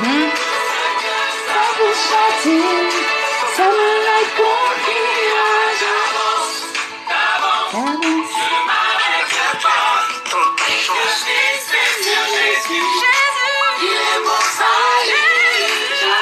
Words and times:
Mhm. 0.00 0.30
Ça 1.46 1.64
vous 1.76 1.94
chante, 2.06 2.46
ça 3.56 3.64
me 3.64 3.90
l'accomplira. 4.06 5.48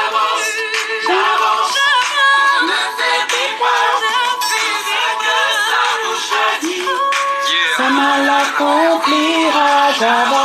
Avance. 0.06 0.50
Yeah. 7.48 7.76
Ça 7.76 7.86
me 7.90 8.26
l'accomplira, 8.26 9.92
j'avance. 9.98 10.35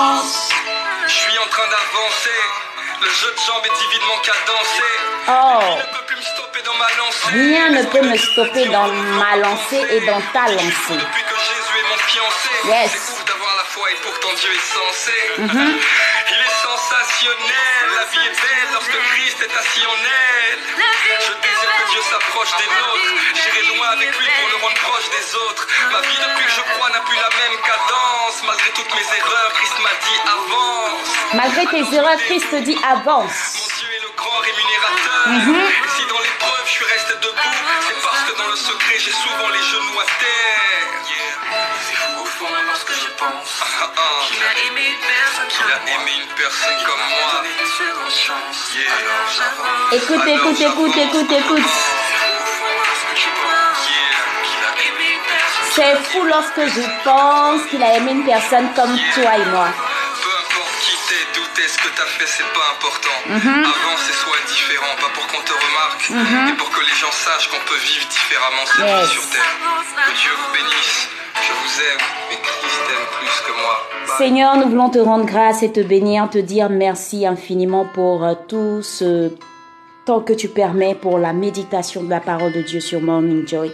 Le 3.01 3.09
jeu 3.09 3.31
de 3.31 3.39
jambes 3.47 3.65
est 3.65 3.77
divinement 3.83 4.19
cadencé. 4.23 4.83
Oh, 5.27 5.77
Ne 5.77 5.97
peut 5.97 6.05
plus 6.07 6.15
me 6.17 6.21
stopper 6.21 6.61
dans 6.63 6.75
ma 6.75 6.87
lancée. 6.97 7.27
rien 7.33 7.69
ne 7.69 7.83
peut 7.85 8.01
me 8.01 8.17
stopper 8.17 8.65
dans 8.65 8.87
ma 8.87 9.35
lancée 9.37 9.83
et 9.89 10.01
dans 10.01 10.21
ta 10.33 10.47
lancée. 10.49 10.97
Depuis 11.01 11.23
que 11.23 11.37
Jésus 11.49 11.75
est 11.81 11.89
mon 11.89 11.97
fiancé, 11.97 12.49
Yes. 12.65 12.91
c'est 12.91 13.13
ouf 13.13 13.25
d'avoir 13.25 13.55
la 13.57 13.63
foi 13.65 13.91
et 13.91 13.95
pourtant 14.03 14.33
Dieu 14.39 14.49
est 14.53 14.67
censé. 14.77 15.17
Il 15.37 16.39
est 16.47 16.57
sensationnel, 16.63 17.83
la 17.97 18.05
vie 18.05 18.25
est 18.27 18.37
belle 18.41 18.69
lorsque 18.73 18.97
Christ 19.11 19.37
est 19.41 19.53
assis 19.59 19.85
en 19.85 19.97
elle. 19.97 20.59
Je 21.27 21.33
Dieu 21.91 22.01
s'approche 22.03 22.55
des 22.55 22.71
nôtres. 22.71 23.11
J'irai 23.35 23.63
loin 23.75 23.87
avec 23.89 24.17
lui 24.17 24.27
pour 24.39 24.47
le 24.47 24.57
rendre 24.63 24.79
proche 24.79 25.09
des 25.11 25.35
autres. 25.35 25.67
Ma 25.91 25.99
vie 25.99 26.19
depuis 26.23 26.45
que 26.45 26.51
je 26.51 26.63
crois 26.71 26.89
n'a 26.89 27.01
plus 27.01 27.17
la 27.17 27.27
même 27.27 27.59
cadence. 27.67 28.37
Malgré 28.47 28.69
toutes 28.71 28.93
mes 28.95 29.07
erreurs, 29.19 29.51
Christ 29.59 29.75
m'a 29.83 29.95
dit 29.99 30.19
avance. 30.23 31.07
Malgré 31.33 31.65
tes 31.67 31.95
erreurs, 31.95 32.19
Christ 32.27 32.49
te 32.49 32.59
dit 32.63 32.79
avance. 32.87 33.35
Mon 33.59 33.67
Dieu 33.75 33.89
est 33.91 34.03
le 34.07 34.11
grand 34.15 34.39
rémunérateur. 34.39 35.35
Et 35.83 35.89
si 35.91 36.03
dans 36.07 36.19
l'épreuve 36.23 36.63
je 36.65 36.71
suis 36.71 36.85
resté 36.85 37.13
debout, 37.19 37.55
c'est 37.83 37.99
parce 38.01 38.23
que 38.23 38.37
dans 38.39 38.47
le 38.47 38.55
secret 38.55 38.95
j'ai 38.97 39.11
souvent 39.11 39.49
les 39.51 39.63
genoux 39.63 39.99
à 39.99 40.07
terre. 40.23 40.87
C'est 41.83 41.95
fou 41.99 42.21
au 42.21 42.25
fond 42.25 42.55
lorsque 42.67 42.93
je 42.95 43.09
pense 43.19 43.51
qu'il 44.27 44.39
a 44.39 44.53
aimé 44.67 44.95
qu'il 45.49 45.65
a 45.65 45.93
aimé 45.95 46.11
une 46.23 46.33
personne 46.35 46.77
comme 46.85 46.99
moi. 47.09 47.43
Yeah. 48.75 48.91
Alors 48.91 49.27
j'avance. 49.35 49.93
Écoute, 49.93 50.27
écoute, 50.27 50.59
écoute, 50.59 50.97
écoute, 50.97 51.31
écoute. 51.31 51.71
C'est 55.73 55.95
fou 56.11 56.23
lorsque 56.25 56.59
je 56.67 56.81
pense 57.03 57.61
qu'il 57.69 57.81
a 57.81 57.95
aimé 57.95 58.11
une 58.11 58.25
personne 58.25 58.73
comme 58.73 58.97
toi 59.15 59.31
et 59.37 59.45
moi. 59.45 59.67
Peu 60.21 60.29
importe 60.29 60.75
qui 60.81 60.95
t'es, 61.07 61.25
d'où 61.33 61.45
t'es, 61.55 61.67
ce 61.67 61.77
que 61.77 61.87
t'as 61.95 62.05
fait, 62.05 62.27
c'est 62.27 62.51
pas 62.53 62.67
important. 62.75 63.17
Avance 63.29 64.09
et 64.09 64.13
sois 64.13 64.37
différent, 64.47 64.95
pas 64.99 65.09
pour 65.13 65.25
qu'on 65.27 65.41
te 65.41 65.53
remarque, 65.53 66.09
mais 66.45 66.53
pour 66.53 66.69
que 66.71 66.81
les 66.81 66.95
gens 66.95 67.11
sachent 67.11 67.47
qu'on 67.49 67.59
peut 67.65 67.77
vivre 67.77 68.05
différemment 68.07 68.65
cette 68.65 68.85
Yes. 68.85 69.07
vie 69.07 69.13
sur 69.13 69.29
terre. 69.29 69.51
Que 70.07 70.11
Dieu 70.11 70.31
vous 70.37 70.51
bénisse. 70.53 71.07
Je 71.35 71.53
vous 71.53 71.81
aime, 71.81 72.05
mais 72.29 72.35
Christ 72.41 72.81
aime 72.89 73.07
plus 73.19 73.41
que 73.45 73.61
moi. 73.61 74.17
Seigneur, 74.17 74.57
nous 74.57 74.69
voulons 74.69 74.89
te 74.89 74.99
rendre 74.99 75.25
grâce 75.25 75.63
et 75.63 75.71
te 75.71 75.79
bénir, 75.79 76.29
te 76.29 76.37
dire 76.37 76.69
merci 76.69 77.25
infiniment 77.25 77.85
pour 77.93 78.23
euh, 78.23 78.33
tout 78.47 78.81
ce 78.81 79.31
temps 80.05 80.21
que 80.21 80.33
tu 80.33 80.47
permets 80.47 80.95
pour 80.95 81.19
la 81.19 81.33
méditation 81.33 82.03
de 82.03 82.09
la 82.09 82.19
parole 82.19 82.51
de 82.51 82.61
Dieu 82.61 82.79
sur 82.79 83.01
Morning 83.01 83.47
Joy. 83.47 83.71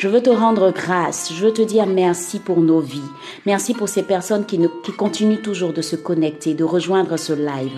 Je 0.00 0.06
veux 0.06 0.22
te 0.22 0.30
rendre 0.30 0.70
grâce, 0.70 1.32
je 1.34 1.44
veux 1.44 1.52
te 1.52 1.60
dire 1.60 1.84
merci 1.86 2.38
pour 2.38 2.60
nos 2.60 2.78
vies. 2.78 3.02
Merci 3.46 3.74
pour 3.74 3.88
ces 3.88 4.04
personnes 4.04 4.46
qui, 4.46 4.56
ne- 4.56 4.68
qui 4.84 4.92
continuent 4.92 5.42
toujours 5.42 5.72
de 5.72 5.82
se 5.82 5.96
connecter, 5.96 6.54
de 6.54 6.62
rejoindre 6.62 7.16
ce 7.16 7.32
live. 7.32 7.72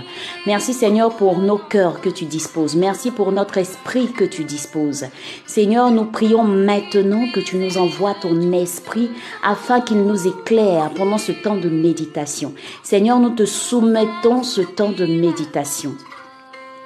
Merci 0.47 0.75
Seigneur 0.75 1.17
pour 1.17 1.39
nos 1.39 1.57
cœurs 1.57 2.03
que 2.03 2.11
tu 2.11 2.27
disposes. 2.27 2.77
Merci 2.77 3.11
pour 3.11 3.33
notre 3.33 3.57
esprit 3.57 4.13
que 4.13 4.27
tu 4.27 4.45
disposes. 4.45 5.07
Seigneur, 5.47 5.91
nous 5.91 6.05
prions 6.05 6.43
maintenant 6.45 7.25
que 7.33 7.41
tu 7.41 7.57
nous 7.57 7.79
envoies 7.79 8.15
ton 8.21 8.53
esprit 8.53 9.09
afin 9.43 9.81
qu'il 9.81 10.03
nous 10.05 10.29
éclaire 10.29 10.91
pendant 10.95 11.17
ce 11.17 11.33
temps 11.33 11.57
de 11.57 11.71
méditation. 11.71 12.53
Seigneur, 12.83 13.19
nous 13.19 13.31
te 13.31 13.47
soumettons 13.47 14.43
ce 14.43 14.61
temps 14.61 14.93
de 14.93 15.07
méditation 15.07 15.95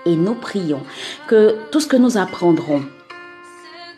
et 0.06 0.14
nous 0.14 0.34
prions 0.34 0.82
que 1.26 1.56
tout 1.72 1.80
ce 1.80 1.88
que 1.88 1.96
nous 1.96 2.18
apprendrons, 2.18 2.82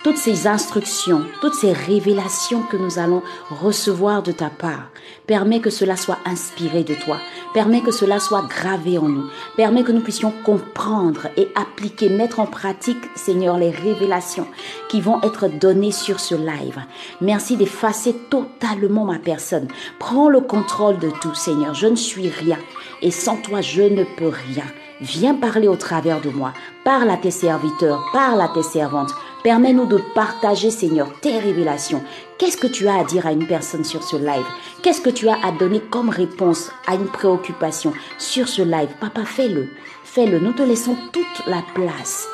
toutes 0.02 0.16
ces 0.16 0.46
instructions, 0.46 1.24
toutes 1.40 1.54
ces 1.54 1.72
révélations 1.72 2.62
que 2.62 2.76
nous 2.76 2.98
allons 2.98 3.22
recevoir 3.50 4.22
de 4.22 4.32
ta 4.32 4.50
part, 4.50 4.90
permet 5.26 5.60
que 5.60 5.70
cela 5.70 5.96
soit 5.96 6.18
inspiré 6.24 6.84
de 6.84 6.94
toi, 6.94 7.18
permet 7.54 7.80
que 7.80 7.90
cela 7.90 8.20
soit 8.20 8.46
gravé 8.48 8.98
en 8.98 9.08
nous, 9.08 9.28
permet 9.56 9.82
que 9.82 9.92
nous 9.92 10.00
puissions 10.00 10.32
comprendre 10.44 11.28
et 11.36 11.48
appliquer, 11.54 12.08
mettre 12.08 12.40
en 12.40 12.46
pratique, 12.46 13.04
Seigneur, 13.14 13.58
les 13.58 13.70
révélations 13.70 14.46
qui 14.88 15.00
vont 15.00 15.20
être 15.22 15.48
données 15.48 15.92
sur 15.92 16.20
ce 16.20 16.34
live. 16.34 16.80
Merci 17.20 17.56
d'effacer 17.56 18.14
totalement 18.30 19.04
ma 19.04 19.18
personne. 19.18 19.68
Prends 19.98 20.28
le 20.28 20.40
contrôle 20.40 20.98
de 20.98 21.10
tout, 21.20 21.34
Seigneur. 21.34 21.74
Je 21.74 21.86
ne 21.86 21.96
suis 21.96 22.28
rien 22.28 22.58
et 23.02 23.10
sans 23.10 23.36
toi, 23.36 23.60
je 23.60 23.82
ne 23.82 24.04
peux 24.04 24.28
rien. 24.28 24.64
Viens 25.00 25.34
parler 25.34 25.68
au 25.68 25.76
travers 25.76 26.20
de 26.20 26.30
moi. 26.30 26.52
Parle 26.84 27.10
à 27.10 27.16
tes 27.16 27.30
serviteurs, 27.30 28.02
parle 28.12 28.40
à 28.40 28.48
tes 28.48 28.62
servantes. 28.62 29.12
Permets-nous 29.46 29.86
de 29.86 29.98
partager, 30.12 30.70
Seigneur, 30.70 31.08
tes 31.20 31.38
révélations. 31.38 32.02
Qu'est-ce 32.36 32.56
que 32.56 32.66
tu 32.66 32.88
as 32.88 32.98
à 32.98 33.04
dire 33.04 33.28
à 33.28 33.30
une 33.30 33.46
personne 33.46 33.84
sur 33.84 34.02
ce 34.02 34.16
live? 34.16 34.44
Qu'est-ce 34.82 35.00
que 35.00 35.08
tu 35.08 35.28
as 35.28 35.36
à 35.40 35.52
donner 35.52 35.78
comme 35.78 36.08
réponse 36.08 36.72
à 36.88 36.96
une 36.96 37.06
préoccupation 37.06 37.92
sur 38.18 38.48
ce 38.48 38.62
live? 38.62 38.88
Papa, 39.00 39.24
fais-le. 39.24 39.68
Fais-le. 40.02 40.40
Nous 40.40 40.50
te 40.50 40.64
laissons 40.64 40.96
toute 41.12 41.46
la 41.46 41.62
place 41.76 42.26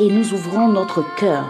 et 0.00 0.10
nous 0.10 0.34
ouvrons 0.34 0.66
notre 0.66 1.04
cœur 1.14 1.44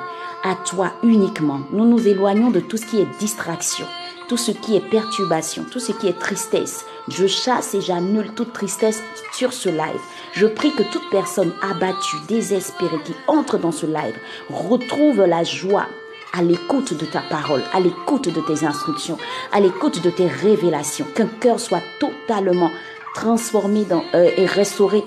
à 0.44 0.54
toi 0.54 0.92
uniquement. 1.02 1.60
Nous 1.72 1.86
nous 1.86 2.06
éloignons 2.06 2.50
de 2.50 2.60
tout 2.60 2.76
ce 2.76 2.84
qui 2.84 3.00
est 3.00 3.18
distraction, 3.18 3.86
tout 4.28 4.36
ce 4.36 4.50
qui 4.50 4.76
est 4.76 4.90
perturbation, 4.90 5.64
tout 5.70 5.80
ce 5.80 5.92
qui 5.92 6.08
est 6.08 6.18
tristesse. 6.18 6.84
Je 7.08 7.26
chasse 7.26 7.74
et 7.74 7.80
j'annule 7.80 8.32
toute 8.34 8.52
tristesse 8.52 9.02
sur 9.32 9.52
ce 9.52 9.68
live. 9.68 10.00
Je 10.32 10.46
prie 10.46 10.72
que 10.72 10.82
toute 10.82 11.08
personne 11.10 11.52
abattue, 11.62 12.16
désespérée 12.28 13.00
qui 13.04 13.14
entre 13.26 13.58
dans 13.58 13.72
ce 13.72 13.86
live 13.86 14.18
retrouve 14.50 15.24
la 15.24 15.44
joie 15.44 15.86
à 16.32 16.42
l'écoute 16.42 16.94
de 16.94 17.06
ta 17.06 17.22
parole, 17.22 17.62
à 17.72 17.80
l'écoute 17.80 18.28
de 18.28 18.40
tes 18.40 18.66
instructions, 18.66 19.18
à 19.52 19.60
l'écoute 19.60 20.02
de 20.02 20.10
tes 20.10 20.26
révélations. 20.26 21.06
Qu'un 21.14 21.26
cœur 21.26 21.60
soit 21.60 21.82
totalement 21.98 22.70
transformé 23.14 23.86
euh, 23.90 24.30
et 24.36 24.46
restauré 24.46 25.04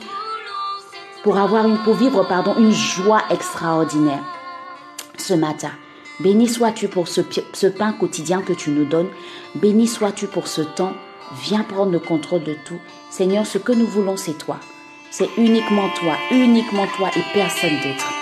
pour 1.24 1.38
avoir 1.38 1.68
une, 1.68 1.78
pour 1.80 1.94
vivre, 1.94 2.26
une 2.58 2.72
joie 2.72 3.22
extraordinaire 3.30 4.24
ce 5.18 5.34
matin. 5.34 5.72
Béni 6.20 6.50
sois-tu 6.50 6.90
pour 6.90 7.08
ce, 7.08 7.22
pain 7.68 7.94
quotidien 7.94 8.42
que 8.42 8.52
tu 8.52 8.72
nous 8.72 8.84
donnes. 8.84 9.10
Béni 9.56 9.88
sois-tu 9.88 10.28
pour 10.28 10.48
ce 10.48 10.62
temps. 10.62 10.94
Viens 11.44 11.64
prendre 11.64 11.92
le 11.92 12.00
contrôle 12.00 12.44
de 12.44 12.56
tout. 12.66 12.80
Seigneur, 13.10 13.46
ce 13.46 13.58
que 13.58 13.72
nous 13.72 13.88
voulons, 13.88 14.18
c'est 14.18 14.38
toi. 14.38 14.60
C'est 15.12 15.30
uniquement 15.38 15.90
toi, 15.96 16.18
uniquement 16.32 16.88
toi 16.98 17.10
et 17.16 17.24
personne 17.34 17.76
d'autre. 17.78 18.14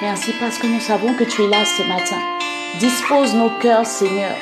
Merci 0.00 0.32
parce 0.38 0.58
que 0.58 0.68
nous 0.68 0.80
savons 0.80 1.14
que 1.14 1.24
tu 1.24 1.42
es 1.42 1.48
là 1.48 1.64
ce 1.64 1.82
matin. 1.82 2.20
Dispose 2.78 3.34
nos 3.34 3.50
cœurs, 3.58 3.86
Seigneur. 3.86 4.36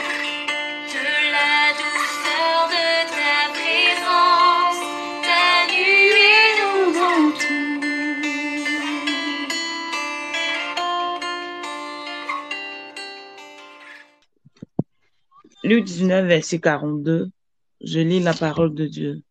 Luc 15.72 15.86
19, 15.86 16.26
verset 16.26 16.60
42, 16.60 17.30
je 17.80 18.00
lis 18.00 18.20
la 18.20 18.34
parole 18.34 18.74
de 18.74 18.84
Dieu. 18.86 19.22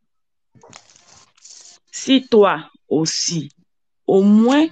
Si 1.92 2.28
toi 2.28 2.68
aussi, 2.90 3.52
au 4.08 4.24
moins 4.24 4.66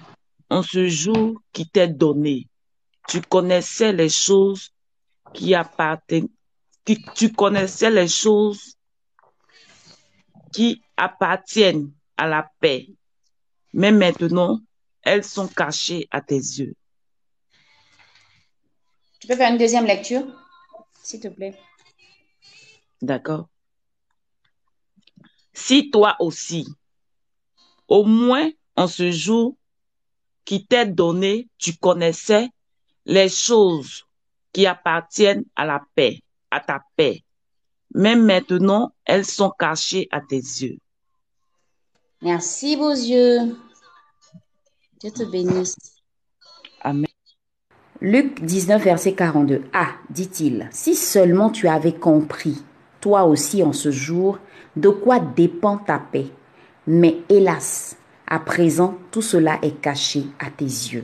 en 0.49 0.63
ce 0.63 0.87
jour 0.87 1.39
qui 1.53 1.69
t'est 1.69 1.87
donné, 1.87 2.47
tu 3.07 3.21
connaissais 3.21 3.93
les 3.93 4.09
choses 4.09 4.71
qui 5.31 5.53
appartiennent, 5.53 6.29
tu 7.13 7.31
connaissais 7.33 7.91
les 7.91 8.07
choses 8.07 8.75
qui 10.51 10.81
appartiennent 10.97 11.91
à 12.17 12.25
la 12.25 12.49
paix, 12.59 12.87
mais 13.73 13.91
maintenant, 13.91 14.59
elles 15.03 15.23
sont 15.23 15.47
cachées 15.47 16.07
à 16.09 16.19
tes 16.21 16.33
yeux. 16.33 16.73
Tu 19.19 19.27
peux 19.27 19.35
faire 19.35 19.51
une 19.51 19.59
deuxième 19.59 19.85
lecture, 19.85 20.25
s'il 21.03 21.19
te 21.19 21.27
plaît. 21.27 21.57
D'accord? 23.01 23.47
Si 25.53 25.89
toi 25.89 26.15
aussi, 26.19 26.67
au 27.87 28.03
moins 28.05 28.49
en 28.75 28.87
ce 28.87 29.11
jour 29.11 29.55
qui 30.45 30.65
t'est 30.65 30.85
donné, 30.85 31.49
tu 31.57 31.75
connaissais 31.75 32.49
les 33.05 33.29
choses 33.29 34.05
qui 34.51 34.65
appartiennent 34.65 35.45
à 35.55 35.65
la 35.65 35.81
paix, 35.95 36.21
à 36.49 36.59
ta 36.59 36.81
paix. 36.95 37.23
Mais 37.93 38.15
maintenant, 38.15 38.93
elles 39.05 39.25
sont 39.25 39.51
cachées 39.51 40.07
à 40.11 40.21
tes 40.21 40.37
yeux. 40.37 40.77
Merci, 42.21 42.75
beaux 42.75 42.91
yeux. 42.91 43.57
Dieu 44.99 45.11
te 45.11 45.23
bénisse. 45.23 45.98
Luc 48.01 48.41
19, 48.45 48.81
verset 48.81 49.11
42. 49.11 49.63
Ah, 49.73 49.89
dit-il, 50.09 50.69
si 50.71 50.95
seulement 50.95 51.49
tu 51.49 51.67
avais 51.67 51.91
compris, 51.91 52.63
toi 53.01 53.25
aussi 53.25 53.61
en 53.61 53.73
ce 53.73 53.91
jour, 53.91 54.39
de 54.77 54.87
quoi 54.87 55.19
dépend 55.19 55.77
ta 55.77 55.99
paix. 55.99 56.27
Mais 56.87 57.17
hélas, 57.27 57.97
à 58.25 58.39
présent, 58.39 58.95
tout 59.11 59.21
cela 59.21 59.59
est 59.63 59.81
caché 59.81 60.23
à 60.39 60.49
tes 60.49 60.63
yeux. 60.63 61.03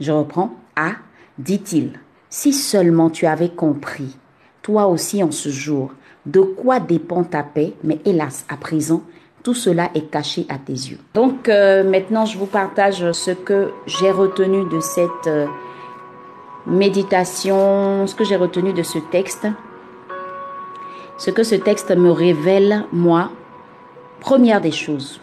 Je 0.00 0.10
reprends. 0.10 0.50
Ah, 0.74 0.96
dit-il, 1.38 1.92
si 2.28 2.52
seulement 2.52 3.08
tu 3.08 3.26
avais 3.26 3.50
compris, 3.50 4.16
toi 4.62 4.88
aussi 4.88 5.22
en 5.22 5.30
ce 5.30 5.48
jour, 5.48 5.92
de 6.26 6.40
quoi 6.40 6.80
dépend 6.80 7.22
ta 7.22 7.44
paix, 7.44 7.74
mais 7.84 8.00
hélas, 8.04 8.44
à 8.48 8.56
présent, 8.56 9.04
tout 9.44 9.54
cela 9.54 9.90
est 9.94 10.10
caché 10.10 10.44
à 10.48 10.58
tes 10.58 10.72
yeux. 10.72 10.98
Donc 11.14 11.48
euh, 11.48 11.88
maintenant, 11.88 12.26
je 12.26 12.36
vous 12.36 12.46
partage 12.46 13.12
ce 13.12 13.30
que 13.30 13.70
j'ai 13.86 14.10
retenu 14.10 14.68
de 14.68 14.80
cette 14.80 15.28
euh, 15.28 15.46
méditation, 16.68 18.06
ce 18.06 18.14
que 18.14 18.24
j'ai 18.24 18.36
retenu 18.36 18.72
de 18.72 18.82
ce 18.82 18.98
texte. 18.98 19.46
Ce 21.16 21.30
que 21.30 21.42
ce 21.42 21.54
texte 21.54 21.90
me 21.96 22.10
révèle, 22.10 22.84
moi, 22.92 23.30
première 24.20 24.60
des 24.60 24.70
choses. 24.70 25.20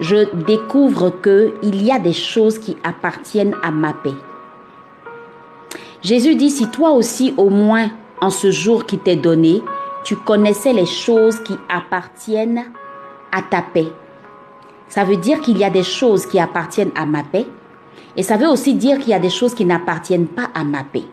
Je 0.00 0.32
découvre 0.46 1.10
que 1.10 1.54
il 1.62 1.84
y 1.84 1.92
a 1.92 1.98
des 1.98 2.12
choses 2.12 2.58
qui 2.58 2.76
appartiennent 2.82 3.54
à 3.62 3.70
ma 3.70 3.92
paix. 3.92 4.14
Jésus 6.02 6.34
dit, 6.34 6.50
si 6.50 6.68
toi 6.70 6.90
aussi 6.90 7.34
au 7.36 7.50
moins 7.50 7.90
en 8.20 8.30
ce 8.30 8.50
jour 8.50 8.86
qui 8.86 8.98
t'est 8.98 9.16
donné, 9.16 9.62
tu 10.02 10.16
connaissais 10.16 10.72
les 10.72 10.86
choses 10.86 11.40
qui 11.42 11.54
appartiennent 11.68 12.64
à 13.32 13.42
ta 13.42 13.62
paix. 13.62 13.88
Ça 14.88 15.04
veut 15.04 15.16
dire 15.16 15.40
qu'il 15.40 15.58
y 15.58 15.64
a 15.64 15.70
des 15.70 15.82
choses 15.82 16.26
qui 16.26 16.38
appartiennent 16.38 16.92
à 16.94 17.06
ma 17.06 17.22
paix 17.22 17.46
et 18.16 18.22
ça 18.22 18.36
veut 18.36 18.48
aussi 18.48 18.74
dire 18.74 18.98
qu'il 18.98 19.08
y 19.08 19.14
a 19.14 19.18
des 19.18 19.30
choses 19.30 19.54
qui 19.54 19.64
n'appartiennent 19.64 20.26
pas 20.26 20.50
à 20.54 20.64
ma 20.64 20.84
paix. 20.84 21.04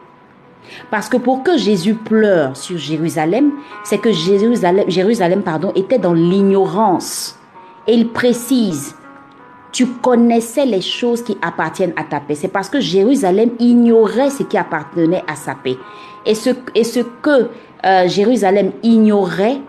Parce 0.90 1.10
que 1.10 1.18
pour 1.18 1.44
que 1.44 1.58
Jésus 1.58 1.96
pleure 1.96 2.56
sur 2.56 2.78
Jérusalem, 2.78 3.52
c'est 3.84 3.98
que 3.98 4.12
Jérusalem, 4.12 4.86
Jérusalem 4.90 5.42
pardon, 5.42 5.72
était 5.76 6.00
dans 6.00 6.14
l'ignorance. 6.14 7.38
Et 7.88 7.94
il 7.94 8.10
précise, 8.10 8.96
tu 9.72 9.88
connaissais 9.88 10.66
les 10.66 10.82
choses 10.82 11.24
qui 11.24 11.38
appartiennent 11.42 11.94
à 11.96 12.04
ta 12.04 12.20
paix. 12.20 12.36
C'est 12.36 12.48
parce 12.48 12.70
que 12.70 12.80
Jérusalem 12.80 13.52
ignorait 13.60 14.30
ce 14.30 14.44
qui 14.44 14.58
appartenait 14.58 15.24
à 15.28 15.36
sa 15.36 15.56
paix. 15.56 15.78
Et 16.26 16.36
ce, 16.36 16.52
que 17.22 17.50
euh, 17.84 18.08
Jérusalem 18.08 18.72
ignorait, 18.84 19.60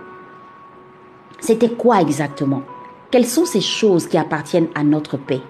c'était 1.40 1.70
quoi 1.70 2.00
exactement? 2.00 2.62
Quelles 3.10 3.26
sont 3.26 3.44
ces 3.44 3.60
choses 3.60 4.06
qui 4.06 4.18
appartiennent 4.18 4.68
à 4.74 4.82
notre 4.82 5.16
paix? 5.16 5.40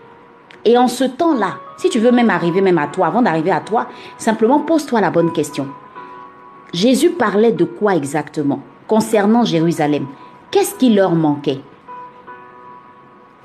Et 0.64 0.78
en 0.78 0.88
ce 0.88 1.04
temps-là, 1.04 1.56
si 1.76 1.88
tu 1.90 1.98
veux 1.98 2.12
même 2.12 2.30
arriver 2.30 2.60
même 2.60 2.78
à 2.78 2.86
toi, 2.86 3.08
avant 3.08 3.22
d'arriver 3.22 3.50
à 3.50 3.60
toi, 3.60 3.88
simplement 4.16 4.60
pose-toi 4.60 5.00
la 5.00 5.10
bonne 5.10 5.32
question. 5.32 5.66
Jésus 6.72 7.10
parlait 7.10 7.52
de 7.52 7.64
quoi 7.64 7.96
exactement 7.96 8.60
concernant 8.86 9.44
Jérusalem? 9.44 10.06
Qu'est-ce 10.50 10.74
qui 10.76 10.90
leur 10.90 11.12
manquait? 11.12 11.60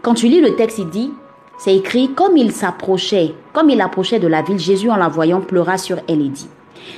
Quand 0.01 0.13
tu 0.13 0.27
lis 0.27 0.41
le 0.41 0.55
texte, 0.55 0.77
il 0.77 0.89
dit, 0.89 1.11
c'est 1.57 1.75
écrit, 1.75 2.13
comme 2.13 2.37
il 2.37 2.51
s'approchait, 2.51 3.33
comme 3.51 3.69
il 3.69 3.81
approchait 3.81 4.19
de 4.19 4.27
la 4.27 4.43
ville, 4.43 4.59
Jésus 4.59 4.91
en 4.91 4.95
la 4.95 5.07
voyant 5.07 5.41
pleura 5.41 5.77
sur 5.77 5.97
elle 6.07 6.21
et 6.21 6.29
dit, 6.29 6.49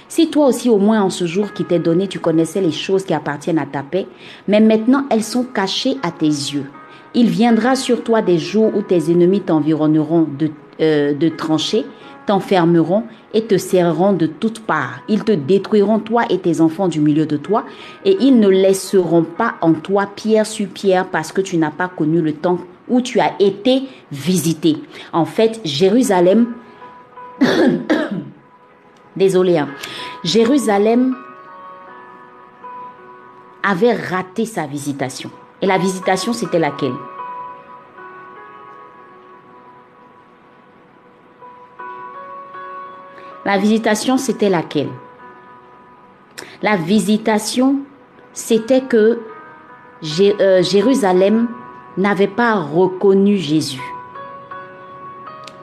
si 0.08 0.30
toi 0.30 0.48
aussi 0.48 0.70
au 0.70 0.78
moins 0.78 1.02
en 1.02 1.10
ce 1.10 1.26
jour 1.26 1.54
qui 1.54 1.64
t'est 1.64 1.80
donné, 1.80 2.08
tu 2.08 2.20
connaissais 2.20 2.62
les 2.62 2.72
choses 2.72 3.06
qui 3.06 3.14
appartiennent 3.14 3.58
à 3.58 3.66
ta 3.66 3.84
paix, 3.84 4.08
mais 4.48 4.60
maintenant 4.60 5.06
elles 5.10 5.24
sont 5.24 5.46
cachées 5.46 5.98
à 6.04 6.12
tes 6.12 6.28
yeux. 6.28 6.70
Il 7.14 7.30
viendra 7.30 7.76
sur 7.76 8.04
toi 8.04 8.22
des 8.22 8.38
jours 8.38 8.76
où 8.76 8.82
tes 8.82 9.12
ennemis 9.12 9.42
t'environneront 9.42 10.28
de, 10.38 10.52
euh, 10.80 11.14
de 11.14 11.30
tranchées, 11.30 11.86
t'enfermeront 12.26 13.04
et 13.34 13.46
te 13.46 13.58
serreront 13.58 14.14
de 14.14 14.28
toutes 14.28 14.60
parts. 14.60 15.02
Ils 15.08 15.24
te 15.24 15.32
détruiront, 15.32 16.00
toi 16.00 16.24
et 16.30 16.40
tes 16.40 16.62
enfants 16.62 16.88
du 16.88 17.00
milieu 17.00 17.26
de 17.26 17.38
toi, 17.38 17.66
et 18.06 18.18
ils 18.20 18.40
ne 18.40 18.48
laisseront 18.48 19.24
pas 19.24 19.56
en 19.62 19.74
toi 19.74 20.08
pierre 20.16 20.46
sur 20.46 20.68
pierre 20.68 21.08
parce 21.08 21.32
que 21.32 21.42
tu 21.42 21.58
n'as 21.58 21.72
pas 21.72 21.88
connu 21.88 22.22
le 22.22 22.34
temps 22.34 22.60
où 22.88 23.02
tu 23.02 23.20
as 23.20 23.34
été 23.40 23.84
visité. 24.12 24.78
En 25.14 25.26
fait, 25.26 25.60
Jérusalem 25.64 26.48
Désolé. 29.16 29.58
Hein. 29.58 29.70
Jérusalem 30.24 31.16
avait 33.64 33.94
raté 33.94 34.46
sa 34.46 34.66
visitation. 34.66 35.30
Et 35.62 35.66
la 35.66 35.78
visitation, 35.78 36.34
c'était 36.34 36.60
laquelle? 36.60 36.94
La 43.46 43.58
visitation, 43.58 44.18
c'était 44.18 44.50
laquelle? 44.50 44.90
La 46.62 46.76
visitation, 46.76 47.78
c'était 48.34 48.82
que 48.82 49.20
euh, 50.22 50.62
Jérusalem 50.62 51.48
n'avait 51.98 52.28
pas 52.28 52.56
reconnu 52.56 53.38
Jésus. 53.38 53.82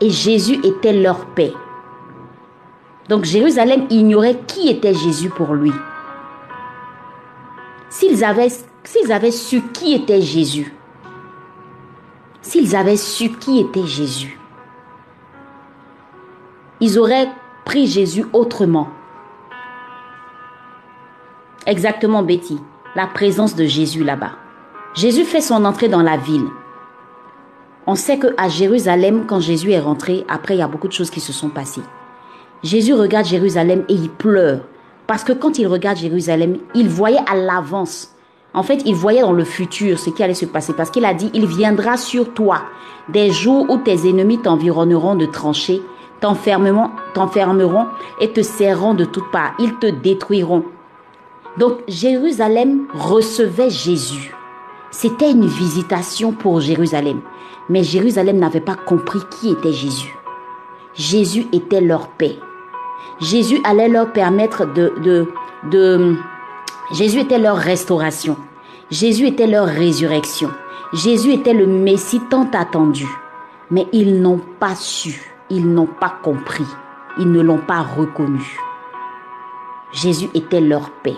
Et 0.01 0.11
Jésus 0.11 0.59
était 0.65 0.93
leur 0.93 1.27
paix. 1.27 1.53
Donc 3.09 3.25
Jérusalem 3.25 3.87
ignorait 3.89 4.41
qui 4.47 4.69
était 4.69 4.95
Jésus 4.95 5.31
pour 5.31 5.55
lui. 5.55 5.73
S'ils 7.89 8.25
avaient, 8.25 8.49
s'ils 8.87 9.13
avaient 9.13 9.33
su 9.33 9.63
qui 9.73 9.95
était 9.95 10.23
Jésus, 10.23 10.73
s'ils 12.41 12.77
avaient 12.77 12.97
su 12.97 13.31
qui 13.31 13.59
était 13.61 13.87
Jésus, 13.87 14.39
ils 16.81 16.99
auraient 16.99 17.29
pris 17.65 17.87
Jésus 17.87 18.25
autrement. 18.33 18.89
Exactement, 21.67 22.23
Betty, 22.23 22.59
la 22.95 23.09
présence 23.09 23.57
de 23.57 23.65
Jésus 23.65 24.05
là-bas. 24.05 24.33
Jésus 24.95 25.25
fait 25.25 25.41
son 25.41 25.65
entrée 25.65 25.89
dans 25.89 26.03
la 26.03 26.17
ville. 26.17 26.47
On 27.89 27.97
sait 27.97 28.19
que 28.19 28.29
à 28.37 28.49
Jérusalem, 28.49 29.27
quand 29.27 29.41
Jésus 29.41 29.73
est 29.73 29.81
rentré, 29.81 30.25
après 30.29 30.55
il 30.55 30.59
y 30.59 30.63
a 30.63 30.69
beaucoup 30.69 30.89
de 30.89 30.93
choses 30.93 31.11
qui 31.11 31.21
se 31.21 31.33
sont 31.33 31.49
passées. 31.49 31.83
Jésus 32.63 32.95
regarde 32.95 33.27
Jérusalem 33.27 33.85
et 33.89 33.95
il 33.95 34.11
pleure. 34.11 34.61
Parce 35.09 35.25
que 35.25 35.33
quand 35.33 35.59
il 35.59 35.67
regarde 35.67 35.99
Jérusalem, 35.99 36.59
il 36.75 36.89
voyait 36.89 37.19
à 37.29 37.35
l'avance. 37.35 38.16
En 38.57 38.63
fait, 38.63 38.83
il 38.87 38.95
voyait 38.95 39.21
dans 39.21 39.35
le 39.35 39.45
futur 39.45 39.99
ce 39.99 40.09
qui 40.09 40.23
allait 40.23 40.35
se 40.35 40.47
passer. 40.47 40.73
Parce 40.73 40.91
qu'il 40.91 41.05
a 41.05 41.13
dit, 41.13 41.31
il 41.35 41.47
viendra 41.47 41.99
sur 41.99 42.33
toi 42.33 42.63
des 43.09 43.31
jours 43.31 43.67
où 43.69 43.77
tes 43.77 44.09
ennemis 44.09 44.39
t'environneront 44.39 45.15
de 45.15 45.27
tranchées, 45.27 45.83
t'enfermeront, 46.21 47.87
et 48.21 48.33
te 48.33 48.41
serreront 48.41 48.95
de 48.95 49.05
toutes 49.05 49.31
parts. 49.31 49.53
Ils 49.59 49.75
te 49.75 49.87
détruiront. 49.87 50.65
Donc 51.59 51.81
Jérusalem 51.87 52.87
recevait 52.95 53.71
Jésus. 53.71 54.35
C'était 54.91 55.31
une 55.31 55.47
visitation 55.47 56.33
pour 56.33 56.61
Jérusalem. 56.61 57.21
Mais 57.69 57.83
Jérusalem 57.83 58.39
n'avait 58.39 58.61
pas 58.61 58.77
compris 58.77 59.21
qui 59.31 59.51
était 59.51 59.73
Jésus. 59.73 60.15
Jésus 60.95 61.47
était 61.53 61.83
leur 61.83 62.09
paix. 62.09 62.39
Jésus 63.21 63.61
allait 63.65 63.89
leur 63.89 64.13
permettre 64.13 64.73
de, 64.73 64.95
de, 65.03 65.27
de... 65.71 66.17
Jésus 66.93 67.21
était 67.21 67.39
leur 67.39 67.57
restauration. 67.57 68.37
Jésus 68.91 69.27
était 69.27 69.49
leur 69.49 69.67
résurrection. 69.67 70.51
Jésus 70.93 71.33
était 71.33 71.53
le 71.53 71.67
Messie 71.67 72.21
tant 72.31 72.49
attendu. 72.53 73.07
Mais 73.71 73.89
ils 73.93 74.21
n'ont 74.23 74.41
pas 74.61 74.77
su, 74.77 75.35
ils 75.51 75.67
n'ont 75.69 75.89
pas 75.89 76.15
compris, 76.23 76.67
ils 77.19 77.31
ne 77.31 77.43
l'ont 77.43 77.59
pas 77.59 77.81
reconnu. 77.81 78.61
Jésus 79.91 80.29
était 80.35 80.61
leur 80.61 80.91
paix. 80.91 81.17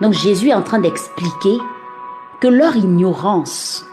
Donc 0.00 0.14
Jésus 0.14 0.48
est 0.48 0.54
en 0.54 0.62
train 0.62 0.78
d'expliquer 0.78 1.58
que 2.40 2.48
leur 2.48 2.74
ignorance, 2.74 3.86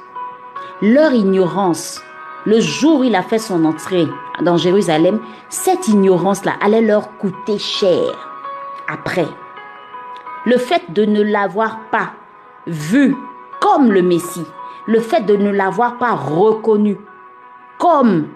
leur 0.82 1.12
ignorance, 1.12 2.02
le 2.46 2.62
jour 2.62 3.02
où 3.02 3.04
il 3.04 3.16
a 3.16 3.22
fait 3.22 3.40
son 3.40 3.66
entrée 3.66 4.08
dans 4.42 4.56
Jérusalem, 4.56 5.20
cette 5.50 5.90
ignorance-là 5.90 6.54
allait 6.62 6.82
leur 6.82 7.18
coûter 7.18 7.60
cher 7.60 8.16
après. 8.88 9.28
Le 10.46 10.58
fait 10.58 10.92
de 10.94 11.06
ne 11.06 11.22
l'avoir 11.22 11.80
pas 11.92 12.14
vu 12.68 13.16
comme 13.60 13.92
le 13.92 14.02
Messie, 14.02 14.46
le 14.88 15.00
fait 15.00 15.22
de 15.22 15.36
ne 15.36 15.52
l'avoir 15.52 15.98
pas 15.98 16.14
reconnu 16.14 16.98
comme 17.78 18.28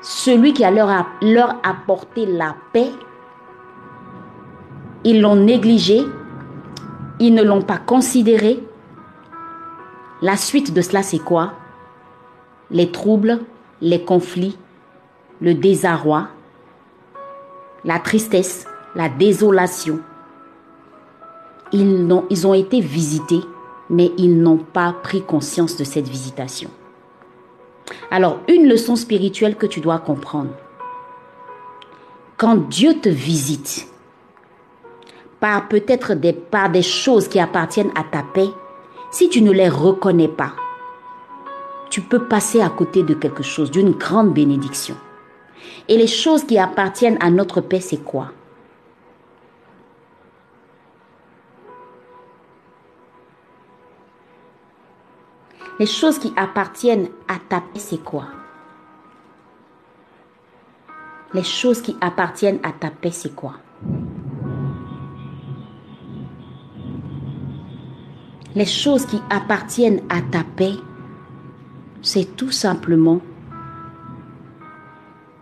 celui 0.00 0.52
qui 0.52 0.64
allait 0.64 0.82
leur, 1.22 1.56
apporter 1.62 2.26
la 2.26 2.54
paix, 2.72 2.90
ils 5.04 5.20
l'ont 5.20 5.36
négligé, 5.36 6.02
ils 7.20 7.34
ne 7.34 7.42
l'ont 7.42 7.62
pas 7.62 7.78
considéré. 7.78 8.62
La 10.22 10.36
suite 10.36 10.72
de 10.72 10.80
cela, 10.80 11.02
c'est 11.02 11.18
quoi? 11.18 11.52
Les 12.70 12.90
troubles, 12.90 13.40
les 13.80 14.04
conflits, 14.04 14.58
le 15.40 15.54
désarroi, 15.54 16.28
la 17.84 17.98
tristesse, 17.98 18.66
la 18.94 19.08
désolation. 19.08 20.00
Ils, 21.72 22.06
n'ont- 22.06 22.24
ils 22.30 22.46
ont 22.46 22.54
été 22.54 22.80
visités, 22.80 23.40
mais 23.90 24.12
ils 24.16 24.40
n'ont 24.40 24.58
pas 24.58 24.92
pris 25.02 25.22
conscience 25.22 25.76
de 25.76 25.84
cette 25.84 26.08
visitation. 26.08 26.70
Alors, 28.10 28.38
une 28.48 28.68
leçon 28.68 28.96
spirituelle 28.96 29.56
que 29.56 29.66
tu 29.66 29.80
dois 29.80 29.98
comprendre. 29.98 30.50
Quand 32.36 32.56
Dieu 32.68 32.94
te 32.94 33.08
visite, 33.08 33.86
par 35.40 35.68
peut-être 35.68 36.14
des, 36.14 36.32
par 36.32 36.70
des 36.70 36.82
choses 36.82 37.28
qui 37.28 37.38
appartiennent 37.38 37.92
à 37.94 38.04
ta 38.04 38.22
paix, 38.22 38.48
si 39.10 39.28
tu 39.28 39.42
ne 39.42 39.52
les 39.52 39.68
reconnais 39.68 40.28
pas, 40.28 40.52
tu 41.90 42.00
peux 42.00 42.24
passer 42.26 42.60
à 42.60 42.70
côté 42.70 43.02
de 43.02 43.14
quelque 43.14 43.42
chose, 43.42 43.70
d'une 43.70 43.92
grande 43.92 44.32
bénédiction. 44.32 44.96
Et 45.88 45.96
les 45.96 46.06
choses 46.06 46.44
qui 46.44 46.58
appartiennent 46.58 47.18
à 47.20 47.30
notre 47.30 47.60
paix, 47.60 47.80
c'est 47.80 48.02
quoi? 48.02 48.32
Les 55.78 55.86
choses 55.86 56.18
qui 56.18 56.32
appartiennent 56.36 57.08
à 57.26 57.34
ta 57.48 57.60
paix, 57.60 57.80
c'est 57.80 58.02
quoi? 58.02 58.26
Les 61.32 61.42
choses 61.42 61.82
qui 61.82 61.96
appartiennent 62.00 62.60
à 62.62 62.70
ta 62.70 62.90
paix, 62.90 63.10
c'est 63.10 63.34
quoi? 63.34 63.54
Les 68.54 68.66
choses 68.66 69.04
qui 69.04 69.20
appartiennent 69.30 70.02
à 70.08 70.20
ta 70.22 70.44
paix, 70.44 70.74
c'est 72.02 72.36
tout 72.36 72.52
simplement 72.52 73.20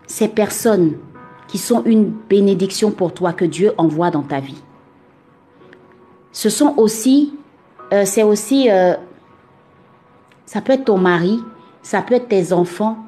ces 0.07 0.29
personnes 0.29 0.97
qui 1.47 1.59
sont 1.59 1.85
une 1.85 2.11
bénédiction 2.11 2.91
pour 2.91 3.13
toi 3.13 3.35
que 3.35 3.45
Dieu 3.45 3.73
envoie 3.77 4.11
dans 4.11 4.23
ta 4.23 4.41
vie. 4.41 4.63
Ce 6.33 6.49
sont 6.49 6.73
aussi, 6.79 7.39
euh, 7.93 8.05
euh, 8.07 8.97
ça 10.47 10.61
peut 10.61 10.73
être 10.73 10.85
ton 10.85 10.99
mari, 10.99 11.39
ça 11.83 12.03
peut 12.03 12.15
être 12.15 12.29
tes 12.29 12.53
enfants. 12.53 12.99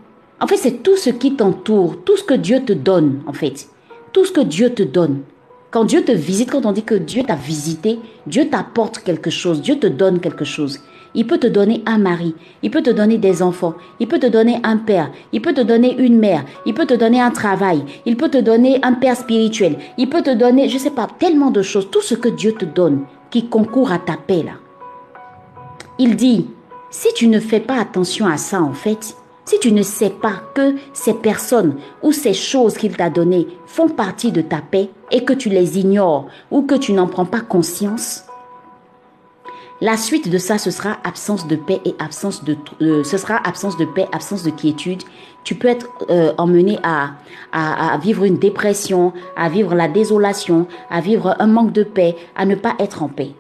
En 0.40 0.46
fait, 0.46 0.56
c'est 0.56 0.82
tout 0.82 0.96
ce 0.96 1.10
qui 1.10 1.36
t'entoure, 1.36 1.96
tout 2.04 2.16
ce 2.16 2.24
que 2.24 2.34
Dieu 2.34 2.64
te 2.64 2.72
donne, 2.72 3.22
en 3.26 3.32
fait. 3.32 3.68
Tout 4.12 4.24
ce 4.24 4.32
que 4.32 4.40
Dieu 4.40 4.70
te 4.70 4.82
donne. 4.82 5.22
Quand 5.70 5.84
Dieu 5.84 6.04
te 6.04 6.12
visite, 6.12 6.52
quand 6.52 6.66
on 6.66 6.72
dit 6.72 6.84
que 6.84 6.94
Dieu 6.94 7.24
t'a 7.24 7.34
visité, 7.34 7.98
Dieu 8.28 8.48
t'apporte 8.48 8.98
quelque 8.98 9.30
chose, 9.30 9.60
Dieu 9.60 9.76
te 9.76 9.88
donne 9.88 10.20
quelque 10.20 10.44
chose. 10.44 10.78
Il 11.16 11.26
peut 11.26 11.38
te 11.38 11.48
donner 11.48 11.82
un 11.86 11.98
mari, 11.98 12.34
il 12.62 12.70
peut 12.70 12.82
te 12.82 12.90
donner 12.90 13.18
des 13.18 13.42
enfants, 13.42 13.74
il 13.98 14.06
peut 14.06 14.18
te 14.18 14.26
donner 14.26 14.60
un 14.62 14.76
père, 14.76 15.10
il 15.32 15.42
peut 15.42 15.52
te 15.52 15.60
donner 15.60 15.96
une 15.98 16.18
mère, 16.18 16.44
il 16.64 16.74
peut 16.74 16.86
te 16.86 16.94
donner 16.94 17.20
un 17.20 17.30
travail, 17.30 17.84
il 18.06 18.16
peut 18.16 18.28
te 18.28 18.38
donner 18.38 18.78
un 18.84 18.92
père 18.92 19.16
spirituel, 19.16 19.78
il 19.98 20.08
peut 20.08 20.22
te 20.22 20.34
donner, 20.34 20.68
je 20.68 20.78
sais 20.78 20.90
pas, 20.90 21.08
tellement 21.18 21.50
de 21.50 21.62
choses, 21.62 21.88
tout 21.90 22.02
ce 22.02 22.14
que 22.14 22.28
Dieu 22.28 22.52
te 22.52 22.64
donne 22.64 23.04
qui 23.30 23.48
concourt 23.48 23.90
à 23.90 23.98
ta 23.98 24.16
paix 24.16 24.44
là. 24.44 24.52
Il 25.98 26.14
dit, 26.16 26.46
si 26.94 27.12
tu 27.12 27.26
ne 27.26 27.40
fais 27.40 27.58
pas 27.58 27.80
attention 27.80 28.24
à 28.24 28.36
ça 28.36 28.62
en 28.62 28.72
fait, 28.72 29.16
si 29.44 29.58
tu 29.58 29.72
ne 29.72 29.82
sais 29.82 30.10
pas 30.10 30.40
que 30.54 30.76
ces 30.92 31.12
personnes 31.12 31.74
ou 32.04 32.12
ces 32.12 32.34
choses 32.34 32.78
qu'il 32.78 32.96
t'a 32.96 33.10
données 33.10 33.48
font 33.66 33.88
partie 33.88 34.30
de 34.30 34.40
ta 34.40 34.58
paix 34.58 34.90
et 35.10 35.24
que 35.24 35.32
tu 35.32 35.48
les 35.48 35.76
ignores 35.76 36.28
ou 36.52 36.62
que 36.62 36.76
tu 36.76 36.92
n'en 36.92 37.08
prends 37.08 37.24
pas 37.24 37.40
conscience, 37.40 38.22
la 39.80 39.96
suite 39.96 40.28
de 40.28 40.38
ça, 40.38 40.56
ce 40.56 40.70
sera 40.70 40.98
absence 41.02 41.48
de 41.48 41.56
paix 41.56 41.80
et 41.84 41.96
absence 41.98 42.44
de, 42.44 42.56
euh, 42.80 43.02
ce 43.02 43.18
sera 43.18 43.40
absence 43.44 43.76
de 43.76 43.86
paix, 43.86 44.06
absence 44.12 44.44
de 44.44 44.50
quiétude. 44.50 45.02
Tu 45.42 45.56
peux 45.56 45.66
être 45.66 45.88
euh, 46.10 46.32
emmené 46.38 46.78
à, 46.84 47.10
à, 47.50 47.92
à 47.92 47.98
vivre 47.98 48.22
une 48.22 48.38
dépression, 48.38 49.12
à 49.36 49.48
vivre 49.48 49.74
la 49.74 49.88
désolation, 49.88 50.68
à 50.90 51.00
vivre 51.00 51.34
un 51.40 51.48
manque 51.48 51.72
de 51.72 51.82
paix, 51.82 52.14
à 52.36 52.46
ne 52.46 52.54
pas 52.54 52.76
être 52.78 53.02
en 53.02 53.08
paix. 53.08 53.32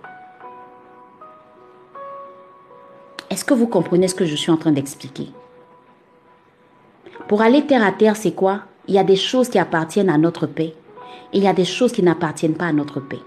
Est-ce 3.34 3.44
que 3.44 3.52
vous 3.52 3.66
comprenez 3.66 4.06
ce 4.06 4.14
que 4.14 4.26
je 4.26 4.36
suis 4.36 4.52
en 4.52 4.56
train 4.56 4.70
d'expliquer? 4.70 5.26
Pour 7.26 7.42
aller 7.42 7.66
terre 7.66 7.84
à 7.84 7.90
terre, 7.90 8.14
c'est 8.14 8.30
quoi? 8.30 8.60
Il 8.86 8.94
y 8.94 8.98
a 8.98 9.02
des 9.02 9.16
choses 9.16 9.48
qui 9.48 9.58
appartiennent 9.58 10.08
à 10.08 10.18
notre 10.18 10.46
paix 10.46 10.72
et 11.32 11.38
il 11.38 11.42
y 11.42 11.48
a 11.48 11.52
des 11.52 11.64
choses 11.64 11.90
qui 11.90 12.04
n'appartiennent 12.04 12.54
pas 12.54 12.66
à 12.66 12.72
notre 12.72 13.00
paix. 13.00 13.18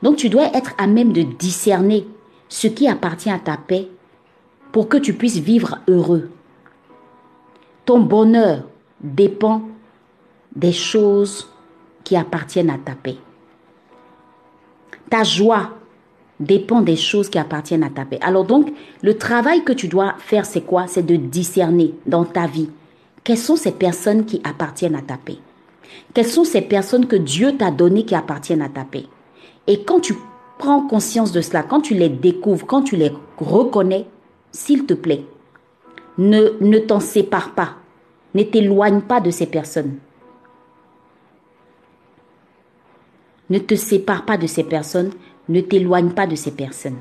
Donc 0.00 0.14
tu 0.14 0.28
dois 0.28 0.56
être 0.56 0.74
à 0.78 0.86
même 0.86 1.12
de 1.12 1.22
discerner 1.22 2.06
ce 2.48 2.68
qui 2.68 2.86
appartient 2.86 3.32
à 3.32 3.40
ta 3.40 3.56
paix 3.56 3.88
pour 4.70 4.88
que 4.88 4.96
tu 4.96 5.12
puisses 5.12 5.38
vivre 5.38 5.78
heureux. 5.88 6.30
Ton 7.84 7.98
bonheur 7.98 8.62
dépend 9.00 9.62
des 10.54 10.72
choses 10.72 11.50
qui 12.04 12.14
appartiennent 12.14 12.70
à 12.70 12.78
ta 12.78 12.92
paix. 12.92 13.16
Ta 15.10 15.24
joie 15.24 15.77
dépend 16.40 16.80
des 16.80 16.96
choses 16.96 17.28
qui 17.28 17.38
appartiennent 17.38 17.82
à 17.82 17.90
ta 17.90 18.04
paix. 18.04 18.18
Alors 18.22 18.44
donc, 18.44 18.72
le 19.02 19.18
travail 19.18 19.64
que 19.64 19.72
tu 19.72 19.88
dois 19.88 20.14
faire, 20.18 20.46
c'est 20.46 20.60
quoi? 20.60 20.86
C'est 20.86 21.04
de 21.04 21.16
discerner 21.16 21.94
dans 22.06 22.24
ta 22.24 22.46
vie 22.46 22.68
quelles 23.28 23.36
sont 23.36 23.56
ces 23.56 23.72
personnes 23.72 24.24
qui 24.24 24.40
appartiennent 24.42 24.94
à 24.94 25.02
ta 25.02 25.18
paix? 25.18 25.36
Quelles 26.14 26.28
sont 26.28 26.44
ces 26.44 26.62
personnes 26.62 27.06
que 27.06 27.14
Dieu 27.14 27.58
t'a 27.58 27.70
données 27.70 28.06
qui 28.06 28.14
appartiennent 28.14 28.62
à 28.62 28.70
ta 28.70 28.84
paix? 28.84 29.04
Et 29.66 29.82
quand 29.82 30.00
tu 30.00 30.14
prends 30.58 30.86
conscience 30.86 31.30
de 31.30 31.42
cela, 31.42 31.62
quand 31.62 31.82
tu 31.82 31.92
les 31.92 32.08
découvres, 32.08 32.66
quand 32.66 32.80
tu 32.80 32.96
les 32.96 33.12
reconnais, 33.36 34.06
s'il 34.50 34.86
te 34.86 34.94
plaît, 34.94 35.26
ne, 36.16 36.54
ne 36.62 36.78
t'en 36.78 37.00
sépare 37.00 37.50
pas. 37.50 37.74
Ne 38.34 38.44
t'éloigne 38.44 39.02
pas 39.02 39.20
de 39.20 39.30
ces 39.30 39.44
personnes. 39.44 39.96
Ne 43.50 43.58
te 43.58 43.74
sépare 43.74 44.24
pas 44.24 44.38
de 44.38 44.46
ces 44.46 44.64
personnes. 44.64 45.10
Ne 45.48 45.60
t'éloigne 45.60 46.10
pas 46.10 46.26
de 46.26 46.34
ces 46.34 46.50
personnes. 46.50 46.98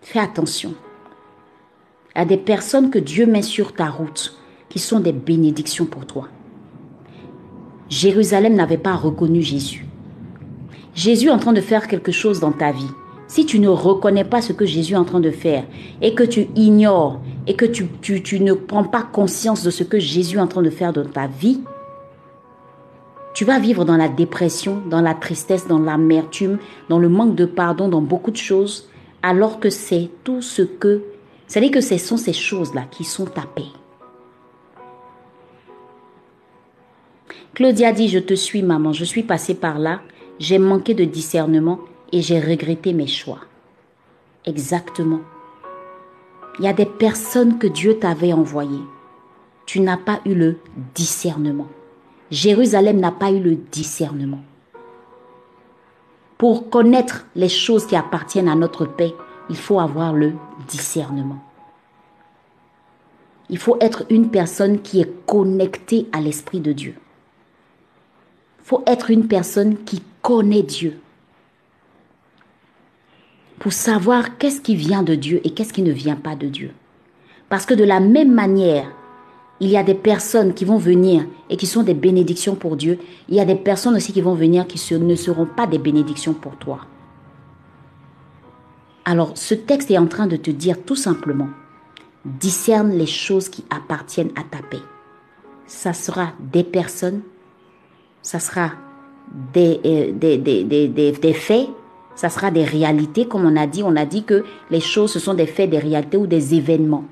Fais 0.00 0.20
attention 0.20 0.74
à 2.14 2.24
des 2.24 2.36
personnes 2.36 2.90
que 2.90 2.98
Dieu 2.98 3.26
met 3.26 3.42
sur 3.42 3.74
ta 3.74 3.88
route 3.88 4.38
qui 4.68 4.78
sont 4.78 5.00
des 5.00 5.12
bénédictions 5.12 5.86
pour 5.86 6.06
toi. 6.06 6.28
Jérusalem 7.88 8.54
n'avait 8.54 8.78
pas 8.78 8.94
reconnu 8.94 9.42
Jésus. 9.42 9.86
Jésus 10.94 11.26
est 11.26 11.30
en 11.30 11.38
train 11.38 11.52
de 11.52 11.60
faire 11.60 11.88
quelque 11.88 12.12
chose 12.12 12.40
dans 12.40 12.52
ta 12.52 12.70
vie. 12.70 12.90
Si 13.26 13.46
tu 13.46 13.58
ne 13.58 13.68
reconnais 13.68 14.24
pas 14.24 14.42
ce 14.42 14.52
que 14.52 14.66
Jésus 14.66 14.94
est 14.94 14.98
en 14.98 15.04
train 15.04 15.20
de 15.20 15.30
faire 15.30 15.64
et 16.00 16.14
que 16.14 16.22
tu 16.22 16.48
ignores 16.54 17.20
et 17.46 17.54
que 17.56 17.64
tu, 17.64 17.88
tu, 18.00 18.22
tu 18.22 18.40
ne 18.40 18.52
prends 18.52 18.84
pas 18.84 19.02
conscience 19.02 19.64
de 19.64 19.70
ce 19.70 19.82
que 19.82 19.98
Jésus 19.98 20.36
est 20.36 20.40
en 20.40 20.46
train 20.46 20.62
de 20.62 20.70
faire 20.70 20.92
dans 20.92 21.04
ta 21.04 21.26
vie, 21.26 21.60
tu 23.34 23.44
vas 23.44 23.58
vivre 23.58 23.84
dans 23.84 23.96
la 23.96 24.08
dépression, 24.08 24.80
dans 24.88 25.00
la 25.00 25.12
tristesse, 25.12 25.66
dans 25.66 25.80
l'amertume, 25.80 26.58
dans 26.88 27.00
le 27.00 27.08
manque 27.08 27.34
de 27.34 27.44
pardon, 27.44 27.88
dans 27.88 28.00
beaucoup 28.00 28.30
de 28.30 28.36
choses, 28.36 28.88
alors 29.22 29.58
que 29.58 29.70
c'est 29.70 30.08
tout 30.22 30.40
ce 30.40 30.62
que... 30.62 31.02
C'est-à-dire 31.48 31.72
que 31.72 31.80
ce 31.80 31.98
sont 31.98 32.16
ces 32.16 32.32
choses-là 32.32 32.84
qui 32.90 33.02
sont 33.02 33.26
ta 33.26 33.42
paix. 33.42 33.64
Claudia 37.54 37.92
dit, 37.92 38.08
je 38.08 38.20
te 38.20 38.34
suis 38.34 38.62
maman, 38.62 38.92
je 38.92 39.04
suis 39.04 39.24
passée 39.24 39.54
par 39.54 39.78
là, 39.78 40.00
j'ai 40.38 40.58
manqué 40.58 40.94
de 40.94 41.04
discernement 41.04 41.80
et 42.12 42.22
j'ai 42.22 42.40
regretté 42.40 42.92
mes 42.92 43.06
choix. 43.06 43.40
Exactement. 44.46 45.20
Il 46.58 46.64
y 46.64 46.68
a 46.68 46.72
des 46.72 46.86
personnes 46.86 47.58
que 47.58 47.66
Dieu 47.66 47.98
t'avait 47.98 48.32
envoyées. 48.32 48.84
Tu 49.66 49.80
n'as 49.80 49.96
pas 49.96 50.20
eu 50.24 50.34
le 50.34 50.58
discernement. 50.94 51.68
Jérusalem 52.30 52.98
n'a 52.98 53.12
pas 53.12 53.30
eu 53.30 53.40
le 53.40 53.56
discernement. 53.56 54.42
Pour 56.38 56.68
connaître 56.70 57.26
les 57.36 57.48
choses 57.48 57.86
qui 57.86 57.96
appartiennent 57.96 58.48
à 58.48 58.54
notre 58.54 58.86
paix, 58.86 59.14
il 59.50 59.56
faut 59.56 59.78
avoir 59.78 60.12
le 60.12 60.32
discernement. 60.68 61.38
Il 63.50 63.58
faut 63.58 63.76
être 63.80 64.04
une 64.10 64.30
personne 64.30 64.80
qui 64.80 65.00
est 65.00 65.26
connectée 65.26 66.08
à 66.12 66.20
l'Esprit 66.20 66.60
de 66.60 66.72
Dieu. 66.72 66.94
Il 68.60 68.64
faut 68.64 68.82
être 68.86 69.10
une 69.10 69.28
personne 69.28 69.84
qui 69.84 70.02
connaît 70.22 70.62
Dieu. 70.62 70.98
Pour 73.58 73.72
savoir 73.72 74.38
qu'est-ce 74.38 74.60
qui 74.60 74.74
vient 74.74 75.02
de 75.02 75.14
Dieu 75.14 75.40
et 75.44 75.50
qu'est-ce 75.50 75.72
qui 75.72 75.82
ne 75.82 75.92
vient 75.92 76.16
pas 76.16 76.36
de 76.36 76.48
Dieu. 76.48 76.72
Parce 77.48 77.66
que 77.66 77.74
de 77.74 77.84
la 77.84 78.00
même 78.00 78.32
manière, 78.32 78.90
il 79.60 79.68
y 79.70 79.76
a 79.76 79.82
des 79.82 79.94
personnes 79.94 80.52
qui 80.52 80.64
vont 80.64 80.78
venir 80.78 81.24
et 81.48 81.56
qui 81.56 81.66
sont 81.66 81.82
des 81.82 81.94
bénédictions 81.94 82.54
pour 82.54 82.76
Dieu. 82.76 82.98
Il 83.28 83.36
y 83.36 83.40
a 83.40 83.44
des 83.44 83.54
personnes 83.54 83.94
aussi 83.94 84.12
qui 84.12 84.20
vont 84.20 84.34
venir 84.34 84.66
qui 84.66 84.94
ne 84.94 85.14
seront 85.14 85.46
pas 85.46 85.66
des 85.66 85.78
bénédictions 85.78 86.34
pour 86.34 86.56
toi. 86.56 86.80
Alors, 89.04 89.32
ce 89.36 89.54
texte 89.54 89.90
est 89.90 89.98
en 89.98 90.06
train 90.06 90.26
de 90.26 90.36
te 90.36 90.50
dire 90.50 90.82
tout 90.84 90.96
simplement, 90.96 91.48
discerne 92.24 92.92
les 92.92 93.06
choses 93.06 93.48
qui 93.48 93.64
appartiennent 93.70 94.32
à 94.34 94.42
ta 94.42 94.62
paix. 94.62 94.82
Ça 95.66 95.92
sera 95.92 96.32
des 96.40 96.64
personnes, 96.64 97.20
ça 98.22 98.38
sera 98.40 98.72
des, 99.52 99.80
euh, 99.84 100.12
des, 100.12 100.38
des, 100.38 101.12
des, 101.12 101.32
faits, 101.32 101.68
ça 102.14 102.28
sera 102.28 102.50
des 102.50 102.64
réalités, 102.64 103.26
comme 103.26 103.44
on 103.44 103.56
a 103.56 103.66
dit. 103.66 103.82
On 103.82 103.96
a 103.96 104.06
dit 104.06 104.24
que 104.24 104.44
les 104.70 104.80
choses, 104.80 105.12
ce 105.12 105.18
sont 105.18 105.34
des 105.34 105.46
faits, 105.46 105.70
des 105.70 105.78
réalités 105.78 106.16
ou 106.16 106.26
des 106.26 106.54
événements. 106.54 107.04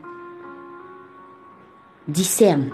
Discerne. 2.09 2.73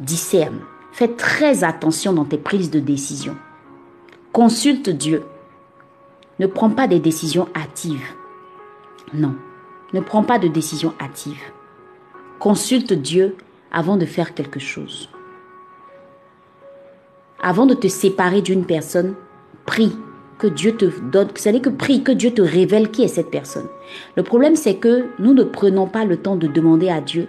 Discerne. 0.00 0.58
Fais 0.90 1.06
très 1.06 1.62
attention 1.62 2.12
dans 2.12 2.24
tes 2.24 2.36
prises 2.36 2.70
de 2.70 2.80
décision. 2.80 3.36
Consulte 4.32 4.90
Dieu. 4.90 5.22
Ne 6.40 6.48
prends 6.48 6.70
pas 6.70 6.88
des 6.88 6.98
décisions 6.98 7.48
hâtives. 7.54 8.08
Non, 9.14 9.36
ne 9.92 10.00
prends 10.00 10.24
pas 10.24 10.40
de 10.40 10.48
décisions 10.48 10.94
hâtives. 11.00 11.52
Consulte 12.40 12.92
Dieu 12.92 13.36
avant 13.70 13.96
de 13.96 14.06
faire 14.06 14.34
quelque 14.34 14.58
chose. 14.58 15.10
Avant 17.40 17.66
de 17.66 17.74
te 17.74 17.86
séparer 17.86 18.42
d'une 18.42 18.66
personne, 18.66 19.14
prie 19.64 19.96
que 20.40 20.46
Dieu 20.46 20.74
te 20.74 20.86
donne, 20.86 21.28
c'est-à-dire 21.34 21.60
que 21.60 21.68
prie 21.68 22.02
que 22.02 22.12
Dieu 22.12 22.32
te 22.32 22.40
révèle 22.40 22.90
qui 22.90 23.02
est 23.02 23.08
cette 23.08 23.30
personne. 23.30 23.68
Le 24.16 24.22
problème, 24.22 24.56
c'est 24.56 24.76
que 24.76 25.04
nous 25.18 25.34
ne 25.34 25.44
prenons 25.44 25.86
pas 25.86 26.06
le 26.06 26.16
temps 26.16 26.36
de 26.36 26.46
demander 26.46 26.88
à 26.88 27.02
Dieu 27.02 27.28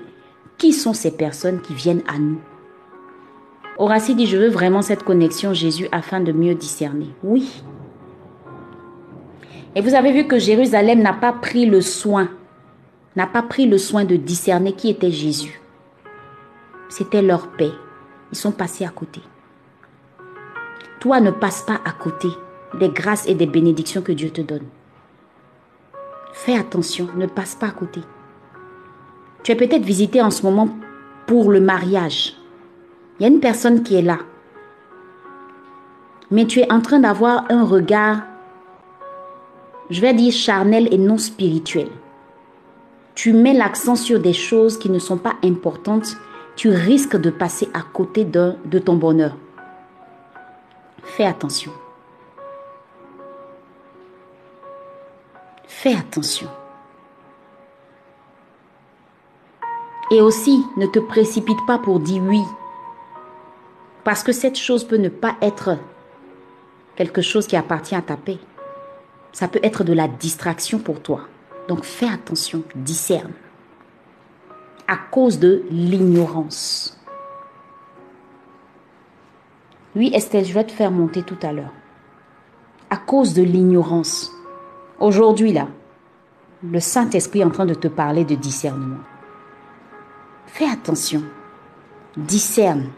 qui 0.57 0.71
sont 0.71 0.93
ces 0.93 1.11
personnes 1.11 1.61
qui 1.61 1.73
viennent 1.73 2.03
à 2.07 2.17
nous. 2.17 2.39
Horacie 3.77 4.15
dit, 4.15 4.27
je 4.27 4.37
veux 4.37 4.47
vraiment 4.47 4.81
cette 4.81 5.03
connexion 5.03 5.53
Jésus 5.53 5.87
afin 5.91 6.21
de 6.21 6.31
mieux 6.31 6.55
discerner. 6.55 7.09
Oui. 7.21 7.63
Et 9.75 9.81
vous 9.81 9.93
avez 9.93 10.13
vu 10.13 10.25
que 10.25 10.39
Jérusalem 10.39 11.01
n'a 11.01 11.13
pas 11.13 11.33
pris 11.33 11.65
le 11.65 11.81
soin, 11.81 12.29
n'a 13.17 13.27
pas 13.27 13.41
pris 13.41 13.65
le 13.65 13.77
soin 13.77 14.05
de 14.05 14.15
discerner 14.15 14.71
qui 14.73 14.89
était 14.89 15.11
Jésus. 15.11 15.61
C'était 16.89 17.21
leur 17.21 17.49
paix. 17.49 17.71
Ils 18.31 18.37
sont 18.37 18.51
passés 18.51 18.85
à 18.85 18.89
côté. 18.89 19.21
Toi, 21.01 21.19
ne 21.19 21.31
passe 21.31 21.63
pas 21.63 21.81
à 21.83 21.91
côté 21.91 22.29
des 22.79 22.89
grâces 22.89 23.27
et 23.27 23.35
des 23.35 23.45
bénédictions 23.45 24.01
que 24.01 24.11
Dieu 24.11 24.29
te 24.29 24.41
donne. 24.41 24.65
Fais 26.33 26.57
attention, 26.57 27.07
ne 27.15 27.27
passe 27.27 27.55
pas 27.55 27.67
à 27.67 27.71
côté. 27.71 28.01
Tu 29.43 29.51
es 29.51 29.55
peut-être 29.55 29.83
visité 29.83 30.21
en 30.21 30.31
ce 30.31 30.43
moment 30.43 30.69
pour 31.27 31.51
le 31.51 31.59
mariage. 31.59 32.35
Il 33.19 33.23
y 33.23 33.25
a 33.25 33.29
une 33.29 33.39
personne 33.39 33.83
qui 33.83 33.95
est 33.95 34.01
là. 34.01 34.19
Mais 36.29 36.45
tu 36.45 36.59
es 36.59 36.71
en 36.71 36.79
train 36.79 36.99
d'avoir 36.99 37.45
un 37.49 37.63
regard, 37.63 38.21
je 39.89 39.99
vais 39.99 40.13
dire 40.13 40.31
charnel 40.31 40.87
et 40.93 40.97
non 40.97 41.17
spirituel. 41.17 41.89
Tu 43.15 43.33
mets 43.33 43.53
l'accent 43.53 43.95
sur 43.95 44.19
des 44.19 44.33
choses 44.33 44.79
qui 44.79 44.89
ne 44.89 44.99
sont 44.99 45.17
pas 45.17 45.35
importantes. 45.43 46.15
Tu 46.55 46.69
risques 46.69 47.17
de 47.17 47.29
passer 47.29 47.69
à 47.73 47.81
côté 47.81 48.23
de, 48.23 48.53
de 48.65 48.79
ton 48.79 48.95
bonheur. 48.95 49.35
Fais 51.03 51.25
attention. 51.25 51.71
Fais 55.81 55.95
attention. 55.95 56.47
Et 60.11 60.21
aussi, 60.21 60.63
ne 60.77 60.85
te 60.85 60.99
précipite 60.99 61.57
pas 61.65 61.79
pour 61.79 61.99
dire 61.99 62.21
oui. 62.21 62.43
Parce 64.03 64.21
que 64.21 64.31
cette 64.31 64.59
chose 64.59 64.83
peut 64.83 64.97
ne 64.97 65.09
pas 65.09 65.37
être 65.41 65.79
quelque 66.95 67.23
chose 67.23 67.47
qui 67.47 67.55
appartient 67.55 67.95
à 67.95 68.03
ta 68.03 68.15
paix. 68.15 68.37
Ça 69.31 69.47
peut 69.47 69.59
être 69.63 69.83
de 69.83 69.93
la 69.93 70.07
distraction 70.07 70.77
pour 70.77 71.01
toi. 71.01 71.21
Donc 71.67 71.83
fais 71.83 72.09
attention, 72.09 72.61
discerne. 72.75 73.33
À 74.87 74.97
cause 74.97 75.39
de 75.39 75.63
l'ignorance. 75.71 76.95
Oui, 79.95 80.11
Estelle, 80.13 80.45
je 80.45 80.53
vais 80.53 80.63
te 80.63 80.73
faire 80.73 80.91
monter 80.91 81.23
tout 81.23 81.39
à 81.41 81.51
l'heure. 81.51 81.73
À 82.91 82.97
cause 82.97 83.33
de 83.33 83.41
l'ignorance. 83.41 84.31
Aujourd'hui, 85.01 85.51
là, 85.51 85.67
le 86.63 86.79
Saint-Esprit 86.79 87.39
est 87.39 87.43
en 87.43 87.49
train 87.49 87.65
de 87.65 87.73
te 87.73 87.87
parler 87.87 88.23
de 88.23 88.35
discernement. 88.35 88.99
Fais 90.45 90.69
attention. 90.69 91.23
Discerne. 92.15 92.89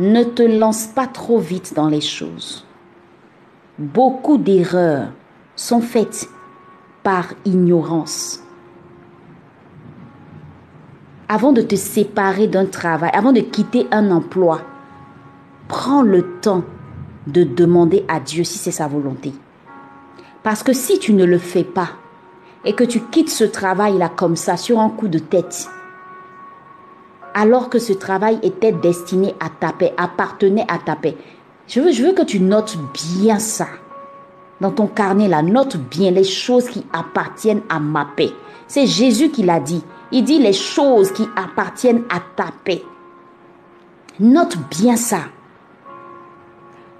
Ne 0.00 0.24
te 0.24 0.42
lance 0.42 0.88
pas 0.88 1.06
trop 1.06 1.38
vite 1.38 1.72
dans 1.76 1.86
les 1.86 2.00
choses. 2.00 2.66
Beaucoup 3.78 4.38
d'erreurs 4.38 5.12
sont 5.54 5.80
faites 5.80 6.28
par 7.04 7.26
ignorance. 7.44 8.42
Avant 11.28 11.52
de 11.52 11.62
te 11.62 11.76
séparer 11.76 12.48
d'un 12.48 12.66
travail, 12.66 13.12
avant 13.14 13.32
de 13.32 13.40
quitter 13.40 13.86
un 13.92 14.10
emploi, 14.10 14.62
prends 15.68 16.02
le 16.02 16.40
temps 16.40 16.64
de 17.28 17.44
demander 17.44 18.04
à 18.08 18.18
Dieu 18.18 18.42
si 18.42 18.58
c'est 18.58 18.72
sa 18.72 18.88
volonté. 18.88 19.32
Parce 20.42 20.62
que 20.62 20.72
si 20.72 20.98
tu 20.98 21.12
ne 21.12 21.24
le 21.24 21.38
fais 21.38 21.64
pas 21.64 21.90
et 22.64 22.74
que 22.74 22.84
tu 22.84 23.00
quittes 23.00 23.30
ce 23.30 23.44
travail-là 23.44 24.08
comme 24.08 24.36
ça 24.36 24.56
sur 24.56 24.80
un 24.80 24.90
coup 24.90 25.08
de 25.08 25.18
tête, 25.18 25.68
alors 27.34 27.68
que 27.68 27.78
ce 27.78 27.92
travail 27.92 28.38
était 28.42 28.72
destiné 28.72 29.34
à 29.40 29.48
ta 29.48 29.72
paix, 29.72 29.94
appartenait 29.96 30.66
à 30.68 30.78
ta 30.78 30.96
paix, 30.96 31.16
je 31.66 31.80
veux, 31.80 32.12
que 32.12 32.24
tu 32.24 32.40
notes 32.40 32.76
bien 32.92 33.38
ça. 33.38 33.68
Dans 34.60 34.72
ton 34.72 34.88
carnet, 34.88 35.28
là, 35.28 35.40
note 35.40 35.76
bien 35.76 36.10
les 36.10 36.24
choses 36.24 36.68
qui 36.68 36.84
appartiennent 36.92 37.62
à 37.68 37.78
ma 37.78 38.04
paix. 38.04 38.32
C'est 38.66 38.86
Jésus 38.86 39.30
qui 39.30 39.44
l'a 39.44 39.60
dit. 39.60 39.82
Il 40.10 40.24
dit 40.24 40.40
les 40.40 40.52
choses 40.52 41.12
qui 41.12 41.28
appartiennent 41.36 42.02
à 42.10 42.20
ta 42.34 42.52
paix. 42.64 42.82
Note 44.18 44.56
bien 44.68 44.96
ça. 44.96 45.20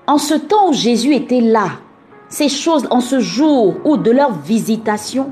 En 0.06 0.18
ce 0.18 0.34
temps 0.34 0.68
où 0.68 0.72
Jésus 0.72 1.14
était 1.14 1.40
là, 1.40 1.72
ces 2.30 2.48
choses, 2.48 2.86
en 2.90 3.00
ce 3.00 3.18
jour 3.18 3.74
ou 3.84 3.96
de 3.96 4.12
leur 4.12 4.32
visitation, 4.32 5.30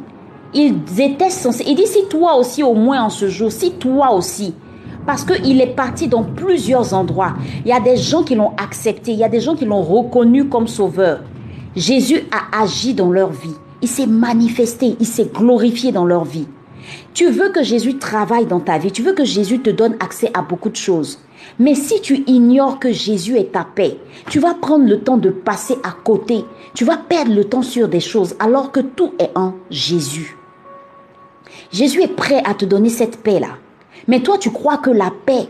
ils 0.53 0.75
étaient 0.99 1.31
censés. 1.31 1.65
Il 1.67 1.77
dit 1.77 1.87
si 1.87 2.09
toi 2.09 2.37
aussi, 2.37 2.63
au 2.63 2.75
moins 2.75 3.03
en 3.03 3.09
ce 3.09 3.29
jour, 3.29 3.53
si 3.53 3.73
toi 3.73 4.13
aussi, 4.13 4.53
parce 5.07 5.25
qu'il 5.25 5.61
est 5.61 5.75
parti 5.75 6.09
dans 6.09 6.25
plusieurs 6.25 6.93
endroits. 6.93 7.35
Il 7.65 7.69
y 7.69 7.73
a 7.73 7.81
des 7.81 7.97
gens 7.97 8.25
qui 8.25 8.35
l'ont 8.35 8.53
accepté, 8.57 9.13
il 9.13 9.19
y 9.19 9.25
a 9.25 9.29
des 9.29 9.41
gens 9.41 9.55
qui 9.55 9.65
l'ont 9.65 9.83
reconnu 9.83 10.49
comme 10.49 10.67
sauveur. 10.67 11.21
Jésus 11.77 12.25
a 12.33 12.63
agi 12.63 12.95
dans 12.95 13.11
leur 13.11 13.31
vie. 13.31 13.55
Il 13.81 13.89
s'est 13.89 14.07
manifesté, 14.07 14.97
il 14.99 15.07
s'est 15.07 15.31
glorifié 15.33 15.93
dans 15.93 16.05
leur 16.05 16.25
vie. 16.25 16.49
Tu 17.15 17.31
veux 17.31 17.51
que 17.51 17.63
Jésus 17.63 17.99
travaille 17.99 18.47
dans 18.47 18.61
ta 18.61 18.79
vie, 18.79 18.93
tu 18.93 19.03
veux 19.03 19.13
que 19.13 19.25
Jésus 19.25 19.61
te 19.61 19.71
donne 19.71 19.97
accès 20.01 20.31
à 20.35 20.43
beaucoup 20.43 20.71
de 20.71 20.77
choses. 20.77 21.19
Mais 21.59 21.75
si 21.75 22.01
tu 22.01 22.25
ignores 22.27 22.79
que 22.79 22.93
Jésus 22.93 23.37
est 23.37 23.53
ta 23.53 23.65
paix, 23.65 23.99
tu 24.29 24.39
vas 24.39 24.55
prendre 24.55 24.87
le 24.87 25.01
temps 25.01 25.17
de 25.17 25.31
passer 25.31 25.77
à 25.83 25.93
côté. 25.93 26.45
Tu 26.75 26.85
vas 26.85 26.97
perdre 26.97 27.35
le 27.35 27.45
temps 27.45 27.63
sur 27.63 27.89
des 27.89 28.01
choses 28.01 28.35
alors 28.39 28.73
que 28.73 28.81
tout 28.81 29.15
est 29.19 29.31
en 29.35 29.55
Jésus. 29.71 30.37
Jésus 31.73 32.03
est 32.03 32.15
prêt 32.15 32.43
à 32.45 32.55
te 32.55 32.65
donner 32.65 32.89
cette 32.89 33.23
paix-là. 33.23 33.57
Mais 34.07 34.21
toi, 34.21 34.39
tu 34.39 34.51
crois 34.51 34.79
que 34.79 34.91
la 34.91 35.13
paix 35.27 35.49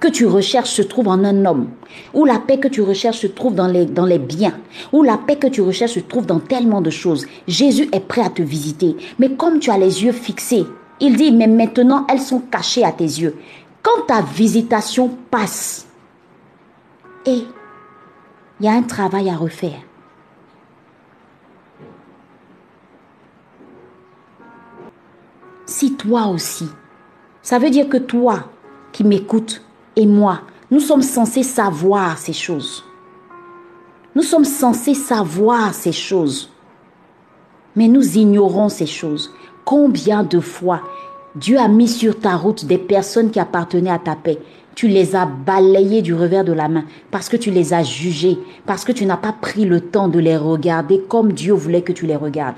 que 0.00 0.08
tu 0.08 0.26
recherches 0.26 0.70
se 0.70 0.82
trouve 0.82 1.08
en 1.08 1.24
un 1.24 1.44
homme, 1.44 1.68
ou 2.14 2.24
la 2.24 2.38
paix 2.38 2.58
que 2.58 2.68
tu 2.68 2.82
recherches 2.82 3.20
se 3.20 3.26
trouve 3.26 3.54
dans 3.54 3.66
les, 3.66 4.18
biens, 4.18 4.58
ou 4.92 5.02
la 5.02 5.16
paix 5.16 5.36
que 5.36 5.48
tu 5.48 5.60
recherches 5.60 5.94
se 5.94 6.00
trouve 6.00 6.26
dans 6.26 6.38
tellement 6.38 6.80
de 6.80 6.90
choses. 6.90 7.26
Jésus 7.46 7.88
est 7.92 8.06
prêt 8.06 8.22
à 8.22 8.30
te 8.30 8.42
visiter. 8.42 8.96
Mais 9.18 9.30
comme 9.30 9.58
tu 9.58 9.70
as 9.70 9.78
les 9.78 10.04
yeux 10.04 10.12
fixés, 10.12 10.66
il 11.00 11.16
dit, 11.16 11.32
mais 11.32 11.46
maintenant 11.46 12.06
elles 12.08 12.20
sont 12.20 12.40
cachées 12.40 12.84
à 12.84 12.92
tes 12.92 13.04
yeux. 13.04 13.36
Quand 13.82 14.06
ta 14.06 14.22
visitation 14.22 15.10
passe, 15.30 15.86
et 17.26 17.44
il 18.60 18.66
y 18.66 18.68
a 18.68 18.72
un 18.72 18.82
travail 18.82 19.30
à 19.30 19.36
refaire. 19.36 19.80
Si 25.66 25.94
toi 25.94 26.28
aussi, 26.28 26.66
ça 27.42 27.58
veut 27.58 27.70
dire 27.70 27.88
que 27.88 27.98
toi 27.98 28.44
qui 28.90 29.04
m'écoutes 29.04 29.62
et 29.98 30.06
moi, 30.06 30.42
nous 30.70 30.78
sommes 30.78 31.02
censés 31.02 31.42
savoir 31.42 32.18
ces 32.18 32.32
choses. 32.32 32.84
Nous 34.14 34.22
sommes 34.22 34.44
censés 34.44 34.94
savoir 34.94 35.74
ces 35.74 35.90
choses. 35.90 36.50
Mais 37.74 37.88
nous 37.88 38.16
ignorons 38.16 38.68
ces 38.68 38.86
choses. 38.86 39.34
Combien 39.64 40.22
de 40.22 40.38
fois 40.38 40.82
Dieu 41.34 41.58
a 41.58 41.66
mis 41.66 41.88
sur 41.88 42.20
ta 42.20 42.36
route 42.36 42.64
des 42.64 42.78
personnes 42.78 43.32
qui 43.32 43.40
appartenaient 43.40 43.90
à 43.90 43.98
ta 43.98 44.14
paix. 44.14 44.38
Tu 44.76 44.86
les 44.86 45.16
as 45.16 45.26
balayées 45.26 46.02
du 46.02 46.14
revers 46.14 46.44
de 46.44 46.52
la 46.52 46.68
main 46.68 46.84
parce 47.10 47.28
que 47.28 47.36
tu 47.36 47.50
les 47.50 47.74
as 47.74 47.82
jugées, 47.82 48.38
parce 48.66 48.84
que 48.84 48.92
tu 48.92 49.04
n'as 49.04 49.16
pas 49.16 49.32
pris 49.32 49.64
le 49.64 49.80
temps 49.80 50.06
de 50.06 50.20
les 50.20 50.36
regarder 50.36 51.00
comme 51.08 51.32
Dieu 51.32 51.54
voulait 51.54 51.82
que 51.82 51.92
tu 51.92 52.06
les 52.06 52.14
regardes. 52.14 52.56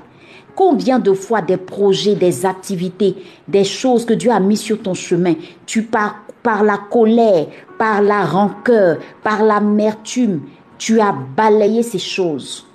Combien 0.55 0.99
de 0.99 1.13
fois 1.13 1.41
des 1.41 1.57
projets, 1.57 2.13
des 2.13 2.45
activités, 2.45 3.15
des 3.47 3.63
choses 3.63 4.05
que 4.05 4.13
Dieu 4.13 4.29
a 4.29 4.39
mis 4.39 4.57
sur 4.57 4.79
ton 4.79 4.93
chemin, 4.93 5.33
tu 5.65 5.81
pars 5.81 6.17
par 6.43 6.63
la 6.63 6.77
colère, 6.77 7.47
par 7.77 8.01
la 8.01 8.25
rancœur, 8.25 8.97
par 9.23 9.43
l'amertume, 9.43 10.41
tu 10.77 10.99
as 10.99 11.13
balayé 11.35 11.83
ces 11.83 11.99
choses. 11.99 12.67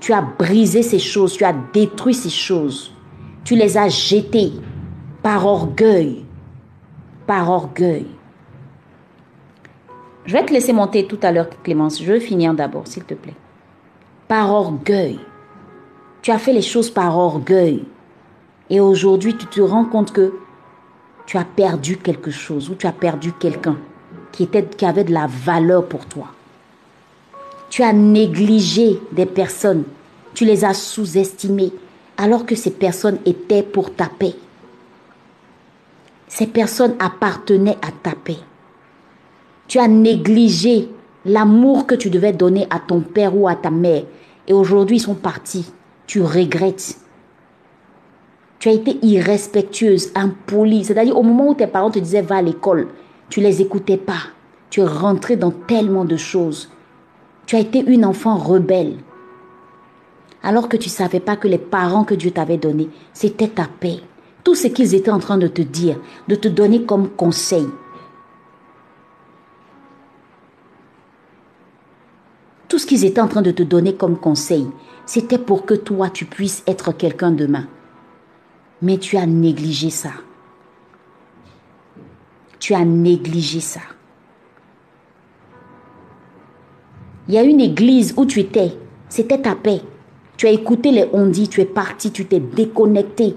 Tu 0.00 0.12
as 0.12 0.22
brisé 0.22 0.82
ces 0.82 0.98
choses, 0.98 1.34
tu 1.34 1.44
as 1.44 1.54
détruit 1.72 2.14
ces 2.14 2.30
choses. 2.30 2.92
Tu 3.44 3.56
les 3.56 3.76
as 3.76 3.88
jetées 3.88 4.52
par 5.22 5.46
orgueil. 5.46 6.24
Par 7.26 7.50
orgueil. 7.50 8.06
Je 10.24 10.32
vais 10.32 10.44
te 10.44 10.52
laisser 10.52 10.72
monter 10.72 11.06
tout 11.06 11.18
à 11.22 11.30
l'heure, 11.30 11.48
Clémence. 11.62 12.02
Je 12.02 12.12
veux 12.12 12.20
finir 12.20 12.54
d'abord, 12.54 12.86
s'il 12.86 13.04
te 13.04 13.14
plaît. 13.14 13.36
Par 14.28 14.52
orgueil. 14.52 15.20
Tu 16.22 16.30
as 16.30 16.38
fait 16.38 16.52
les 16.52 16.62
choses 16.62 16.90
par 16.90 17.16
orgueil. 17.16 17.84
Et 18.70 18.80
aujourd'hui, 18.80 19.36
tu 19.36 19.46
te 19.46 19.60
rends 19.60 19.84
compte 19.84 20.12
que 20.12 20.32
tu 21.26 21.36
as 21.36 21.44
perdu 21.44 21.96
quelque 21.96 22.30
chose 22.30 22.70
ou 22.70 22.74
tu 22.74 22.86
as 22.86 22.92
perdu 22.92 23.32
quelqu'un 23.32 23.76
qui, 24.32 24.48
avait 24.82 25.04
de 25.04 25.12
la 25.12 25.26
valeur 25.26 25.86
pour 25.86 26.06
toi. 26.06 26.28
Tu 27.68 27.82
as 27.82 27.92
négligé 27.92 29.00
des 29.12 29.26
personnes, 29.26 29.84
tu 30.34 30.44
les 30.44 30.64
as 30.64 30.74
sous-estimées 30.74 31.72
alors 32.16 32.46
que 32.46 32.54
ces 32.54 32.70
personnes 32.70 33.18
étaient 33.26 33.62
pour 33.62 33.94
ta 33.94 34.06
paix. 34.06 34.34
Ces 36.28 36.46
personnes 36.46 36.94
appartenaient 36.98 37.78
à 37.82 37.90
ta 37.90 38.12
paix. 38.12 38.38
Tu 39.68 39.78
as 39.78 39.88
négligé 39.88 40.88
l'amour 41.24 41.86
que 41.86 41.94
tu 41.94 42.08
devais 42.08 42.32
donner 42.32 42.66
à 42.70 42.78
ton 42.78 43.00
père 43.00 43.36
ou 43.36 43.48
à 43.48 43.56
ta 43.56 43.70
mère. 43.70 44.04
Et 44.46 44.52
aujourd'hui, 44.52 44.96
ils 44.96 45.00
sont 45.00 45.14
partis. 45.14 45.70
Tu 46.06 46.22
regrettes. 46.22 46.98
Tu 48.58 48.68
as 48.68 48.72
été 48.72 48.98
irrespectueuse, 49.02 50.12
impolie. 50.14 50.84
C'est-à-dire, 50.84 51.16
au 51.16 51.22
moment 51.22 51.48
où 51.48 51.54
tes 51.54 51.66
parents 51.66 51.90
te 51.90 51.98
disaient 51.98 52.22
va 52.22 52.36
à 52.36 52.42
l'école, 52.42 52.88
tu 53.28 53.40
les 53.40 53.60
écoutais 53.60 53.96
pas. 53.96 54.22
Tu 54.70 54.80
es 54.80 54.86
rentrée 54.86 55.36
dans 55.36 55.50
tellement 55.50 56.04
de 56.04 56.16
choses. 56.16 56.70
Tu 57.46 57.56
as 57.56 57.60
été 57.60 57.80
une 57.80 58.04
enfant 58.04 58.36
rebelle. 58.36 58.96
Alors 60.42 60.68
que 60.68 60.76
tu 60.76 60.88
ne 60.88 60.94
savais 60.94 61.20
pas 61.20 61.36
que 61.36 61.48
les 61.48 61.58
parents 61.58 62.04
que 62.04 62.14
Dieu 62.14 62.30
t'avait 62.30 62.56
donnés, 62.56 62.88
c'était 63.12 63.48
ta 63.48 63.66
paix. 63.80 64.00
Tout 64.44 64.54
ce 64.54 64.68
qu'ils 64.68 64.94
étaient 64.94 65.10
en 65.10 65.18
train 65.18 65.38
de 65.38 65.48
te 65.48 65.62
dire, 65.62 65.98
de 66.28 66.36
te 66.36 66.48
donner 66.48 66.82
comme 66.84 67.08
conseil, 67.08 67.66
Tout 72.68 72.78
ce 72.80 72.86
qu'ils 72.86 73.04
étaient 73.04 73.20
en 73.20 73.28
train 73.28 73.42
de 73.42 73.52
te 73.52 73.62
donner 73.62 73.94
comme 73.94 74.18
conseil, 74.18 74.66
c'était 75.06 75.38
pour 75.38 75.66
que 75.66 75.74
toi, 75.74 76.10
tu 76.10 76.24
puisses 76.24 76.64
être 76.66 76.92
quelqu'un 76.92 77.30
demain. 77.30 77.66
Mais 78.82 78.98
tu 78.98 79.16
as 79.16 79.26
négligé 79.26 79.90
ça. 79.90 80.10
Tu 82.58 82.74
as 82.74 82.84
négligé 82.84 83.60
ça. 83.60 83.80
Il 87.28 87.34
y 87.34 87.38
a 87.38 87.42
une 87.42 87.60
église 87.60 88.14
où 88.16 88.24
tu 88.24 88.40
étais, 88.40 88.76
c'était 89.08 89.40
ta 89.40 89.54
paix. 89.54 89.82
Tu 90.36 90.46
as 90.46 90.50
écouté 90.50 90.92
les 90.92 91.08
ondits, 91.12 91.48
tu 91.48 91.60
es 91.60 91.66
parti, 91.66 92.12
tu 92.12 92.26
t'es 92.26 92.40
déconnecté. 92.40 93.36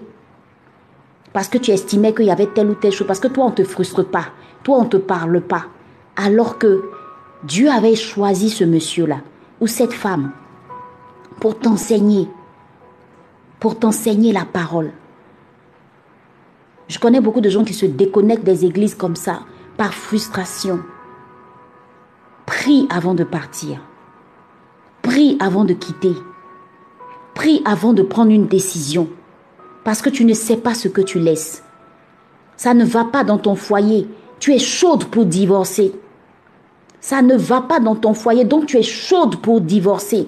Parce 1.34 1.48
que 1.48 1.58
tu 1.58 1.72
estimais 1.72 2.14
qu'il 2.14 2.26
y 2.26 2.32
avait 2.32 2.48
telle 2.48 2.70
ou 2.70 2.76
telle 2.76 2.92
chose. 2.92 3.08
Parce 3.08 3.20
que 3.20 3.28
toi, 3.28 3.46
on 3.46 3.50
ne 3.50 3.56
te 3.56 3.64
frustre 3.64 4.04
pas. 4.04 4.26
Toi, 4.64 4.78
on 4.78 4.84
ne 4.84 4.90
te 4.90 4.98
parle 4.98 5.42
pas. 5.42 5.66
Alors 6.16 6.58
que 6.58 6.84
Dieu 7.44 7.70
avait 7.70 7.96
choisi 7.96 8.50
ce 8.50 8.64
monsieur-là 8.64 9.22
ou 9.62 9.68
cette 9.68 9.94
femme 9.94 10.32
pour 11.40 11.58
t'enseigner, 11.58 12.28
pour 13.60 13.80
t'enseigner 13.80 14.34
la 14.34 14.46
parole. 14.46 14.92
Je 16.90 16.98
connais 16.98 17.22
beaucoup 17.22 17.40
de 17.40 17.50
gens 17.50 17.64
qui 17.64 17.74
se 17.74 17.86
déconnectent 17.86 18.44
des 18.44 18.66
églises 18.66 18.96
comme 18.96 19.16
ça, 19.16 19.42
par 19.78 19.94
frustration. 19.94 20.80
Prie 22.48 22.88
avant 22.90 23.14
de 23.14 23.24
partir. 23.24 23.80
Prie 25.04 25.38
avant 25.40 25.66
de 25.66 25.74
quitter. 25.74 26.14
Prie 27.36 27.62
avant 27.64 27.94
de 27.94 28.02
prendre 28.02 28.32
une 28.32 28.48
décision. 28.48 29.08
Parce 29.84 30.02
que 30.02 30.10
tu 30.10 30.26
ne 30.26 30.34
sais 30.34 30.58
pas 30.58 30.74
ce 30.74 30.88
que 30.88 31.02
tu 31.02 31.20
laisses. 31.20 31.64
Ça 32.58 32.74
ne 32.74 32.84
va 32.84 33.06
pas 33.06 33.24
dans 33.24 33.38
ton 33.38 33.56
foyer. 33.56 34.08
Tu 34.40 34.54
es 34.54 34.60
chaude 34.60 35.06
pour 35.06 35.26
divorcer. 35.26 35.94
Ça 37.02 37.22
ne 37.22 37.38
va 37.38 37.62
pas 37.62 37.80
dans 37.80 37.96
ton 37.96 38.14
foyer, 38.14 38.46
donc 38.46 38.66
tu 38.66 38.78
es 38.78 38.84
chaude 38.84 39.38
pour 39.38 39.62
divorcer. 39.62 40.28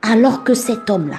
Alors 0.00 0.44
que 0.44 0.54
cet 0.54 0.88
homme-là, 0.88 1.18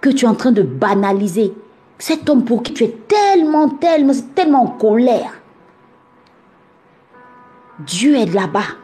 que 0.00 0.10
tu 0.10 0.26
es 0.26 0.28
en 0.28 0.34
train 0.34 0.52
de 0.52 0.62
banaliser, 0.62 1.54
cet 1.98 2.28
homme 2.28 2.44
pour 2.44 2.62
qui 2.62 2.74
tu 2.74 2.84
es 2.84 2.96
tellement, 3.08 3.68
tellement, 3.68 4.12
tellement 4.34 4.64
en 4.64 4.68
colère, 4.68 5.32
Dieu 7.80 8.16
est 8.16 8.32
là-bas, 8.32 8.76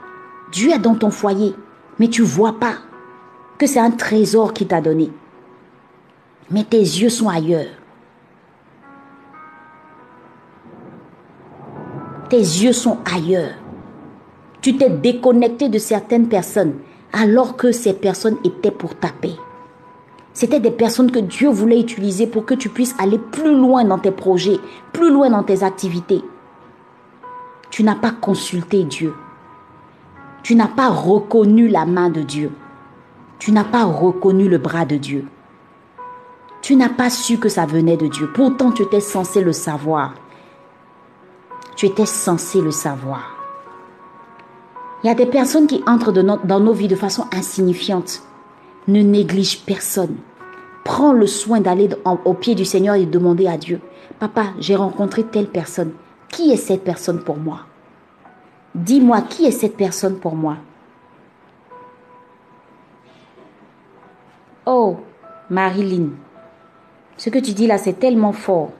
Dieu 0.52 0.70
est 0.70 0.78
dans 0.78 0.94
ton 0.94 1.10
foyer, 1.10 1.54
mais 1.98 2.08
tu 2.08 2.22
vois 2.22 2.58
pas 2.58 2.74
que 3.58 3.66
c'est 3.66 3.78
un 3.78 3.90
trésor 3.90 4.52
qu'il 4.52 4.68
t'a 4.68 4.80
donné. 4.80 5.12
Mais 6.50 6.64
tes 6.64 6.78
yeux 6.78 7.10
sont 7.10 7.28
ailleurs. 7.28 7.68
Tes 12.28 12.38
yeux 12.38 12.72
sont 12.72 12.98
ailleurs. 13.12 13.54
Tu 14.60 14.76
t'es 14.76 14.90
déconnecté 14.90 15.68
de 15.68 15.78
certaines 15.78 16.28
personnes 16.28 16.74
alors 17.12 17.56
que 17.56 17.72
ces 17.72 17.92
personnes 17.92 18.36
étaient 18.44 18.70
pour 18.70 18.94
ta 18.94 19.08
paix. 19.08 19.36
C'était 20.32 20.60
des 20.60 20.70
personnes 20.70 21.10
que 21.10 21.18
Dieu 21.18 21.48
voulait 21.48 21.80
utiliser 21.80 22.26
pour 22.26 22.44
que 22.46 22.54
tu 22.54 22.68
puisses 22.68 22.94
aller 22.98 23.18
plus 23.18 23.54
loin 23.54 23.84
dans 23.84 23.98
tes 23.98 24.12
projets, 24.12 24.58
plus 24.92 25.10
loin 25.10 25.30
dans 25.30 25.42
tes 25.42 25.62
activités. 25.62 26.22
Tu 27.70 27.82
n'as 27.82 27.96
pas 27.96 28.12
consulté 28.12 28.84
Dieu. 28.84 29.14
Tu 30.42 30.54
n'as 30.54 30.68
pas 30.68 30.88
reconnu 30.88 31.68
la 31.68 31.84
main 31.84 32.10
de 32.10 32.22
Dieu. 32.22 32.52
Tu 33.38 33.52
n'as 33.52 33.64
pas 33.64 33.84
reconnu 33.84 34.48
le 34.48 34.58
bras 34.58 34.84
de 34.84 34.96
Dieu. 34.96 35.26
Tu 36.62 36.76
n'as 36.76 36.88
pas 36.88 37.10
su 37.10 37.38
que 37.38 37.48
ça 37.48 37.66
venait 37.66 37.96
de 37.96 38.06
Dieu. 38.06 38.30
Pourtant, 38.32 38.70
tu 38.70 38.82
étais 38.82 39.00
censé 39.00 39.42
le 39.42 39.52
savoir. 39.52 40.14
Tu 41.74 41.86
étais 41.86 42.06
censé 42.06 42.60
le 42.60 42.70
savoir. 42.70 43.36
Il 45.02 45.06
y 45.06 45.10
a 45.10 45.14
des 45.14 45.26
personnes 45.26 45.66
qui 45.66 45.82
entrent 45.86 46.12
dans 46.12 46.60
nos 46.60 46.72
vies 46.72 46.88
de 46.88 46.96
façon 46.96 47.26
insignifiante. 47.32 48.22
Ne 48.90 49.02
néglige 49.02 49.64
personne. 49.64 50.16
Prends 50.84 51.12
le 51.12 51.28
soin 51.28 51.60
d'aller 51.60 51.88
au 52.24 52.34
pied 52.34 52.56
du 52.56 52.64
Seigneur 52.64 52.96
et 52.96 53.06
de 53.06 53.10
demander 53.12 53.46
à 53.46 53.56
Dieu, 53.56 53.80
Papa, 54.18 54.46
j'ai 54.58 54.74
rencontré 54.74 55.22
telle 55.22 55.46
personne. 55.46 55.92
Qui 56.28 56.50
est 56.50 56.56
cette 56.56 56.82
personne 56.82 57.22
pour 57.22 57.36
moi? 57.36 57.60
Dis-moi, 58.74 59.22
qui 59.22 59.44
est 59.44 59.52
cette 59.52 59.76
personne 59.76 60.18
pour 60.18 60.34
moi 60.34 60.56
Oh, 64.66 64.96
Marilyn, 65.50 66.08
ce 67.16 67.30
que 67.30 67.38
tu 67.38 67.52
dis 67.52 67.68
là, 67.68 67.78
c'est 67.78 68.00
tellement 68.00 68.32
fort. 68.32 68.72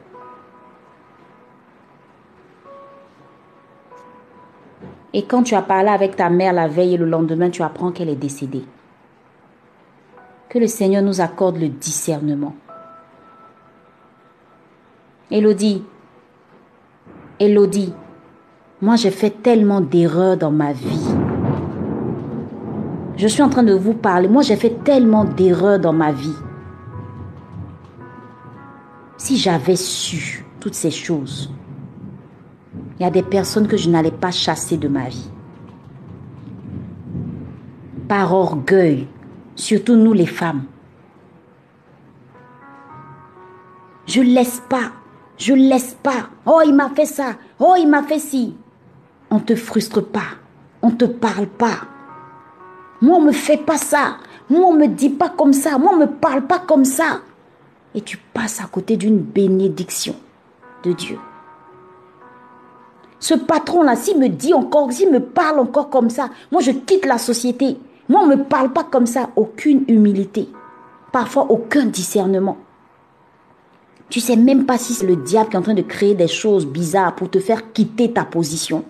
Et 5.13 5.25
quand 5.25 5.45
tu 5.45 5.55
as 5.55 5.63
parlé 5.63 5.91
avec 5.91 6.17
ta 6.17 6.31
mère 6.31 6.53
la 6.53 6.67
veille 6.67 6.95
et 6.95 6.99
le 6.99 7.07
lendemain, 7.07 7.51
tu 7.51 7.63
apprends 7.63 7.93
qu'elle 7.93 8.09
est 8.09 8.17
décédée. 8.17 8.65
Que 10.51 10.59
le 10.59 10.67
Seigneur 10.67 11.01
nous 11.03 11.21
accorde 11.21 11.59
le 11.59 11.69
discernement. 11.69 12.57
Elodie, 15.31 15.85
Elodie, 17.39 17.95
moi 18.83 18.97
j'ai 18.97 19.13
fait 19.13 19.31
tellement 19.31 19.81
d'erreurs 19.81 20.37
dans 20.37 20.51
ma 20.51 20.73
vie. 20.73 21.15
Je 23.17 23.29
suis 23.29 23.43
en 23.43 23.49
train 23.49 23.63
de 23.63 23.75
vous 23.75 23.95
parler. 23.95 24.27
Moi 24.27 24.43
j'ai 24.43 24.57
fait 24.57 24.83
tellement 24.83 25.25
d'erreurs 25.25 25.79
dans 25.79 25.93
ma 25.93 26.11
vie. 26.11 26.35
Si 29.19 29.37
j'avais 29.37 29.77
su 29.77 30.45
toutes 30.59 30.75
ces 30.75 30.91
choses, 30.91 31.53
il 32.99 33.05
y 33.05 33.07
a 33.07 33.11
des 33.11 33.23
personnes 33.23 33.69
que 33.69 33.77
je 33.77 33.89
n'allais 33.89 34.11
pas 34.11 34.33
chasser 34.33 34.77
de 34.77 34.89
ma 34.89 35.09
vie. 35.09 35.31
Par 38.09 38.35
orgueil, 38.35 39.07
surtout 39.61 39.97
nous 39.97 40.13
les 40.13 40.27
femmes. 40.27 40.65
Je 44.07 44.23
laisse 44.23 44.63
pas, 44.69 44.93
je 45.37 45.55
laisse 45.55 45.97
pas. 46.03 46.29
Oh, 46.47 46.61
il 46.65 46.75
m'a 46.75 46.91
fait 46.91 47.07
ça. 47.07 47.37
Oh, 47.59 47.75
il 47.79 47.89
m'a 47.89 48.03
fait 48.03 48.19
ci. 48.19 48.57
On 49.31 49.39
te 49.39 49.55
frustre 49.55 50.01
pas. 50.01 50.37
On 50.83 50.91
te 50.91 51.05
parle 51.05 51.47
pas. 51.47 51.87
Moi, 53.01 53.19
on 53.19 53.23
me 53.23 53.33
fait 53.33 53.59
pas 53.59 53.79
ça. 53.79 54.17
Moi, 54.49 54.67
on 54.67 54.73
me 54.73 54.87
dit 54.87 55.11
pas 55.11 55.29
comme 55.29 55.53
ça. 55.53 55.79
Moi, 55.79 55.93
on 55.95 55.99
me 55.99 56.07
parle 56.07 56.47
pas 56.47 56.59
comme 56.59 56.85
ça. 56.85 57.21
Et 57.95 58.01
tu 58.01 58.17
passes 58.17 58.61
à 58.61 58.65
côté 58.65 58.97
d'une 58.97 59.19
bénédiction 59.19 60.17
de 60.83 60.93
Dieu. 60.93 61.19
Ce 63.21 63.35
patron-là, 63.35 63.97
s'il 63.97 64.19
me 64.19 64.29
dit 64.29 64.55
encore, 64.55 64.91
s'il 64.93 65.13
me 65.13 65.21
parle 65.21 65.61
encore 65.61 65.91
comme 65.91 66.09
ça, 66.09 66.31
moi 66.51 66.63
je 66.63 66.71
quitte 66.71 67.05
la 67.05 67.19
société. 67.19 67.77
Moi, 68.11 68.23
on 68.23 68.27
ne 68.27 68.35
me 68.35 68.43
parle 68.43 68.73
pas 68.73 68.83
comme 68.83 69.07
ça. 69.07 69.31
Aucune 69.37 69.85
humilité. 69.87 70.49
Parfois, 71.13 71.49
aucun 71.49 71.87
discernement. 71.87 72.59
Tu 74.09 74.19
sais 74.19 74.35
même 74.35 74.67
pas 74.67 74.79
si 74.79 74.95
c'est 74.95 75.07
le 75.07 75.15
diable 75.15 75.49
qui 75.49 75.55
est 75.55 75.59
en 75.61 75.63
train 75.63 75.75
de 75.75 75.83
créer 75.83 76.17
des 76.17 76.27
choses 76.27 76.67
bizarres 76.67 77.15
pour 77.15 77.31
te 77.31 77.39
faire 77.39 77.73
quitter 77.73 78.13
ta 78.13 78.25
position. 78.25 78.85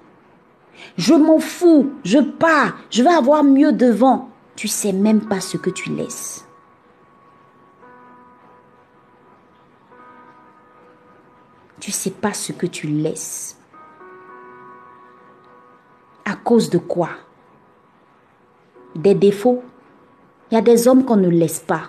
Je 0.97 1.13
m'en 1.13 1.39
fous, 1.39 1.91
je 2.03 2.19
pars, 2.19 2.79
je 2.89 3.03
vais 3.03 3.13
avoir 3.13 3.45
mieux 3.45 3.73
devant. 3.73 4.31
Tu 4.57 4.69
sais 4.69 4.95
même 4.95 5.21
pas 5.21 5.43
ce 5.43 5.59
que 5.59 5.69
tu 5.69 5.91
laisses. 5.91 6.47
Tu 11.79 11.91
sais 11.91 12.11
pas 12.11 12.33
ce 12.33 12.53
que 12.53 12.67
tu 12.67 12.87
laisses. 12.87 13.59
À 16.25 16.37
cause 16.37 16.71
de 16.71 16.79
quoi? 16.79 17.11
Des 18.95 19.15
défauts. 19.15 19.63
Il 20.51 20.55
y 20.55 20.59
a 20.59 20.63
des 20.63 20.89
hommes 20.89 21.05
qu'on 21.05 21.17
ne 21.17 21.29
laisse 21.29 21.61
pas. 21.61 21.83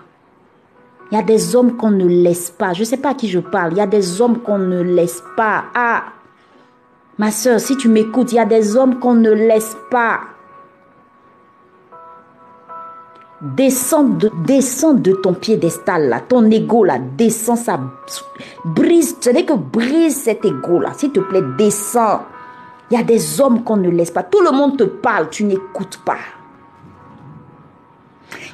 Il 1.11 1.15
y 1.15 1.19
a 1.19 1.23
des 1.23 1.55
hommes 1.55 1.75
qu'on 1.75 1.91
ne 1.91 2.05
laisse 2.05 2.49
pas. 2.51 2.73
Je 2.73 2.81
ne 2.81 2.85
sais 2.85 2.97
pas 2.97 3.09
à 3.09 3.13
qui 3.13 3.27
je 3.27 3.39
parle. 3.39 3.73
Il 3.73 3.77
y 3.77 3.81
a 3.81 3.87
des 3.87 4.21
hommes 4.21 4.39
qu'on 4.39 4.57
ne 4.57 4.81
laisse 4.81 5.21
pas. 5.35 5.65
Ah, 5.75 6.03
ma 7.17 7.31
soeur, 7.31 7.59
si 7.59 7.75
tu 7.75 7.89
m'écoutes, 7.89 8.31
il 8.31 8.35
y 8.35 8.39
a 8.39 8.45
des 8.45 8.77
hommes 8.77 8.99
qu'on 8.99 9.15
ne 9.15 9.31
laisse 9.31 9.75
pas. 9.89 10.21
Descends 13.41 14.03
de, 14.03 15.13
ton 15.23 15.33
piédestal 15.33 16.09
là, 16.09 16.19
ton 16.19 16.51
ego 16.51 16.83
là, 16.83 16.99
descends 16.99 17.55
ça, 17.55 17.79
brise, 18.63 19.17
ce 19.19 19.31
n'est 19.31 19.45
que 19.45 19.53
brise 19.53 20.15
cet 20.15 20.45
ego 20.45 20.79
là, 20.79 20.91
s'il 20.95 21.11
te 21.11 21.21
plaît, 21.21 21.41
descends. 21.57 22.21
Il 22.91 22.97
y 22.97 23.01
a 23.01 23.03
des 23.03 23.41
hommes 23.41 23.63
qu'on 23.63 23.77
ne 23.77 23.89
laisse 23.89 24.11
pas. 24.11 24.21
Tout 24.21 24.41
le 24.41 24.51
monde 24.51 24.77
te 24.77 24.83
parle, 24.83 25.29
tu 25.29 25.43
n'écoutes 25.43 25.99
pas. 26.05 26.19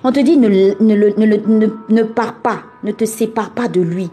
On 0.04 0.12
te 0.12 0.20
dit 0.20 0.38
ne, 0.38 0.48
ne, 0.48 0.96
ne, 1.18 1.68
ne, 1.90 2.04
pars 2.04 2.36
pas, 2.36 2.62
ne 2.84 2.92
te 2.92 3.06
sépare 3.06 3.52
pas 3.52 3.68
de 3.68 3.82
lui. 3.82 4.10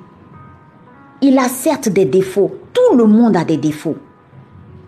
Il 1.21 1.39
a 1.39 1.49
certes 1.49 1.89
des 1.89 2.05
défauts. 2.05 2.59
Tout 2.73 2.97
le 2.97 3.05
monde 3.05 3.37
a 3.37 3.45
des 3.45 3.57
défauts. 3.57 3.97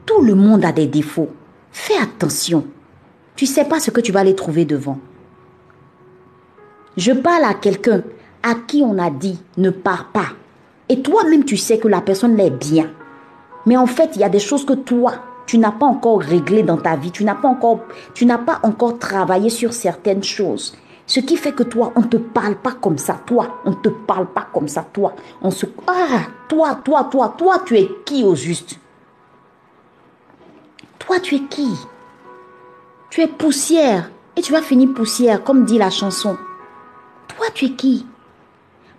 Tout 0.05 0.23
le 0.23 0.35
monde 0.35 0.65
a 0.65 0.73
des 0.73 0.87
défauts. 0.87 1.31
Fais 1.71 1.97
attention. 2.01 2.67
Tu 3.35 3.45
ne 3.45 3.51
sais 3.51 3.65
pas 3.65 3.81
ce 3.81 3.91
que 3.91 4.01
tu 4.01 4.13
vas 4.13 4.21
aller 4.21 4.35
trouver 4.35 4.65
devant. 4.65 4.99
Je 6.97 7.13
parle 7.13 7.45
à 7.45 7.55
quelqu'un 7.55 8.03
à 8.43 8.55
qui 8.55 8.83
on 8.83 8.99
a 8.99 9.11
dit 9.11 9.39
ne 9.59 9.71
pars 9.71 10.11
pas. 10.13 10.29
Et 10.89 11.03
toi-même, 11.03 11.45
tu 11.45 11.57
sais 11.57 11.79
que 11.79 11.89
la 11.89 12.01
personne 12.01 12.37
l'est 12.37 12.51
bien. 12.51 12.91
Mais 13.67 13.77
en 13.77 13.87
fait, 13.87 14.11
il 14.15 14.21
y 14.21 14.25
a 14.25 14.29
des 14.29 14.39
choses 14.39 14.65
que 14.65 14.73
toi, 14.73 15.15
tu 15.47 15.59
n'as 15.59 15.73
pas 15.73 15.87
encore 15.87 16.21
réglées 16.21 16.63
dans 16.63 16.77
ta 16.77 16.97
vie. 16.97 17.11
Tu 17.11 17.25
n'as 17.25 17.35
pas 17.35 17.49
encore, 17.49 17.81
tu 18.15 18.25
n'as 18.25 18.39
pas 18.39 18.61
encore 18.63 18.99
travaillé 18.99 19.51
sur 19.51 19.73
certaines 19.73 20.23
choses. 20.23 20.77
Ce 21.07 21.21
qui 21.21 21.37
fait 21.37 21.53
que 21.53 21.63
toi, 21.63 21.93
on 21.95 22.01
ne 22.01 22.07
te 22.07 22.17
parle 22.17 22.57
pas 22.57 22.73
comme 22.73 22.99
ça, 22.99 23.21
toi. 23.25 23.61
On 23.65 23.71
ne 23.71 23.77
te 23.77 23.89
parle 23.89 24.27
pas 24.27 24.49
comme 24.53 24.67
ça, 24.67 24.85
toi. 24.93 25.15
On 25.41 25.53
se... 25.53 25.67
Ah, 25.87 26.23
toi, 26.49 26.75
toi, 26.85 27.05
toi, 27.05 27.35
toi, 27.39 27.63
tu 27.65 27.77
es 27.79 27.89
qui 28.05 28.25
au 28.25 28.35
juste? 28.35 28.79
Toi, 30.99 31.21
tu 31.21 31.37
es 31.37 31.43
qui? 31.43 31.71
Tu 33.11 33.21
es 33.21 33.29
poussière. 33.29 34.11
Et 34.37 34.43
tu 34.43 34.53
vas 34.53 34.63
finir 34.63 34.93
poussière, 34.95 35.45
comme 35.45 35.65
dit 35.65 35.79
la 35.79 35.91
chanson. 35.91 36.37
Toi, 37.29 37.47
tu 37.55 37.67
es 37.67 37.71
qui? 37.71 38.05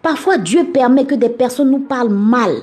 Parfois, 0.02 0.38
Dieu 0.38 0.64
permet 0.72 1.06
que 1.06 1.16
des 1.16 1.30
personnes 1.30 1.72
nous 1.72 1.80
parlent 1.80 2.14
mal 2.14 2.56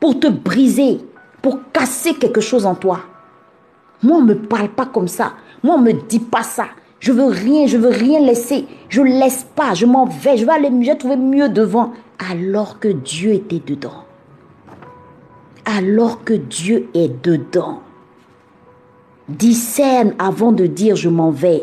pour 0.00 0.18
te 0.18 0.28
briser, 0.28 1.04
pour 1.42 1.70
casser 1.72 2.14
quelque 2.14 2.40
chose 2.40 2.64
en 2.64 2.74
toi. 2.74 3.00
Moi, 4.02 4.16
on 4.16 4.22
ne 4.22 4.34
me 4.34 4.38
parle 4.38 4.70
pas 4.70 4.86
comme 4.86 5.08
ça. 5.08 5.34
Moi, 5.62 5.74
on 5.74 5.80
ne 5.80 5.92
me 5.92 6.00
dit 6.08 6.20
pas 6.20 6.42
ça. 6.42 6.68
Je 7.00 7.12
veux 7.12 7.26
rien, 7.26 7.66
je 7.66 7.76
veux 7.76 7.90
rien 7.90 8.20
laisser. 8.20 8.64
Je 8.88 9.02
laisse 9.02 9.46
pas, 9.54 9.74
je 9.74 9.86
m'en 9.86 10.06
vais, 10.06 10.36
je 10.36 10.44
vais 10.44 10.52
aller, 10.52 10.70
vais 10.70 10.96
trouver 10.96 11.16
mieux 11.16 11.48
devant. 11.48 11.92
Alors 12.30 12.80
que 12.80 12.88
Dieu 12.88 13.32
était 13.34 13.62
dedans. 13.64 14.04
Alors 15.64 16.24
que 16.24 16.34
Dieu 16.34 16.88
est 16.94 17.24
dedans. 17.24 17.80
Discerne 19.28 20.14
avant 20.18 20.52
de 20.52 20.66
dire 20.66 20.96
je 20.96 21.08
m'en 21.08 21.30
vais. 21.30 21.62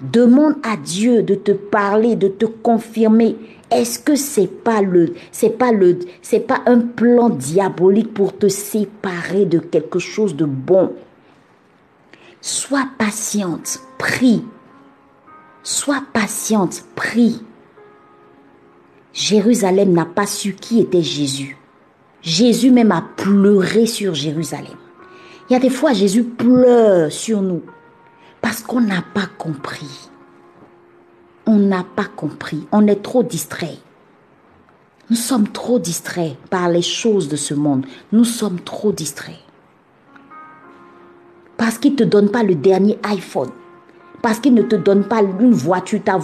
Demande 0.00 0.56
à 0.62 0.76
Dieu 0.76 1.22
de 1.22 1.34
te 1.34 1.52
parler, 1.52 2.14
de 2.14 2.28
te 2.28 2.44
confirmer. 2.46 3.36
Est-ce 3.70 3.98
que 3.98 4.14
c'est 4.14 4.46
pas 4.46 4.82
le, 4.82 5.14
c'est 5.32 5.58
pas 5.58 5.72
le, 5.72 5.98
c'est 6.22 6.40
pas 6.40 6.60
un 6.66 6.80
plan 6.80 7.30
diabolique 7.30 8.14
pour 8.14 8.36
te 8.36 8.48
séparer 8.48 9.44
de 9.44 9.58
quelque 9.58 9.98
chose 9.98 10.36
de 10.36 10.44
bon? 10.44 10.92
Sois 12.40 12.88
patiente, 12.98 13.80
prie. 13.98 14.44
Sois 15.62 16.02
patiente, 16.12 16.84
prie. 16.94 17.42
Jérusalem 19.12 19.92
n'a 19.92 20.04
pas 20.04 20.26
su 20.26 20.54
qui 20.54 20.80
était 20.80 21.02
Jésus. 21.02 21.56
Jésus 22.22 22.70
même 22.70 22.92
a 22.92 23.02
pleuré 23.16 23.86
sur 23.86 24.14
Jérusalem. 24.14 24.76
Il 25.48 25.54
y 25.54 25.56
a 25.56 25.60
des 25.60 25.70
fois, 25.70 25.92
Jésus 25.92 26.24
pleure 26.24 27.10
sur 27.10 27.42
nous 27.42 27.62
parce 28.40 28.62
qu'on 28.62 28.80
n'a 28.80 29.02
pas 29.02 29.26
compris. 29.38 30.10
On 31.46 31.56
n'a 31.56 31.84
pas 31.96 32.04
compris. 32.04 32.66
On 32.70 32.86
est 32.86 33.02
trop 33.02 33.22
distrait. 33.22 33.78
Nous 35.10 35.16
sommes 35.16 35.48
trop 35.48 35.78
distraits 35.78 36.36
par 36.50 36.68
les 36.68 36.82
choses 36.82 37.28
de 37.28 37.36
ce 37.36 37.54
monde. 37.54 37.86
Nous 38.12 38.24
sommes 38.24 38.60
trop 38.60 38.92
distraits. 38.92 39.40
Parce 41.58 41.76
qu'il 41.76 41.92
ne 41.92 41.96
te 41.96 42.04
donne 42.04 42.30
pas 42.30 42.42
le 42.42 42.54
dernier 42.54 42.98
iPhone. 43.02 43.50
Parce 44.22 44.40
qu'il 44.40 44.54
ne 44.54 44.62
te 44.62 44.76
donne 44.76 45.04
pas 45.04 45.20
une 45.20 45.52
voiture. 45.52 46.00
Ta, 46.02 46.18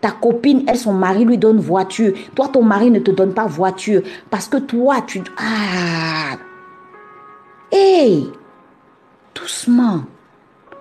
ta, 0.00 0.10
copine, 0.10 0.64
elle, 0.66 0.76
son 0.76 0.92
mari 0.92 1.24
lui 1.24 1.38
donne 1.38 1.58
voiture. 1.58 2.12
Toi, 2.34 2.48
ton 2.48 2.62
mari 2.62 2.90
ne 2.90 2.98
te 2.98 3.10
donne 3.10 3.32
pas 3.32 3.46
voiture. 3.46 4.02
Parce 4.28 4.48
que 4.48 4.58
toi, 4.58 4.96
tu... 5.06 5.22
Ah 5.38 6.36
Hé 7.72 8.24
Doucement. 9.34 10.02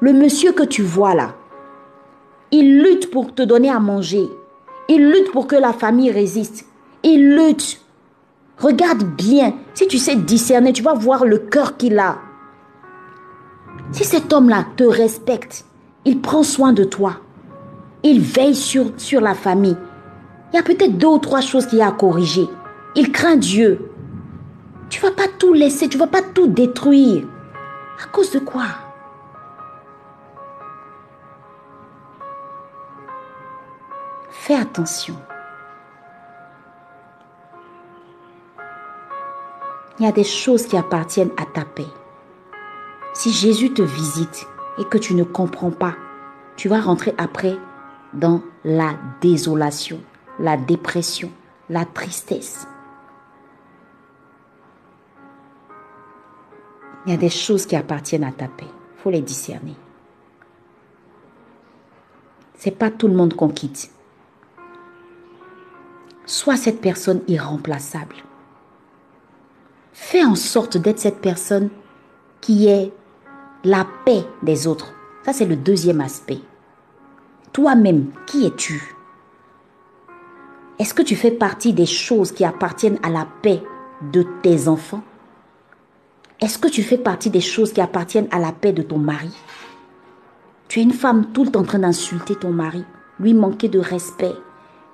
Le 0.01 0.13
monsieur 0.13 0.51
que 0.51 0.63
tu 0.63 0.81
vois 0.81 1.15
là, 1.15 1.35
il 2.51 2.81
lutte 2.81 3.11
pour 3.11 3.33
te 3.33 3.43
donner 3.43 3.69
à 3.69 3.79
manger. 3.79 4.27
Il 4.89 5.09
lutte 5.09 5.31
pour 5.31 5.47
que 5.47 5.55
la 5.55 5.73
famille 5.73 6.11
résiste. 6.11 6.65
Il 7.03 7.35
lutte. 7.35 7.79
Regarde 8.57 9.03
bien. 9.03 9.53
Si 9.73 9.87
tu 9.87 9.97
sais 9.97 10.15
discerner, 10.15 10.73
tu 10.73 10.83
vas 10.83 10.93
voir 10.93 11.23
le 11.23 11.37
cœur 11.37 11.77
qu'il 11.77 11.97
a. 11.97 12.17
Si 13.91 14.06
cet 14.06 14.32
homme-là 14.32 14.65
te 14.77 14.84
respecte, 14.84 15.65
il 16.06 16.21
prend 16.21 16.43
soin 16.43 16.71
de 16.71 16.84
toi, 16.84 17.17
il 18.04 18.21
veille 18.21 18.56
sur, 18.56 19.21
la 19.21 19.36
famille, 19.36 19.77
il 20.51 20.56
y 20.56 20.60
a 20.60 20.63
peut-être 20.63 20.97
deux 20.97 21.08
ou 21.08 21.19
trois 21.19 21.41
choses 21.41 21.67
qu'il 21.67 21.80
y 21.80 21.82
a 21.82 21.88
à 21.88 21.91
corriger. 21.91 22.47
Il 22.95 23.12
craint 23.12 23.36
Dieu. 23.36 23.89
Tu 24.89 24.99
vas 25.01 25.12
pas 25.12 25.27
tout 25.39 25.54
laisser, 25.54 25.88
tu 25.88 25.97
vas 25.97 26.08
pas 26.08 26.21
tout 26.21 26.47
détruire. 26.47 27.25
À 28.04 28.08
cause 28.08 28.32
de 28.32 28.39
quoi? 28.39 28.65
Fais 34.30 34.56
attention. 34.56 35.15
Il 39.99 40.06
y 40.06 40.10
a 40.10 40.12
des 40.12 40.23
choses 40.23 40.65
qui 40.65 40.75
appartiennent 40.75 41.32
à 41.38 41.45
ta 41.45 41.63
paix. 41.63 41.86
Si 43.13 43.32
Jésus 43.32 43.74
te 43.74 43.82
visite 43.82 44.47
et 44.78 44.86
que 44.86 44.97
tu 44.97 45.13
ne 45.15 45.24
comprends 45.24 45.71
pas, 45.71 45.95
tu 46.56 46.69
vas 46.69 46.80
rentrer 46.80 47.13
après 47.17 47.58
dans 48.13 48.41
la 48.63 48.95
désolation, 49.19 50.00
la 50.39 50.58
dépression, 50.58 51.32
la 51.69 51.86
tristesse. 51.86 52.67
Il 57.06 57.12
y 57.12 57.15
a 57.15 57.17
des 57.17 57.30
choses 57.30 57.65
qui 57.65 57.76
appartiennent 57.76 58.24
à 58.24 58.32
ta 58.32 58.47
paix. 58.47 58.67
Il 58.67 59.02
faut 59.02 59.10
les 59.10 59.21
discerner. 59.21 59.76
C'est 62.56 62.78
pas 62.78 62.91
tout 62.91 63.08
le 63.08 63.15
monde 63.15 63.34
qu'on 63.34 63.50
quitte. 63.50 63.91
Sois 66.26 66.58
cette 66.58 66.80
personne 66.80 67.21
irremplaçable. 67.28 68.17
Fais 69.93 70.24
en 70.24 70.36
sorte 70.36 70.78
d'être 70.78 71.00
cette 71.00 71.21
personne 71.21 71.69
qui 72.39 72.67
est 72.67 72.93
la 73.63 73.86
paix 74.06 74.24
des 74.41 74.67
autres. 74.67 74.93
Ça, 75.24 75.34
c'est 75.34 75.45
le 75.45 75.56
deuxième 75.56 76.02
aspect. 76.02 76.39
Toi-même, 77.54 78.08
qui 78.26 78.45
es-tu? 78.45 78.95
Est-ce 80.80 80.93
que 80.93 81.04
tu 81.04 81.15
fais 81.15 81.32
partie 81.32 81.74
des 81.74 81.86
choses 81.86 82.32
qui 82.32 82.43
appartiennent 82.43 82.97
à 83.04 83.10
la 83.10 83.28
paix 83.43 83.62
de 84.12 84.26
tes 84.41 84.67
enfants? 84.67 85.04
Est-ce 86.39 86.58
que 86.58 86.69
tu 86.69 86.82
fais 86.82 86.97
partie 86.97 87.30
des 87.30 87.41
choses 87.41 87.71
qui 87.71 87.82
appartiennent 87.82 88.30
à 88.32 88.39
la 88.39 88.52
paix 88.52 88.74
de 88.74 88.82
ton 88.82 88.97
mari? 88.97 89.36
Tu 90.67 90.80
es 90.80 90.84
une 90.84 90.93
femme 90.93 91.28
tout 91.34 91.43
le 91.43 91.52
temps 91.52 91.60
en 91.60 91.65
train 91.65 91.80
d'insulter 91.80 92.36
ton 92.36 92.50
mari, 92.50 92.84
lui 93.19 93.36
manquer 93.36 93.67
de 93.67 93.78
respect, 93.78 94.34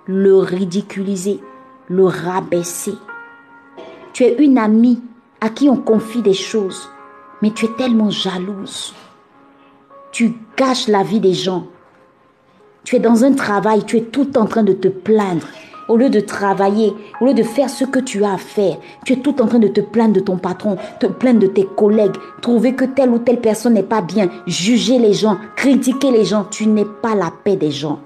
le 0.07 0.39
ridiculiser, 0.39 1.39
le 1.87 2.03
rabaisser. 2.03 2.95
Tu 4.11 4.23
es 4.23 4.35
une 4.43 4.57
amie 4.57 5.01
à 5.39 5.49
qui 5.49 5.69
on 5.69 5.77
confie 5.77 6.21
des 6.21 6.33
choses 6.33 6.89
mais 7.41 7.51
tu 7.51 7.65
es 7.65 7.73
tellement 7.77 8.09
jalouse. 8.09 8.93
Tu 10.11 10.33
gâches 10.55 10.87
la 10.87 11.03
vie 11.03 11.19
des 11.19 11.33
gens. 11.33 11.67
Tu 12.83 12.95
es 12.95 12.99
dans 12.99 13.23
un 13.23 13.33
travail, 13.33 13.83
tu 13.85 13.97
es 13.97 14.01
tout 14.01 14.37
en 14.37 14.45
train 14.45 14.63
de 14.63 14.73
te 14.73 14.87
plaindre. 14.87 15.47
Au 15.87 15.95
lieu 15.95 16.09
de 16.09 16.19
travailler, 16.19 16.93
au 17.21 17.27
lieu 17.27 17.33
de 17.33 17.43
faire 17.43 17.69
ce 17.69 17.85
que 17.85 17.99
tu 17.99 18.23
as 18.25 18.33
à 18.33 18.37
faire, 18.37 18.77
tu 19.05 19.13
es 19.13 19.17
tout 19.17 19.41
en 19.41 19.47
train 19.47 19.59
de 19.59 19.69
te 19.69 19.79
plaindre 19.79 20.15
de 20.15 20.19
ton 20.19 20.37
patron, 20.37 20.77
te 20.99 21.05
plaindre 21.07 21.39
de 21.39 21.47
tes 21.47 21.65
collègues, 21.65 22.15
trouver 22.41 22.75
que 22.75 22.83
telle 22.83 23.09
ou 23.09 23.19
telle 23.19 23.39
personne 23.39 23.73
n'est 23.73 23.83
pas 23.83 24.01
bien, 24.01 24.29
juger 24.47 24.99
les 24.99 25.13
gens, 25.13 25.37
critiquer 25.55 26.11
les 26.11 26.25
gens. 26.25 26.43
Tu 26.45 26.67
n'es 26.67 26.85
pas 26.85 27.15
la 27.15 27.31
paix 27.31 27.55
des 27.55 27.71
gens. 27.71 27.99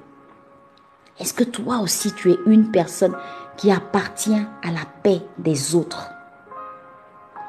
Est-ce 1.20 1.34
que 1.34 1.44
toi 1.44 1.80
aussi 1.80 2.14
tu 2.14 2.32
es 2.32 2.38
une 2.46 2.72
personne 2.72 3.16
qui 3.58 3.72
appartient 3.72 4.42
à 4.64 4.72
la 4.72 4.86
paix 5.04 5.22
des 5.38 5.76
autres? 5.76 6.10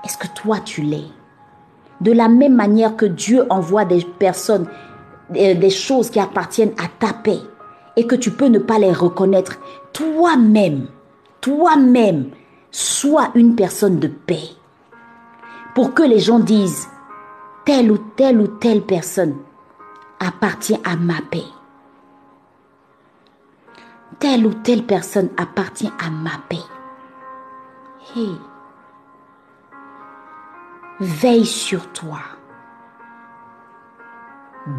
Est-ce 0.05 0.19
que 0.19 0.29
toi 0.35 0.59
tu 0.61 0.83
l'es? 0.83 1.09
De 2.03 2.13
la 2.13 2.29
même 2.29 2.55
manière 2.55 2.97
que 2.97 3.07
Dieu 3.07 3.47
envoie 3.49 3.85
des 3.85 4.05
personnes, 4.19 4.67
des 5.31 5.71
choses 5.71 6.11
qui 6.11 6.21
appartiennent 6.21 6.75
à 6.79 6.89
ta 6.99 7.13
paix, 7.15 7.39
et 7.97 8.07
que 8.07 8.17
tu 8.17 8.31
peux 8.31 8.47
ne 8.47 8.59
pas 8.59 8.79
les 8.79 8.93
reconnaître, 8.93 9.59
toi-même, 9.93 10.89
toi-même, 11.41 12.31
sois 12.71 13.31
une 13.35 13.55
personne 13.55 13.99
de 13.99 14.09
paix. 14.09 14.49
Pour 15.75 15.95
que 15.95 16.03
les 16.03 16.19
gens 16.19 16.41
disent, 16.41 16.89
telle 17.65 17.93
ou 17.93 17.99
telle 18.17 18.41
ou 18.41 18.47
telle 18.49 18.83
personne 18.83 19.37
appartient 20.19 20.79
à 20.85 20.97
ma 20.97 21.21
paix. 21.31 21.45
Telle 24.19 24.47
ou 24.47 24.55
telle 24.55 24.85
personne 24.85 25.31
appartient 25.37 25.93
à 26.05 26.11
ma 26.11 26.39
paix. 26.49 26.57
Veille 31.03 31.47
sur 31.47 31.89
toi. 31.89 32.21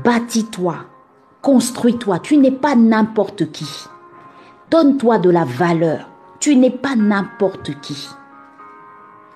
Bâtis-toi. 0.06 0.76
Construis-toi. 1.42 2.20
Tu 2.20 2.38
n'es 2.38 2.50
pas 2.52 2.76
n'importe 2.76 3.52
qui. 3.52 3.68
Donne-toi 4.72 5.18
de 5.20 5.30
la 5.30 5.44
valeur. 5.44 6.08
Tu 6.40 6.56
n'es 6.56 6.70
pas 6.72 6.96
n'importe 6.96 7.78
qui. 7.82 8.08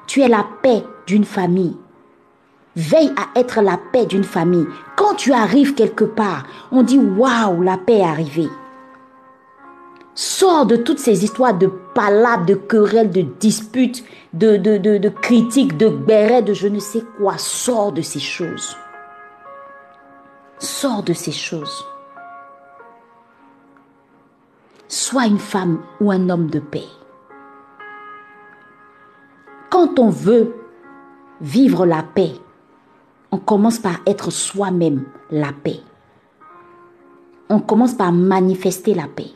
Tu 0.08 0.22
es 0.22 0.30
la 0.30 0.46
paix 0.64 0.86
d'une 1.06 1.26
famille. 1.26 1.76
Veille 2.78 3.14
à 3.18 3.38
être 3.38 3.62
la 3.62 3.78
paix 3.92 4.06
d'une 4.06 4.24
famille. 4.24 4.68
Quand 4.96 5.16
tu 5.16 5.34
arrives 5.34 5.74
quelque 5.74 6.06
part, 6.06 6.46
on 6.72 6.84
dit 6.84 7.00
waouh, 7.00 7.64
la 7.64 7.78
paix 7.78 7.98
est 7.98 8.04
arrivée. 8.04 8.50
Sors 10.16 10.66
de 10.66 10.78
toutes 10.78 11.00
ces 11.00 11.26
histoires 11.26 11.54
de 11.54 11.70
de 12.46 12.54
querelles, 12.54 13.12
de 13.12 13.22
disputes, 13.22 14.04
de, 14.34 14.58
de, 14.58 14.78
de, 14.78 14.98
de 14.98 15.10
critiques, 15.10 15.78
de 15.78 15.90
bérets, 15.90 16.44
de 16.44 16.54
je 16.54 16.68
ne 16.68 16.80
sais 16.80 17.04
quoi. 17.18 17.38
Sors 17.38 17.92
de 17.92 18.02
ces 18.02 18.20
choses. 18.20 18.78
Sors 20.60 21.04
de 21.04 21.14
ces 21.14 21.32
choses. 21.32 21.86
Sois 24.88 25.26
une 25.26 25.40
femme 25.40 25.82
ou 26.00 26.12
un 26.12 26.30
homme 26.30 26.50
de 26.50 26.60
paix. 26.60 26.88
Quand 29.70 30.00
on 30.00 30.10
veut 30.10 30.56
vivre 31.42 31.86
la 31.86 32.04
paix, 32.04 32.34
on 33.32 33.38
commence 33.38 33.80
par 33.80 33.98
être 34.06 34.32
soi-même 34.32 35.04
la 35.30 35.52
paix. 35.52 35.82
On 37.50 37.60
commence 37.60 37.94
par 37.94 38.12
manifester 38.12 38.94
la 38.94 39.08
paix. 39.08 39.32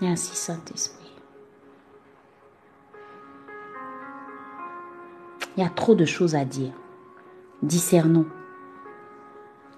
Merci 0.00 0.36
Saint-Esprit. 0.36 1.10
Il 5.56 5.62
y 5.62 5.66
a 5.66 5.70
trop 5.70 5.94
de 5.94 6.04
choses 6.04 6.34
à 6.34 6.44
dire. 6.44 6.72
Discernons. 7.62 8.26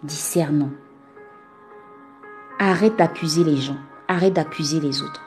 Discernons. 0.03 0.73
Arrête 2.59 2.97
d'accuser 2.97 3.45
les 3.45 3.59
gens. 3.59 3.77
Arrête 4.09 4.33
d'accuser 4.33 4.81
les 4.81 5.03
autres. 5.03 5.23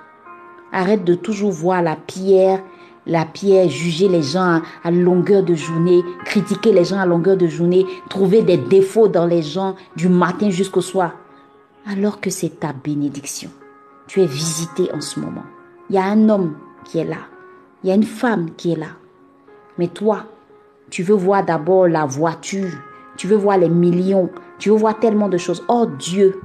Arrête 0.73 1.05
de 1.05 1.15
toujours 1.15 1.51
voir 1.51 1.81
la 1.81 1.95
pierre, 1.95 2.61
la 3.05 3.25
pierre, 3.25 3.69
juger 3.69 4.09
les 4.09 4.23
gens 4.23 4.61
à, 4.83 4.91
longueur 4.91 5.43
de 5.43 5.55
journée, 5.55 6.01
critiquer 6.25 6.73
les 6.73 6.83
gens 6.83 6.99
à 6.99 7.05
longueur 7.05 7.37
de 7.37 7.47
journée, 7.47 7.85
trouver 8.09 8.41
des 8.41 8.57
défauts 8.57 9.07
dans 9.07 9.25
les 9.25 9.41
gens 9.41 9.77
du 9.95 10.09
matin 10.09 10.49
jusqu'au 10.49 10.81
soir. 10.81 11.13
Alors 11.87 12.19
que 12.19 12.29
c'est 12.29 12.59
ta 12.59 12.73
bénédiction. 12.73 13.49
Tu 14.11 14.19
es 14.19 14.25
visité 14.25 14.93
en 14.93 14.99
ce 14.99 15.21
moment. 15.21 15.45
Il 15.89 15.95
y 15.95 15.97
a 15.97 16.03
un 16.03 16.27
homme 16.27 16.57
qui 16.83 16.99
est 16.99 17.05
là. 17.05 17.29
Il 17.81 17.87
y 17.87 17.93
a 17.93 17.95
une 17.95 18.03
femme 18.03 18.51
qui 18.57 18.73
est 18.73 18.75
là. 18.75 18.89
Mais 19.77 19.87
toi, 19.87 20.25
tu 20.89 21.01
veux 21.01 21.15
voir 21.15 21.45
d'abord 21.45 21.87
la 21.87 22.05
voiture. 22.05 22.73
Tu 23.15 23.27
veux 23.27 23.37
voir 23.37 23.57
les 23.57 23.69
millions. 23.69 24.29
Tu 24.59 24.67
veux 24.67 24.75
voir 24.75 24.99
tellement 24.99 25.29
de 25.29 25.37
choses. 25.37 25.63
Oh 25.69 25.85
Dieu, 25.97 26.41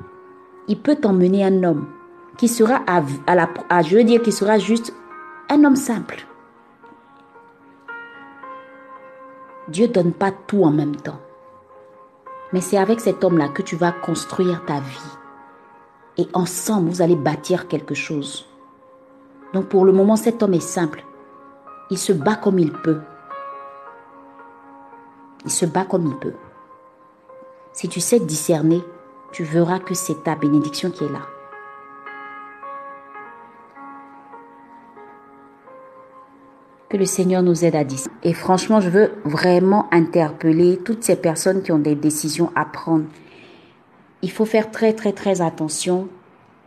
il 0.69 0.81
peut 0.81 0.95
t'emmener 0.95 1.45
un 1.45 1.65
homme 1.65 1.89
qui 2.39 2.47
sera 2.47 2.85
à, 2.87 3.03
la, 3.35 3.83
je 3.83 3.97
veux 3.97 4.05
dire, 4.05 4.23
qui 4.23 4.31
sera 4.31 4.59
juste 4.61 4.95
un 5.51 5.65
homme 5.65 5.75
simple. 5.75 6.25
Dieu 9.67 9.89
donne 9.89 10.13
pas 10.13 10.31
tout 10.31 10.63
en 10.63 10.71
même 10.71 10.95
temps. 10.95 11.19
Mais 12.53 12.61
c'est 12.61 12.79
avec 12.79 13.01
cet 13.01 13.25
homme-là 13.25 13.49
que 13.49 13.63
tu 13.63 13.75
vas 13.75 13.91
construire 13.91 14.65
ta 14.67 14.79
vie. 14.79 15.26
Et 16.19 16.27
ensemble, 16.33 16.89
vous 16.89 17.03
allez 17.03 17.17
bâtir 17.17 17.69
quelque 17.69 17.95
chose. 17.95 18.47
Donc 19.53 19.67
pour 19.67 19.85
le 19.85 19.93
moment, 19.93 20.17
cet 20.17 20.43
homme 20.43 20.55
est 20.55 20.61
simple. 20.61 21.05
Il 21.91 21.99
se 21.99 22.13
bat 22.13 22.37
comme 22.37 22.59
il 22.59 22.73
peut. 22.73 23.01
Il 25.45 25.51
se 25.51 25.67
bat 25.67 25.85
comme 25.85 26.07
il 26.07 26.17
peut. 26.17 26.35
Si 27.73 27.89
tu 27.89 28.01
sais 28.01 28.19
discerner, 28.19 28.83
tu 29.33 29.45
verras 29.45 29.79
que 29.79 29.95
c'est 29.95 30.25
ta 30.25 30.35
bénédiction 30.35 30.91
qui 30.91 31.05
est 31.05 31.13
là. 31.13 31.21
Que 36.89 36.97
le 36.97 37.05
Seigneur 37.05 37.43
nous 37.43 37.65
aide 37.65 37.77
à 37.77 37.85
dire. 37.85 37.99
Et 38.23 38.33
franchement, 38.33 38.81
je 38.81 38.89
veux 38.89 39.13
vraiment 39.25 39.89
interpeller 39.93 40.79
toutes 40.79 41.05
ces 41.05 41.17
personnes 41.17 41.63
qui 41.63 41.73
ont 41.73 41.79
des 41.79 41.95
décisions 41.95 42.51
à 42.55 42.65
prendre. 42.65 43.05
Il 44.27 44.33
faut 44.33 44.45
faire 44.45 44.73
très 44.73 44.93
très 44.93 45.13
très 45.13 45.41
attention 45.41 46.09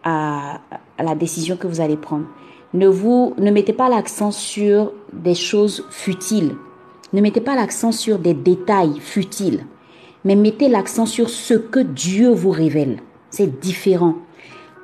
à, 0.06 0.62
la 0.98 1.14
décision 1.14 1.58
que 1.58 1.68
vous 1.68 1.82
allez 1.82 1.98
prendre. 1.98 2.24
Ne 2.74 2.88
vous 2.88 3.34
ne 3.38 3.52
mettez 3.52 3.74
pas 3.74 3.90
l'accent 3.90 4.32
sur 4.32 4.94
des 5.12 5.36
choses 5.36 5.86
futiles. 5.90 6.56
Ne 7.12 7.20
mettez 7.20 7.42
pas 7.42 7.58
l'accent 7.58 7.92
sur 7.92 8.18
des 8.18 8.34
détails 8.34 9.02
futiles, 9.02 9.66
mais 10.24 10.38
mettez 10.38 10.70
l'accent 10.70 11.06
sur 11.06 11.30
ce 11.30 11.54
que 11.54 11.82
Dieu 11.82 12.30
vous 12.30 12.52
révèle. 12.52 13.02
C'est 13.30 13.60
différent. 13.60 14.16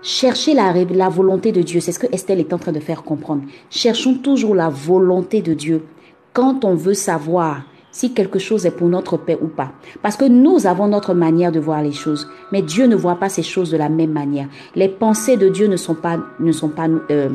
Cherchez 0.01 0.53
la, 0.53 0.73
la 0.73 1.07
volonté 1.07 1.53
de 1.53 1.61
Dieu. 1.61 1.79
C'est 1.79 1.93
ce 1.93 1.99
que 1.99 2.13
Estelle 2.13 2.41
est 2.41 2.51
en 2.51 2.57
train 2.57 2.73
de 2.73 2.81
faire 2.81 3.03
comprendre. 3.03 3.43
Cherchons 3.69 4.15
toujours 4.15 4.53
la 4.53 4.67
volonté 4.67 5.41
de 5.41 5.53
Dieu. 5.53 5.85
Quand 6.33 6.65
on 6.65 6.75
veut 6.75 6.93
savoir 6.93 7.61
si 7.95 8.13
quelque 8.13 8.39
chose 8.39 8.65
est 8.65 8.71
pour 8.71 8.89
notre 8.89 9.15
paix 9.15 9.37
ou 9.41 9.47
pas. 9.47 9.71
Parce 10.01 10.17
que 10.17 10.25
nous 10.25 10.67
avons 10.67 10.89
notre 10.89 11.13
manière 11.13 11.53
de 11.53 11.61
voir 11.61 11.81
les 11.81 11.93
choses, 11.93 12.27
mais 12.51 12.61
Dieu 12.61 12.87
ne 12.87 12.95
voit 12.95 13.15
pas 13.15 13.29
ces 13.29 13.41
choses 13.41 13.71
de 13.71 13.77
la 13.77 13.87
même 13.87 14.11
manière. 14.11 14.49
Les 14.75 14.89
pensées 14.89 15.37
de 15.37 15.47
Dieu 15.47 15.67
ne 15.67 15.77
sont 15.77 15.95
pas, 15.95 16.19
ne 16.41 16.51
sont 16.51 16.67
pas 16.67 16.87
euh, 17.09 17.29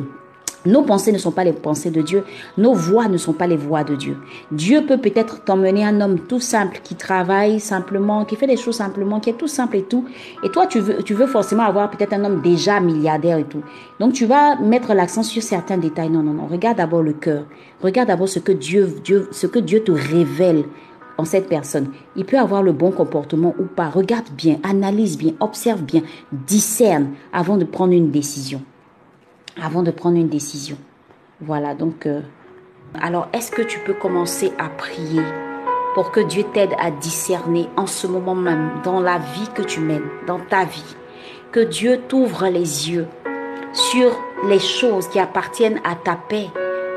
nos 0.65 0.83
pensées 0.83 1.11
ne 1.11 1.17
sont 1.17 1.31
pas 1.31 1.43
les 1.43 1.53
pensées 1.53 1.89
de 1.89 2.01
Dieu. 2.01 2.23
Nos 2.57 2.73
voix 2.73 3.07
ne 3.07 3.17
sont 3.17 3.33
pas 3.33 3.47
les 3.47 3.57
voix 3.57 3.83
de 3.83 3.95
Dieu. 3.95 4.17
Dieu 4.51 4.85
peut 4.85 4.97
peut-être 4.97 5.43
t'emmener 5.43 5.83
un 5.83 6.01
homme 6.01 6.19
tout 6.19 6.39
simple 6.39 6.81
qui 6.83 6.95
travaille 6.95 7.59
simplement, 7.59 8.25
qui 8.25 8.35
fait 8.35 8.45
les 8.45 8.57
choses 8.57 8.75
simplement, 8.75 9.19
qui 9.19 9.31
est 9.31 9.37
tout 9.37 9.47
simple 9.47 9.77
et 9.77 9.83
tout. 9.83 10.05
Et 10.43 10.49
toi, 10.49 10.67
tu 10.67 10.79
veux, 10.79 11.01
tu 11.01 11.15
veux 11.15 11.25
forcément 11.25 11.63
avoir 11.63 11.89
peut-être 11.89 12.13
un 12.13 12.23
homme 12.25 12.41
déjà 12.41 12.79
milliardaire 12.79 13.39
et 13.39 13.43
tout. 13.43 13.63
Donc, 13.99 14.13
tu 14.13 14.25
vas 14.25 14.55
mettre 14.57 14.93
l'accent 14.93 15.23
sur 15.23 15.41
certains 15.41 15.77
détails. 15.77 16.09
Non, 16.09 16.21
non, 16.21 16.33
non. 16.33 16.45
Regarde 16.45 16.77
d'abord 16.77 17.01
le 17.01 17.13
cœur. 17.13 17.45
Regarde 17.81 18.09
d'abord 18.09 18.29
ce 18.29 18.39
que 18.39 18.51
Dieu, 18.51 18.93
Dieu, 19.03 19.29
ce 19.31 19.47
que 19.47 19.59
Dieu 19.59 19.83
te 19.83 19.91
révèle 19.91 20.65
en 21.17 21.25
cette 21.25 21.49
personne. 21.49 21.89
Il 22.15 22.25
peut 22.25 22.37
avoir 22.37 22.61
le 22.61 22.71
bon 22.71 22.91
comportement 22.91 23.55
ou 23.59 23.63
pas. 23.63 23.89
Regarde 23.89 24.29
bien, 24.37 24.57
analyse 24.61 25.17
bien, 25.17 25.33
observe 25.39 25.81
bien, 25.81 26.01
discerne 26.31 27.09
avant 27.33 27.57
de 27.57 27.65
prendre 27.65 27.93
une 27.93 28.11
décision 28.11 28.61
avant 29.61 29.83
de 29.83 29.91
prendre 29.91 30.17
une 30.17 30.29
décision. 30.29 30.77
Voilà, 31.39 31.73
donc, 31.73 32.05
euh, 32.05 32.21
alors 32.99 33.27
est-ce 33.33 33.51
que 33.51 33.61
tu 33.61 33.79
peux 33.79 33.93
commencer 33.93 34.51
à 34.57 34.69
prier 34.69 35.21
pour 35.93 36.11
que 36.11 36.19
Dieu 36.19 36.43
t'aide 36.53 36.73
à 36.79 36.89
discerner 36.91 37.67
en 37.77 37.87
ce 37.87 38.07
moment 38.07 38.35
même, 38.35 38.69
dans 38.83 38.99
la 38.99 39.17
vie 39.17 39.49
que 39.53 39.61
tu 39.61 39.79
mènes, 39.79 40.07
dans 40.25 40.39
ta 40.39 40.65
vie, 40.65 40.95
que 41.51 41.59
Dieu 41.59 42.01
t'ouvre 42.07 42.47
les 42.47 42.89
yeux 42.91 43.07
sur 43.73 44.11
les 44.47 44.59
choses 44.59 45.07
qui 45.07 45.19
appartiennent 45.19 45.81
à 45.83 45.95
ta 45.95 46.15
paix 46.15 46.47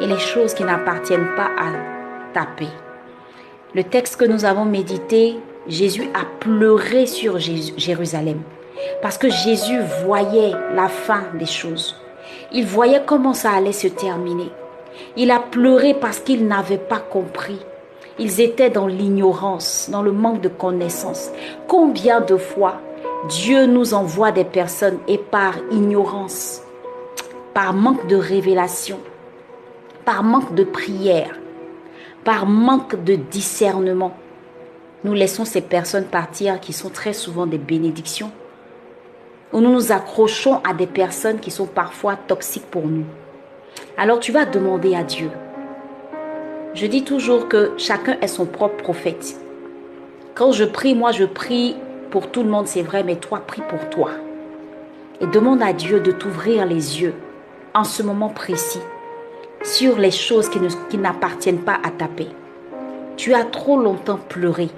et 0.01 0.07
les 0.07 0.19
choses 0.19 0.55
qui 0.55 0.65
n'appartiennent 0.65 1.35
pas 1.37 1.51
à 1.59 1.73
ta 2.33 2.47
paix? 2.57 2.73
Le 3.75 3.83
texte 3.83 4.17
que 4.17 4.25
nous 4.25 4.45
avons 4.45 4.65
médité, 4.65 5.37
Jésus 5.67 6.05
a 6.15 6.25
pleuré 6.41 7.07
sur 7.07 7.39
Jérusalem 7.39 8.41
parce 9.03 9.19
que 9.19 9.31
Jésus 9.31 9.81
voyait 10.05 10.53
la 10.75 10.89
fin 10.89 11.25
des 11.35 11.47
choses. 11.47 11.97
Il 12.57 12.67
voyait 12.67 13.03
comment 13.05 13.35
ça 13.35 13.51
allait 13.51 13.73
se 13.73 13.89
terminer. 13.89 14.49
Il 15.17 15.33
a 15.33 15.41
pleuré 15.41 15.93
parce 15.93 16.21
qu'il 16.21 16.47
n'avait 16.47 16.79
pas 16.79 17.01
compris. 17.01 17.59
Ils 18.21 18.41
étaient 18.41 18.71
dans 18.71 18.87
l'ignorance, 18.87 19.89
dans 19.91 20.03
le 20.03 20.13
manque 20.13 20.41
de 20.41 20.49
connaissance. 20.49 21.31
Combien 21.67 22.21
de 22.21 22.37
fois 22.37 22.81
Dieu 23.29 23.67
nous 23.67 23.93
envoie 23.93 24.31
des 24.31 24.45
personnes 24.45 24.99
et 25.09 25.19
par 25.19 25.55
ignorance, 25.73 26.63
par 27.55 27.75
manque 27.75 28.07
de 28.07 28.15
révélation, 28.15 29.01
par 30.05 30.23
manque 30.23 30.55
de 30.55 30.63
prière, 30.63 31.37
par 32.23 32.47
manque 32.47 33.03
de 33.03 33.17
discernement, 33.17 34.15
nous 35.03 35.13
laissons 35.13 35.45
ces 35.45 35.61
personnes 35.61 36.05
partir 36.05 36.61
qui 36.61 36.73
sont 36.73 36.89
très 36.89 37.15
souvent 37.15 37.47
des 37.47 37.59
bénédictions 37.59 38.31
où 39.55 39.61
nous 39.61 39.71
nous 39.73 39.93
accrochons 39.93 40.61
à 40.69 40.75
des 40.75 40.89
personnes 40.89 41.39
qui 41.39 41.51
sont 41.51 41.67
parfois 41.67 42.17
toxiques 42.17 42.67
pour 42.71 42.87
nous. 42.87 43.05
Alors 43.97 44.19
tu 44.19 44.33
vas 44.33 44.45
demander 44.45 44.95
à 44.95 45.05
Dieu. 45.05 45.31
Je 46.75 46.87
dis 46.87 47.05
toujours 47.05 47.49
que 47.49 47.73
chacun 47.79 48.17
est 48.21 48.27
son 48.27 48.47
propre 48.47 48.83
prophète. 48.83 49.37
Quand 50.35 50.51
je 50.51 50.65
prie, 50.65 50.97
moi 50.97 51.13
je 51.13 51.25
prie 51.25 51.77
pour 52.11 52.31
tout 52.31 52.43
le 52.43 52.51
monde, 52.51 52.67
c'est 52.67 52.83
vrai, 52.83 53.05
mais 53.05 53.17
toi, 53.17 53.41
prie 53.47 53.63
pour 53.69 53.89
toi. 53.91 54.11
Et 55.21 55.27
demande 55.27 55.63
à 55.63 55.73
Dieu 55.73 56.01
de 56.01 56.11
t'ouvrir 56.11 56.67
les 56.67 57.01
yeux 57.01 57.15
en 57.75 57.85
ce 57.85 58.03
moment 58.03 58.29
précis 58.29 58.81
sur 59.63 59.99
les 59.99 60.11
choses 60.11 60.49
qui, 60.49 60.59
ne- 60.61 60.69
qui 60.91 60.99
n'appartiennent 60.99 61.63
pas 61.63 61.79
à 61.85 61.91
ta 61.91 62.07
paix. 62.09 62.29
Tu 63.17 63.33
as 63.35 63.45
trop 63.45 63.79
longtemps 63.79 64.19
pleuré. 64.29 64.69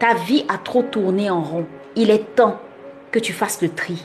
Ta 0.00 0.14
vie 0.14 0.44
a 0.48 0.58
trop 0.58 0.82
tourné 0.82 1.30
en 1.30 1.40
rond. 1.40 1.66
Il 1.94 2.10
est 2.10 2.34
temps 2.34 2.58
que 3.10 3.18
tu 3.18 3.32
fasses 3.32 3.62
le 3.62 3.70
tri. 3.70 4.04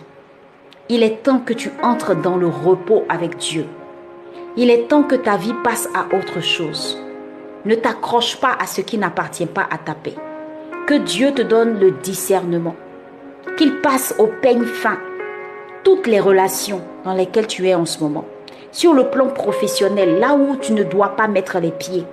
Il 0.89 1.03
est 1.03 1.23
temps 1.23 1.39
que 1.39 1.53
tu 1.53 1.71
entres 1.81 2.15
dans 2.15 2.37
le 2.37 2.47
repos 2.47 3.03
avec 3.09 3.37
Dieu. 3.37 3.65
Il 4.55 4.69
est 4.69 4.87
temps 4.87 5.03
que 5.03 5.15
ta 5.15 5.37
vie 5.37 5.55
passe 5.63 5.89
à 5.95 6.15
autre 6.15 6.41
chose. 6.41 6.97
Ne 7.65 7.75
t'accroche 7.75 8.37
pas 8.37 8.55
à 8.59 8.65
ce 8.65 8.81
qui 8.81 8.97
n'appartient 8.97 9.45
pas 9.45 9.67
à 9.69 9.77
ta 9.77 9.95
paix. 9.95 10.15
Que 10.87 10.95
Dieu 10.95 11.33
te 11.33 11.41
donne 11.41 11.79
le 11.79 11.91
discernement. 11.91 12.75
Qu'il 13.57 13.79
passe 13.81 14.15
au 14.19 14.27
peigne 14.27 14.65
fin 14.65 14.97
toutes 15.83 16.07
les 16.07 16.19
relations 16.19 16.81
dans 17.03 17.13
lesquelles 17.13 17.47
tu 17.47 17.67
es 17.67 17.75
en 17.75 17.85
ce 17.85 17.99
moment. 17.99 18.25
Sur 18.71 18.93
le 18.93 19.09
plan 19.09 19.27
professionnel, 19.27 20.19
là 20.19 20.33
où 20.33 20.55
tu 20.55 20.73
ne 20.73 20.83
dois 20.83 21.15
pas 21.15 21.27
mettre 21.27 21.59
les 21.59 21.71
pieds. 21.71 22.05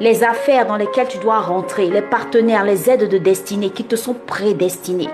Les 0.00 0.22
affaires 0.24 0.66
dans 0.66 0.76
lesquelles 0.76 1.08
tu 1.08 1.18
dois 1.18 1.40
rentrer, 1.40 1.88
les 1.88 2.02
partenaires, 2.02 2.64
les 2.64 2.88
aides 2.88 3.08
de 3.08 3.18
destinée 3.18 3.70
qui 3.70 3.84
te 3.84 3.96
sont 3.96 4.14
prédestinés. 4.14 5.08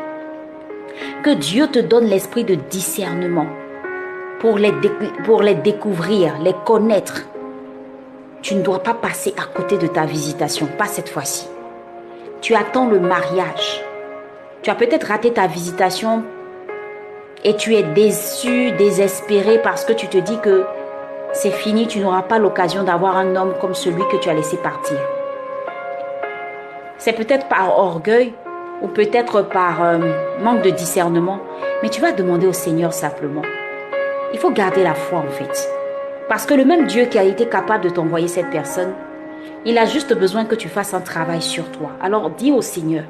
Que 1.22 1.30
Dieu 1.30 1.68
te 1.68 1.78
donne 1.78 2.06
l'esprit 2.06 2.44
de 2.44 2.54
discernement 2.54 3.46
pour 4.40 4.58
les, 4.58 4.72
pour 5.24 5.42
les 5.42 5.54
découvrir, 5.54 6.38
les 6.40 6.54
connaître. 6.64 7.26
Tu 8.42 8.54
ne 8.54 8.62
dois 8.62 8.82
pas 8.82 8.94
passer 8.94 9.34
à 9.36 9.44
côté 9.44 9.78
de 9.78 9.86
ta 9.86 10.04
visitation, 10.04 10.66
pas 10.78 10.86
cette 10.86 11.08
fois-ci. 11.08 11.48
Tu 12.40 12.54
attends 12.54 12.86
le 12.86 13.00
mariage. 13.00 13.82
Tu 14.62 14.70
as 14.70 14.74
peut-être 14.74 15.08
raté 15.08 15.32
ta 15.32 15.46
visitation 15.46 16.22
et 17.44 17.56
tu 17.56 17.74
es 17.74 17.82
déçu, 17.82 18.72
désespéré 18.72 19.60
parce 19.62 19.84
que 19.84 19.92
tu 19.92 20.08
te 20.08 20.18
dis 20.18 20.38
que 20.40 20.64
c'est 21.32 21.50
fini, 21.50 21.86
tu 21.86 21.98
n'auras 22.00 22.22
pas 22.22 22.38
l'occasion 22.38 22.82
d'avoir 22.82 23.16
un 23.16 23.36
homme 23.36 23.54
comme 23.60 23.74
celui 23.74 24.02
que 24.08 24.16
tu 24.16 24.28
as 24.28 24.34
laissé 24.34 24.56
partir. 24.56 24.98
C'est 26.98 27.12
peut-être 27.12 27.46
par 27.48 27.78
orgueil 27.78 28.32
ou 28.82 28.88
peut-être 28.88 29.42
par 29.42 29.82
euh, 29.82 29.98
manque 30.42 30.62
de 30.62 30.70
discernement, 30.70 31.40
mais 31.82 31.88
tu 31.88 32.00
vas 32.00 32.12
demander 32.12 32.46
au 32.46 32.52
Seigneur 32.52 32.92
simplement. 32.92 33.42
Il 34.32 34.38
faut 34.38 34.50
garder 34.50 34.82
la 34.82 34.94
foi 34.94 35.20
en 35.20 35.30
fait. 35.30 35.68
Parce 36.28 36.46
que 36.46 36.54
le 36.54 36.64
même 36.64 36.86
Dieu 36.86 37.04
qui 37.06 37.18
a 37.18 37.22
été 37.22 37.46
capable 37.46 37.84
de 37.84 37.90
t'envoyer 37.90 38.28
cette 38.28 38.50
personne, 38.50 38.92
il 39.64 39.78
a 39.78 39.86
juste 39.86 40.14
besoin 40.14 40.44
que 40.44 40.54
tu 40.54 40.68
fasses 40.68 40.94
un 40.94 41.00
travail 41.00 41.42
sur 41.42 41.70
toi. 41.70 41.92
Alors 42.02 42.30
dis 42.30 42.52
au 42.52 42.62
Seigneur 42.62 43.04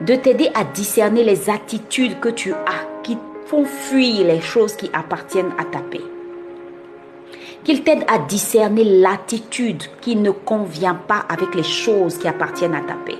de 0.00 0.14
t'aider 0.14 0.50
à 0.54 0.64
discerner 0.64 1.24
les 1.24 1.50
attitudes 1.50 2.20
que 2.20 2.28
tu 2.28 2.52
as 2.52 3.02
qui 3.02 3.18
font 3.46 3.64
fuir 3.64 4.26
les 4.26 4.40
choses 4.40 4.76
qui 4.76 4.90
appartiennent 4.92 5.52
à 5.58 5.64
ta 5.64 5.80
paix. 5.80 6.02
Qu'il 7.64 7.82
t'aide 7.82 8.04
à 8.06 8.18
discerner 8.18 8.84
l'attitude 8.84 9.82
qui 10.00 10.14
ne 10.16 10.30
convient 10.30 10.94
pas 10.94 11.24
avec 11.28 11.54
les 11.54 11.64
choses 11.64 12.18
qui 12.18 12.28
appartiennent 12.28 12.74
à 12.74 12.80
ta 12.80 12.94
paix. 12.94 13.18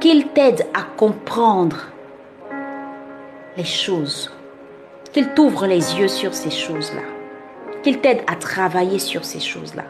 Qu'il 0.00 0.28
t'aide 0.28 0.66
à 0.72 0.84
comprendre 0.96 1.76
les 3.58 3.64
choses. 3.64 4.32
Qu'il 5.12 5.28
t'ouvre 5.34 5.66
les 5.66 5.98
yeux 5.98 6.08
sur 6.08 6.32
ces 6.32 6.48
choses-là. 6.48 7.02
Qu'il 7.82 7.98
t'aide 7.98 8.22
à 8.26 8.36
travailler 8.36 8.98
sur 8.98 9.26
ces 9.26 9.40
choses-là. 9.40 9.82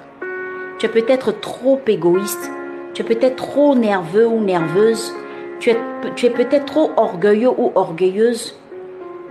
Tu 0.81 0.87
es 0.87 0.89
peut-être 0.89 1.31
trop 1.41 1.81
égoïste. 1.87 2.51
Tu 2.93 3.03
es 3.03 3.05
peut-être 3.05 3.37
trop 3.37 3.77
nerveux 3.77 4.27
ou 4.27 4.41
nerveuse. 4.41 5.15
Tu 5.61 5.71
es, 5.71 6.31
peut-être 6.31 6.65
trop 6.65 6.91
orgueilleux 6.97 7.51
ou 7.57 7.71
orgueilleuse. 7.77 8.59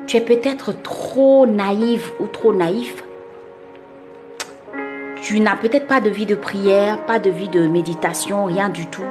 Tu 0.07 0.15
es 0.15 0.21
peut-être 0.21 0.82
trop 0.82 1.45
naïve 1.45 2.09
ou 2.21 2.27
trop 2.27 2.53
naïf. 2.53 3.03
Tu 5.21 5.41
n'as 5.41 5.57
peut-être 5.57 5.88
pas 5.88 5.99
de 5.99 6.09
vie 6.09 6.25
de 6.25 6.36
prière, 6.36 7.05
pas 7.05 7.19
de 7.19 7.30
vie 7.30 7.49
de 7.49 7.67
méditation, 7.67 8.45
rien 8.45 8.69
du 8.69 8.86
tout. 8.88 9.03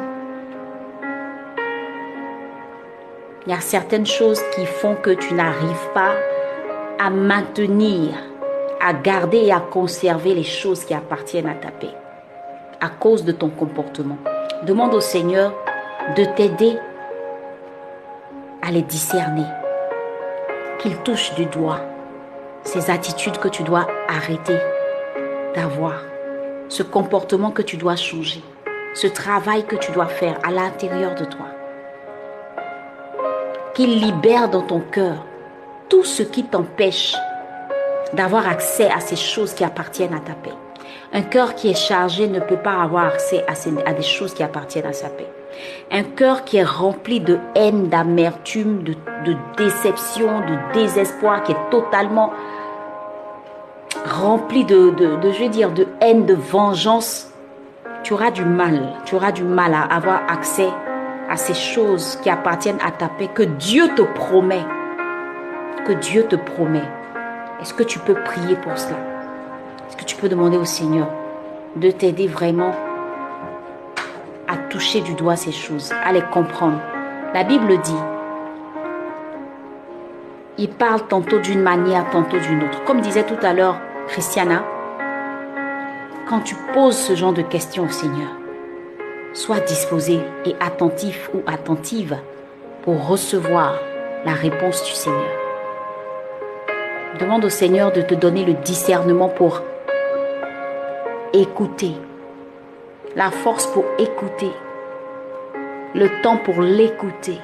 Il 3.49 3.53
y 3.53 3.57
a 3.57 3.61
certaines 3.61 4.07
choses 4.07 4.43
qui 4.55 4.67
font 4.67 4.95
que 4.95 5.11
tu 5.11 5.33
n'arrives 5.33 5.89
pas 5.95 6.13
à 7.01 7.09
maintenir, 7.09 8.11
à 8.79 8.93
garder 8.93 9.39
et 9.39 9.53
à 9.53 9.61
conserver 9.61 10.35
les 10.35 10.45
choses 10.45 10.85
qui 10.85 10.93
appartiennent 10.93 11.49
à 11.49 11.55
ta 11.55 11.71
paix 11.71 11.95
à 12.81 12.89
cause 12.89 13.25
de 13.25 13.33
ton 13.33 13.49
comportement. 13.49 14.19
Demande 14.65 14.95
au 14.95 15.01
Seigneur 15.01 15.53
de 16.17 16.25
t'aider 16.25 16.77
à 18.63 18.71
les 18.71 18.83
discerner, 18.83 19.47
qu'il 20.79 20.97
touche 20.99 21.35
du 21.35 21.47
doigt 21.47 21.81
ces 22.65 22.91
attitudes 22.91 23.39
que 23.39 23.49
tu 23.49 23.63
dois 23.63 23.87
arrêter 24.09 24.57
d'avoir, 25.55 26.03
ce 26.69 26.83
comportement 26.83 27.51
que 27.51 27.63
tu 27.63 27.77
dois 27.77 27.97
changer, 27.97 28.43
ce 28.95 29.07
travail 29.07 29.65
que 29.65 29.77
tu 29.77 29.91
dois 29.93 30.07
faire 30.07 30.39
à 30.45 30.51
l'intérieur 30.51 31.15
de 31.15 31.25
toi. 31.25 31.47
Qu'il 33.79 34.01
libère 34.01 34.51
dans 34.51 34.63
ton 34.63 34.81
cœur 34.81 35.25
tout 35.89 36.03
ce 36.03 36.25
qui 36.25 36.43
t'empêche 36.43 37.15
d'avoir 38.13 38.49
accès 38.49 38.91
à 38.91 38.99
ces 38.99 39.15
choses 39.15 39.55
qui 39.55 39.63
appartiennent 39.63 40.15
à 40.15 40.19
ta 40.19 40.33
paix. 40.33 40.57
Un 41.13 41.23
cœur 41.23 41.55
qui 41.55 41.69
est 41.71 41.79
chargé 41.79 42.27
ne 42.27 42.41
peut 42.41 42.57
pas 42.57 42.83
avoir 42.83 43.05
accès 43.05 43.45
à, 43.47 43.93
des 43.93 44.03
choses 44.03 44.35
qui 44.35 44.43
appartiennent 44.43 44.87
à 44.87 44.93
sa 44.93 45.09
paix. 45.09 45.29
Un 45.93 46.03
cœur 46.03 46.43
qui 46.43 46.57
est 46.57 46.65
rempli 46.65 47.21
de 47.21 47.39
haine, 47.55 47.87
d'amertume, 47.87 48.83
de, 48.83 48.97
déception, 49.57 50.41
de 50.41 50.75
désespoir, 50.75 51.45
qui 51.45 51.53
est 51.53 51.71
totalement 51.71 52.33
rempli 54.05 54.65
de, 54.65 54.91
de, 54.91 55.15
de, 55.15 55.31
je 55.31 55.45
veux 55.45 55.51
dire, 55.51 55.71
de 55.71 55.87
haine, 56.01 56.27
de 56.27 56.35
vengeance, 56.35 57.33
tu 58.03 58.13
auras 58.13 58.33
du 58.33 58.45
mal, 58.45 58.95
tu 59.05 59.15
auras 59.15 59.31
du 59.31 59.45
mal 59.45 59.73
à 59.73 59.83
avoir 59.83 60.23
accès 60.29 60.69
à 61.29 61.37
ces 61.37 61.55
choses 61.55 62.17
qui 62.23 62.31
appartiennent 62.31 62.81
à 62.85 62.91
ta 62.91 63.09
paix 63.09 63.29
que 63.33 63.43
Dieu 63.43 63.89
te 63.95 64.03
promet. 64.03 64.65
Que 65.87 65.93
Dieu 65.93 66.25
te 66.25 66.37
promet. 66.37 66.85
Est-ce 67.61 67.75
que 67.75 67.83
tu 67.83 67.99
peux 67.99 68.15
prier 68.15 68.57
pour 68.57 68.77
cela? 68.79 68.97
Est-ce 69.89 69.97
que 69.97 70.05
tu 70.05 70.17
peux 70.17 70.29
demander 70.29 70.57
au 70.57 70.65
Seigneur 70.65 71.09
de 71.77 71.91
t'aider 71.91 72.27
vraiment 72.27 72.73
à 74.47 74.57
toucher 74.71 75.01
du 75.01 75.15
doigt 75.15 75.37
ces 75.37 75.53
choses, 75.53 75.93
à 76.05 76.13
les 76.13 76.23
comprendre? 76.23 76.81
La 77.35 77.45
Bible 77.45 77.79
dit, 77.83 78.03
il 80.57 80.71
parle 80.71 81.07
tantôt 81.09 81.39
d'une 81.39 81.63
manière, 81.63 82.09
tantôt 82.11 82.39
d'une 82.39 82.63
autre. 82.65 82.85
Comme 82.85 83.01
disait 83.01 83.25
tout 83.25 83.47
à 83.47 83.53
l'heure 83.53 83.79
Christiana, 84.09 84.65
quand 86.29 86.41
tu 86.41 86.55
poses 86.73 86.97
ce 86.97 87.15
genre 87.15 87.33
de 87.33 87.43
questions 87.43 87.85
au 87.85 87.91
Seigneur, 87.91 88.38
sois 89.33 89.61
disposé 89.61 90.21
et 90.45 90.55
attentif 90.61 91.31
ou 91.35 91.43
attentive 91.47 92.17
pour 92.83 93.07
recevoir 93.07 93.75
la 94.25 94.33
réponse 94.33 94.83
du 94.85 94.93
Seigneur. 94.93 95.31
Demande 97.19 97.45
au 97.45 97.49
Seigneur 97.49 97.93
de 97.93 98.03
te 98.03 98.15
donner 98.15 98.45
le 98.45 98.55
discernement 98.55 99.29
pour 99.29 99.63
écouter, 101.33 101.93
la 103.17 103.31
force 103.31 103.67
pour 103.67 103.85
écouter, 103.99 104.51
le 105.95 106.09
temps 106.23 106.37
pour 106.39 106.61
l'écouter. 106.61 107.39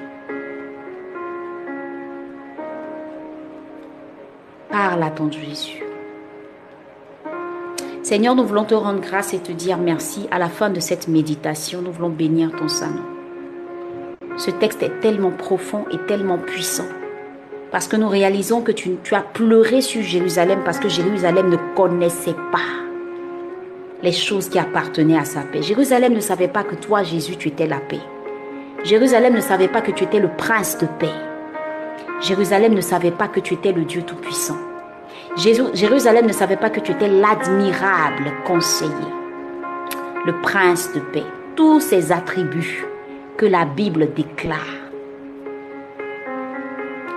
Parle 4.70 5.02
à 5.02 5.10
ton 5.10 5.30
Jésus. 5.30 5.83
Seigneur, 8.04 8.34
nous 8.34 8.44
voulons 8.44 8.64
te 8.64 8.74
rendre 8.74 9.00
grâce 9.00 9.32
et 9.32 9.38
te 9.38 9.50
dire 9.50 9.78
merci. 9.78 10.28
À 10.30 10.38
la 10.38 10.50
fin 10.50 10.68
de 10.68 10.78
cette 10.78 11.08
méditation, 11.08 11.80
nous 11.80 11.90
voulons 11.90 12.10
bénir 12.10 12.52
ton 12.52 12.68
Saint-Nom. 12.68 13.02
Ce 14.36 14.50
texte 14.50 14.82
est 14.82 15.00
tellement 15.00 15.30
profond 15.30 15.86
et 15.90 15.96
tellement 16.06 16.36
puissant. 16.36 16.84
Parce 17.72 17.88
que 17.88 17.96
nous 17.96 18.06
réalisons 18.06 18.60
que 18.60 18.72
tu, 18.72 18.98
tu 19.02 19.14
as 19.14 19.22
pleuré 19.22 19.80
sur 19.80 20.02
Jérusalem 20.02 20.60
parce 20.66 20.78
que 20.78 20.90
Jérusalem 20.90 21.48
ne 21.48 21.56
connaissait 21.74 22.36
pas 22.52 22.58
les 24.02 24.12
choses 24.12 24.50
qui 24.50 24.58
appartenaient 24.58 25.16
à 25.16 25.24
sa 25.24 25.40
paix. 25.40 25.62
Jérusalem 25.62 26.12
ne 26.12 26.20
savait 26.20 26.48
pas 26.48 26.62
que 26.62 26.74
toi, 26.74 27.02
Jésus, 27.04 27.38
tu 27.38 27.48
étais 27.48 27.66
la 27.66 27.78
paix. 27.78 28.00
Jérusalem 28.84 29.32
ne 29.32 29.40
savait 29.40 29.68
pas 29.68 29.80
que 29.80 29.92
tu 29.92 30.04
étais 30.04 30.20
le 30.20 30.28
prince 30.28 30.76
de 30.76 30.86
paix. 30.98 31.14
Jérusalem 32.20 32.74
ne 32.74 32.82
savait 32.82 33.12
pas 33.12 33.28
que 33.28 33.40
tu 33.40 33.54
étais 33.54 33.72
le 33.72 33.86
Dieu 33.86 34.02
Tout-Puissant. 34.02 34.58
Jérusalem 35.36 36.26
ne 36.26 36.32
savait 36.32 36.56
pas 36.56 36.70
que 36.70 36.80
tu 36.80 36.92
étais 36.92 37.08
l'admirable 37.08 38.32
conseiller, 38.46 38.90
le 40.24 40.32
prince 40.42 40.92
de 40.94 41.00
paix. 41.00 41.24
Tous 41.56 41.80
ces 41.80 42.12
attributs 42.12 42.86
que 43.36 43.46
la 43.46 43.64
Bible 43.64 44.12
déclare. 44.14 44.58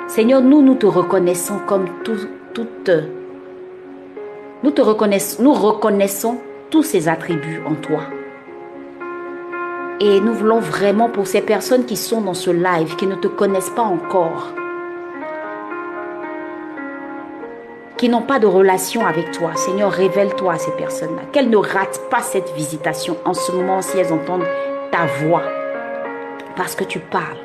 Seigneur, 0.07 0.41
nous, 0.41 0.61
nous 0.61 0.75
te 0.75 0.85
reconnaissons 0.85 1.59
comme 1.67 1.87
tout, 2.03 2.27
toute... 2.53 2.91
Nous 4.63 4.71
te 4.71 4.81
reconnaissons, 4.81 5.43
nous 5.43 5.53
reconnaissons 5.53 6.37
tous 6.71 6.83
ces 6.83 7.07
attributs 7.07 7.61
en 7.65 7.75
toi. 7.75 8.01
Et 9.99 10.19
nous 10.19 10.33
voulons 10.33 10.59
vraiment 10.59 11.09
pour 11.09 11.27
ces 11.27 11.41
personnes 11.41 11.85
qui 11.85 11.95
sont 11.95 12.21
dans 12.21 12.33
ce 12.33 12.49
live, 12.49 12.95
qui 12.95 13.05
ne 13.07 13.15
te 13.15 13.27
connaissent 13.27 13.71
pas 13.71 13.83
encore, 13.83 14.53
qui 17.97 18.09
n'ont 18.09 18.21
pas 18.21 18.39
de 18.39 18.47
relation 18.47 19.05
avec 19.05 19.31
toi, 19.31 19.55
Seigneur, 19.55 19.91
révèle-toi 19.91 20.53
à 20.53 20.57
ces 20.57 20.71
personnes-là. 20.71 21.23
Qu'elles 21.31 21.49
ne 21.49 21.57
ratent 21.57 22.01
pas 22.11 22.21
cette 22.21 22.53
visitation 22.53 23.17
en 23.25 23.33
ce 23.33 23.51
moment 23.51 23.81
si 23.81 23.97
elles 23.97 24.13
entendent 24.13 24.47
ta 24.91 25.05
voix, 25.25 25.43
parce 26.55 26.75
que 26.75 26.83
tu 26.83 26.99
parles. 26.99 27.37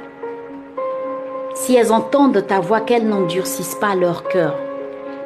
Si 1.55 1.74
elles 1.74 1.92
entendent 1.92 2.46
ta 2.46 2.61
voix, 2.61 2.80
qu'elles 2.80 3.09
n'endurcissent 3.09 3.74
pas 3.76 3.94
leur 3.94 4.24
cœur, 4.24 4.57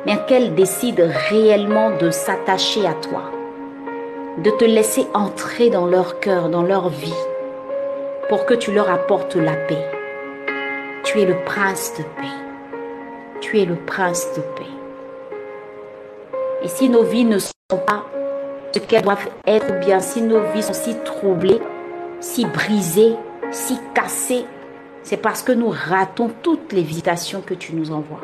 mais 0.07 0.17
qu'elles 0.29 0.55
décident 0.55 1.09
réellement 1.29 1.91
de 1.97 2.11
s'attacher 2.11 2.87
à 2.87 2.95
toi, 2.95 3.23
de 4.39 4.51
te 4.51 4.65
laisser 4.65 5.07
entrer 5.15 5.71
dans 5.71 5.87
leur 5.87 6.21
cœur, 6.21 6.49
dans 6.49 6.63
leur 6.63 6.89
vie, 6.89 7.15
pour 8.29 8.47
que 8.47 8.55
tu 8.55 8.73
leur 8.73 8.91
apportes 8.91 9.37
la 9.37 9.55
paix. 9.55 9.85
Tu 11.05 11.21
es 11.21 11.25
le 11.25 11.37
prince 11.45 11.95
de 11.99 12.03
paix. 12.03 12.37
Tu 13.41 13.61
es 13.61 13.65
le 13.65 13.77
prince 13.77 14.33
de 14.37 14.41
paix. 14.41 14.76
Et 16.63 16.69
si 16.69 16.89
nos 16.89 17.03
vies 17.03 17.25
ne 17.25 17.39
sont 17.39 17.53
pas 17.87 18.05
ce 18.73 18.79
qu'elles 18.79 19.03
doivent 19.03 19.29
être, 19.47 19.81
bien 19.81 20.01
si 20.01 20.21
nos 20.21 20.41
vies 20.53 20.63
sont 20.63 20.75
si 20.75 20.95
troublées, 21.05 21.61
si 22.21 22.45
brisées, 22.45 23.17
si 23.51 23.79
cassées, 23.95 24.45
c'est 25.03 25.17
parce 25.17 25.43
que 25.43 25.53
nous 25.53 25.71
ratons 25.71 26.31
toutes 26.43 26.73
les 26.73 26.83
visitations 26.83 27.41
que 27.41 27.55
tu 27.55 27.75
nous 27.75 27.91
envoies. 27.91 28.21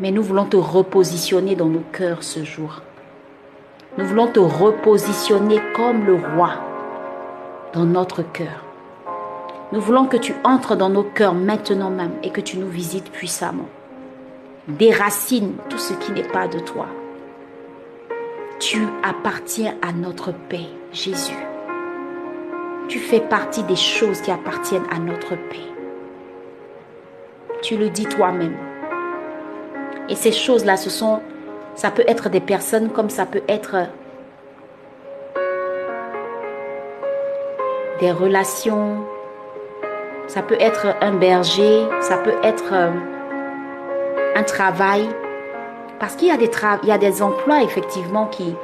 Mais 0.00 0.10
nous 0.10 0.22
voulons 0.22 0.46
te 0.46 0.56
repositionner 0.56 1.56
dans 1.56 1.68
nos 1.68 1.84
cœurs 1.92 2.22
ce 2.22 2.44
jour. 2.44 2.82
Nous 3.96 4.06
voulons 4.06 4.28
te 4.28 4.40
repositionner 4.40 5.60
comme 5.74 6.04
le 6.04 6.14
roi 6.14 6.52
dans 7.72 7.84
notre 7.84 8.22
cœur. 8.22 8.64
Nous 9.72 9.80
voulons 9.80 10.06
que 10.06 10.16
tu 10.16 10.34
entres 10.44 10.76
dans 10.76 10.88
nos 10.88 11.02
cœurs 11.02 11.34
maintenant 11.34 11.90
même 11.90 12.12
et 12.22 12.30
que 12.30 12.40
tu 12.40 12.58
nous 12.58 12.68
visites 12.68 13.10
puissamment. 13.10 13.68
Déracine 14.68 15.54
tout 15.70 15.78
ce 15.78 15.94
qui 15.94 16.12
n'est 16.12 16.28
pas 16.28 16.46
de 16.46 16.58
toi. 16.58 16.88
Tu 18.60 18.86
appartiens 19.02 19.74
à 19.80 19.92
notre 19.92 20.30
paix, 20.30 20.66
Jésus. 20.92 21.38
Tu 22.86 22.98
fais 22.98 23.20
partie 23.20 23.62
des 23.62 23.76
choses 23.76 24.20
qui 24.20 24.30
appartiennent 24.30 24.86
à 24.94 24.98
notre 24.98 25.36
paix. 25.36 25.68
Tu 27.62 27.78
le 27.78 27.88
dis 27.88 28.04
toi-même. 28.04 28.56
Et 30.10 30.14
ces 30.14 30.32
choses-là, 30.32 30.76
ce 30.76 30.90
sont, 30.90 31.22
ça 31.74 31.90
peut 31.90 32.04
être 32.06 32.28
des 32.28 32.40
personnes 32.40 32.90
comme 32.90 33.08
ça 33.08 33.24
peut 33.24 33.42
être 33.48 33.86
des 38.00 38.12
relations, 38.12 39.02
ça 40.26 40.42
peut 40.42 40.58
être 40.60 40.94
un 41.00 41.14
berger, 41.14 41.86
ça 42.00 42.18
peut 42.18 42.36
être 42.42 42.72
euh, 42.72 42.90
un 44.38 44.44
travail. 44.44 45.08
Parce 45.98 46.14
qu'il 46.14 46.28
y, 46.28 46.30
a 46.30 46.36
des 46.36 46.50
il 46.84 46.88
y 46.88 46.92
a 46.92 46.98
des 46.98 47.22
emplois 47.22 47.62
effectivement 47.64 48.26
qui, 48.26 48.54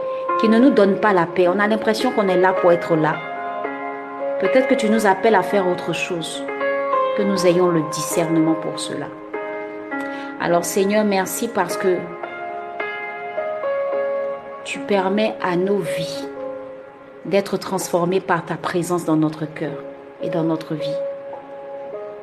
qui 0.40 0.48
ne 0.48 0.60
nous 0.60 0.70
donnent 0.70 1.00
pas 1.00 1.12
la 1.12 1.26
paix. 1.26 1.48
On 1.48 1.58
a 1.58 1.66
l'impression 1.66 2.12
qu'on 2.12 2.28
est 2.28 2.40
là 2.40 2.52
pour 2.52 2.70
être 2.70 2.94
là. 2.94 3.16
Peut-être 4.40 4.68
que 4.68 4.74
tu 4.74 4.88
nous 4.88 5.06
appelles 5.06 5.34
à 5.34 5.42
faire 5.42 5.66
autre 5.66 5.92
chose. 5.92 6.44
Que 7.16 7.22
nous 7.22 7.46
ayons 7.46 7.68
le 7.68 7.82
discernement 7.90 8.54
pour 8.54 8.78
cela. 8.78 9.06
Alors 10.40 10.64
Seigneur, 10.64 11.04
merci 11.04 11.48
parce 11.48 11.76
que 11.76 11.96
tu 14.64 14.78
permets 14.78 15.34
à 15.42 15.56
nos 15.56 15.78
vies 15.78 16.28
d'être 17.24 17.56
transformées 17.56 18.20
par 18.20 18.44
ta 18.44 18.54
présence 18.54 19.04
dans 19.04 19.16
notre 19.16 19.44
cœur 19.46 19.82
et 20.22 20.30
dans 20.30 20.44
notre 20.44 20.74
vie. 20.74 20.98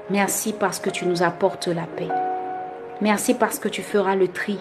Merci 0.10 0.54
parce 0.54 0.80
que 0.80 0.90
tu 0.90 1.06
nous 1.06 1.24
apportes 1.24 1.68
la 1.68 1.84
paix. 1.84 2.21
Merci 3.02 3.34
parce 3.34 3.58
que 3.58 3.68
tu 3.68 3.82
feras 3.82 4.16
le 4.16 4.28
tri. 4.28 4.60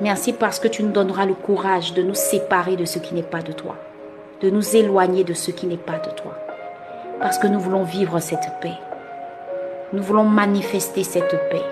Merci 0.00 0.32
parce 0.32 0.60
que 0.60 0.68
tu 0.68 0.84
nous 0.84 0.92
donneras 0.92 1.26
le 1.26 1.34
courage 1.34 1.92
de 1.92 2.02
nous 2.02 2.14
séparer 2.14 2.76
de 2.76 2.84
ce 2.84 3.00
qui 3.00 3.14
n'est 3.14 3.22
pas 3.24 3.42
de 3.42 3.50
toi, 3.50 3.76
de 4.40 4.48
nous 4.48 4.76
éloigner 4.76 5.24
de 5.24 5.34
ce 5.34 5.50
qui 5.50 5.66
n'est 5.66 5.76
pas 5.76 5.98
de 5.98 6.10
toi. 6.10 6.38
Parce 7.20 7.38
que 7.38 7.48
nous 7.48 7.58
voulons 7.58 7.82
vivre 7.82 8.20
cette 8.20 8.48
paix. 8.60 8.78
Nous 9.92 10.02
voulons 10.04 10.24
manifester 10.24 11.02
cette 11.02 11.36
paix 11.50 11.62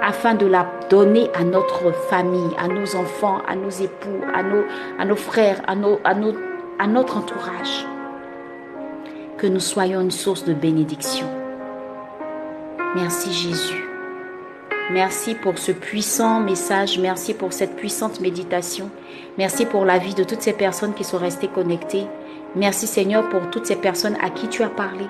afin 0.00 0.34
de 0.34 0.46
la 0.46 0.66
donner 0.88 1.30
à 1.34 1.44
notre 1.44 1.92
famille, 2.08 2.50
à 2.58 2.68
nos 2.68 2.96
enfants, 2.96 3.38
à 3.48 3.56
nos 3.56 3.70
époux, 3.70 4.20
à 4.32 5.04
nos, 5.04 5.16
frères, 5.16 5.60
à 5.66 5.74
notre 6.86 7.16
entourage. 7.16 7.86
Que 9.36 9.46
nous 9.48 9.60
soyons 9.60 10.00
une 10.00 10.10
source 10.12 10.44
de 10.44 10.54
bénédiction. 10.54 11.26
Merci 12.94 13.32
Jésus. 13.32 13.91
Merci 14.92 15.34
pour 15.34 15.56
ce 15.56 15.72
puissant 15.72 16.40
message. 16.40 16.98
Merci 16.98 17.32
pour 17.32 17.54
cette 17.54 17.76
puissante 17.76 18.20
méditation. 18.20 18.90
Merci 19.38 19.64
pour 19.64 19.86
la 19.86 19.96
vie 19.96 20.12
de 20.12 20.22
toutes 20.22 20.42
ces 20.42 20.52
personnes 20.52 20.92
qui 20.92 21.02
sont 21.02 21.16
restées 21.16 21.48
connectées. 21.48 22.04
Merci 22.56 22.86
Seigneur 22.86 23.26
pour 23.30 23.48
toutes 23.48 23.64
ces 23.64 23.76
personnes 23.76 24.18
à 24.22 24.28
qui 24.28 24.48
tu 24.48 24.62
as 24.62 24.68
parlé. 24.68 25.06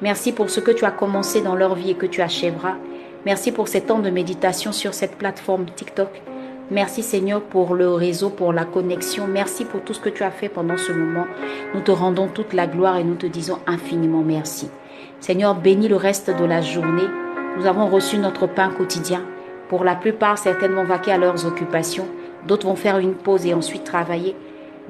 Merci 0.00 0.30
pour 0.30 0.48
ce 0.48 0.60
que 0.60 0.70
tu 0.70 0.84
as 0.84 0.92
commencé 0.92 1.40
dans 1.40 1.56
leur 1.56 1.74
vie 1.74 1.90
et 1.90 1.94
que 1.96 2.06
tu 2.06 2.22
achèveras. 2.22 2.76
Merci 3.24 3.50
pour 3.50 3.66
ces 3.66 3.80
temps 3.80 3.98
de 3.98 4.10
méditation 4.10 4.70
sur 4.70 4.94
cette 4.94 5.16
plateforme 5.16 5.66
TikTok. 5.74 6.22
Merci 6.70 7.02
Seigneur 7.02 7.42
pour 7.42 7.74
le 7.74 7.90
réseau, 7.90 8.30
pour 8.30 8.52
la 8.52 8.64
connexion. 8.64 9.26
Merci 9.26 9.64
pour 9.64 9.82
tout 9.82 9.94
ce 9.94 10.00
que 10.00 10.08
tu 10.08 10.22
as 10.22 10.30
fait 10.30 10.48
pendant 10.48 10.76
ce 10.76 10.92
moment. 10.92 11.26
Nous 11.74 11.80
te 11.80 11.90
rendons 11.90 12.28
toute 12.28 12.52
la 12.52 12.68
gloire 12.68 12.98
et 12.98 13.04
nous 13.04 13.16
te 13.16 13.26
disons 13.26 13.58
infiniment 13.66 14.22
merci. 14.22 14.70
Seigneur, 15.18 15.56
bénis 15.56 15.88
le 15.88 15.96
reste 15.96 16.30
de 16.30 16.44
la 16.44 16.60
journée. 16.60 17.25
Nous 17.56 17.64
avons 17.64 17.86
reçu 17.86 18.18
notre 18.18 18.46
pain 18.46 18.68
quotidien. 18.68 19.22
Pour 19.70 19.82
la 19.82 19.94
plupart, 19.94 20.36
certaines 20.36 20.74
vont 20.74 20.84
vaquer 20.84 21.12
à 21.12 21.16
leurs 21.16 21.46
occupations. 21.46 22.06
D'autres 22.46 22.66
vont 22.66 22.76
faire 22.76 22.98
une 22.98 23.14
pause 23.14 23.46
et 23.46 23.54
ensuite 23.54 23.82
travailler. 23.82 24.36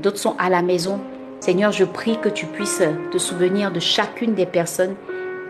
D'autres 0.00 0.18
sont 0.18 0.34
à 0.36 0.50
la 0.50 0.62
maison. 0.62 0.98
Seigneur, 1.38 1.70
je 1.70 1.84
prie 1.84 2.18
que 2.20 2.28
tu 2.28 2.46
puisses 2.46 2.82
te 3.12 3.18
souvenir 3.18 3.70
de 3.70 3.78
chacune 3.78 4.34
des 4.34 4.46
personnes 4.46 4.96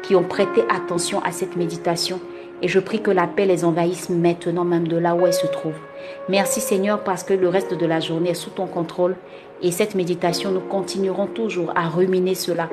qui 0.02 0.14
ont 0.14 0.24
prêté 0.24 0.62
attention 0.68 1.22
à 1.22 1.32
cette 1.32 1.56
méditation 1.56 2.20
et 2.60 2.68
je 2.68 2.80
prie 2.80 3.00
que 3.00 3.10
la 3.10 3.26
paix 3.26 3.46
les 3.46 3.64
envahisse 3.64 4.10
maintenant 4.10 4.64
même 4.64 4.86
de 4.86 4.98
là 4.98 5.14
où 5.14 5.26
elles 5.26 5.32
se 5.32 5.46
trouvent. 5.46 5.80
Merci 6.28 6.60
Seigneur 6.60 7.02
parce 7.02 7.22
que 7.22 7.34
le 7.34 7.48
reste 7.48 7.74
de 7.74 7.86
la 7.86 8.00
journée 8.00 8.30
est 8.30 8.34
sous 8.34 8.50
ton 8.50 8.66
contrôle 8.66 9.16
et 9.62 9.72
cette 9.72 9.94
méditation, 9.94 10.50
nous 10.50 10.60
continuerons 10.60 11.26
toujours 11.26 11.72
à 11.74 11.88
ruminer 11.88 12.34
cela 12.34 12.68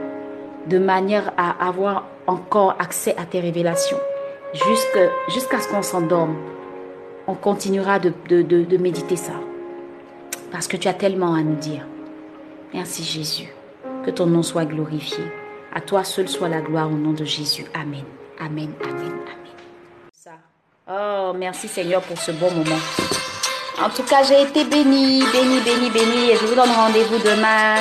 de 0.68 0.80
manière 0.80 1.32
à 1.38 1.68
avoir 1.68 2.08
encore 2.28 2.76
accès 2.80 3.16
à 3.18 3.26
tes 3.26 3.40
révélations 3.40 3.98
jusqu'à 4.54 5.60
ce 5.60 5.68
qu'on 5.68 5.82
s'endorme. 5.82 6.36
On 7.28 7.36
continuera 7.36 8.00
de, 8.00 8.14
de, 8.28 8.42
de 8.42 8.78
méditer 8.78 9.16
ça 9.16 9.34
parce 10.52 10.68
que 10.68 10.78
tu 10.78 10.88
as 10.88 10.94
tellement 10.94 11.34
à 11.34 11.42
nous 11.42 11.56
dire. 11.56 11.86
Merci 12.74 13.04
Jésus. 13.04 13.48
Que 14.06 14.12
ton 14.12 14.28
nom 14.28 14.44
soit 14.44 14.66
glorifié. 14.66 15.24
À 15.74 15.82
toi 15.82 16.04
seul 16.04 16.28
soit 16.28 16.50
la 16.50 16.62
gloire 16.62 16.88
au 16.88 16.96
nom 16.96 17.12
de 17.12 17.26
Jésus. 17.26 17.66
Amen. 17.74 18.04
Amen. 18.40 18.72
Amen. 18.84 19.14
Amen. 19.26 20.38
Oh, 20.88 21.34
merci 21.36 21.68
Seigneur 21.68 22.02
pour 22.02 22.18
ce 22.20 22.32
bon 22.32 22.52
moment. 22.52 22.80
En 23.82 23.90
tout 23.90 24.04
cas, 24.04 24.22
j'ai 24.24 24.42
été 24.44 24.66
bénie, 24.66 25.24
bénie, 25.32 25.62
bénie, 25.62 25.90
bénie. 25.90 26.32
Et 26.32 26.36
je 26.36 26.46
vous 26.46 26.56
donne 26.56 26.70
rendez-vous 26.70 27.18
demain. 27.18 27.76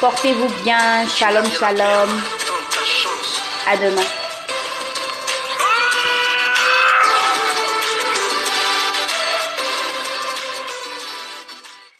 Portez-vous 0.00 0.48
bien. 0.64 1.06
Shalom, 1.08 1.44
shalom. 1.46 2.08
À 3.70 3.76
demain. 3.76 4.05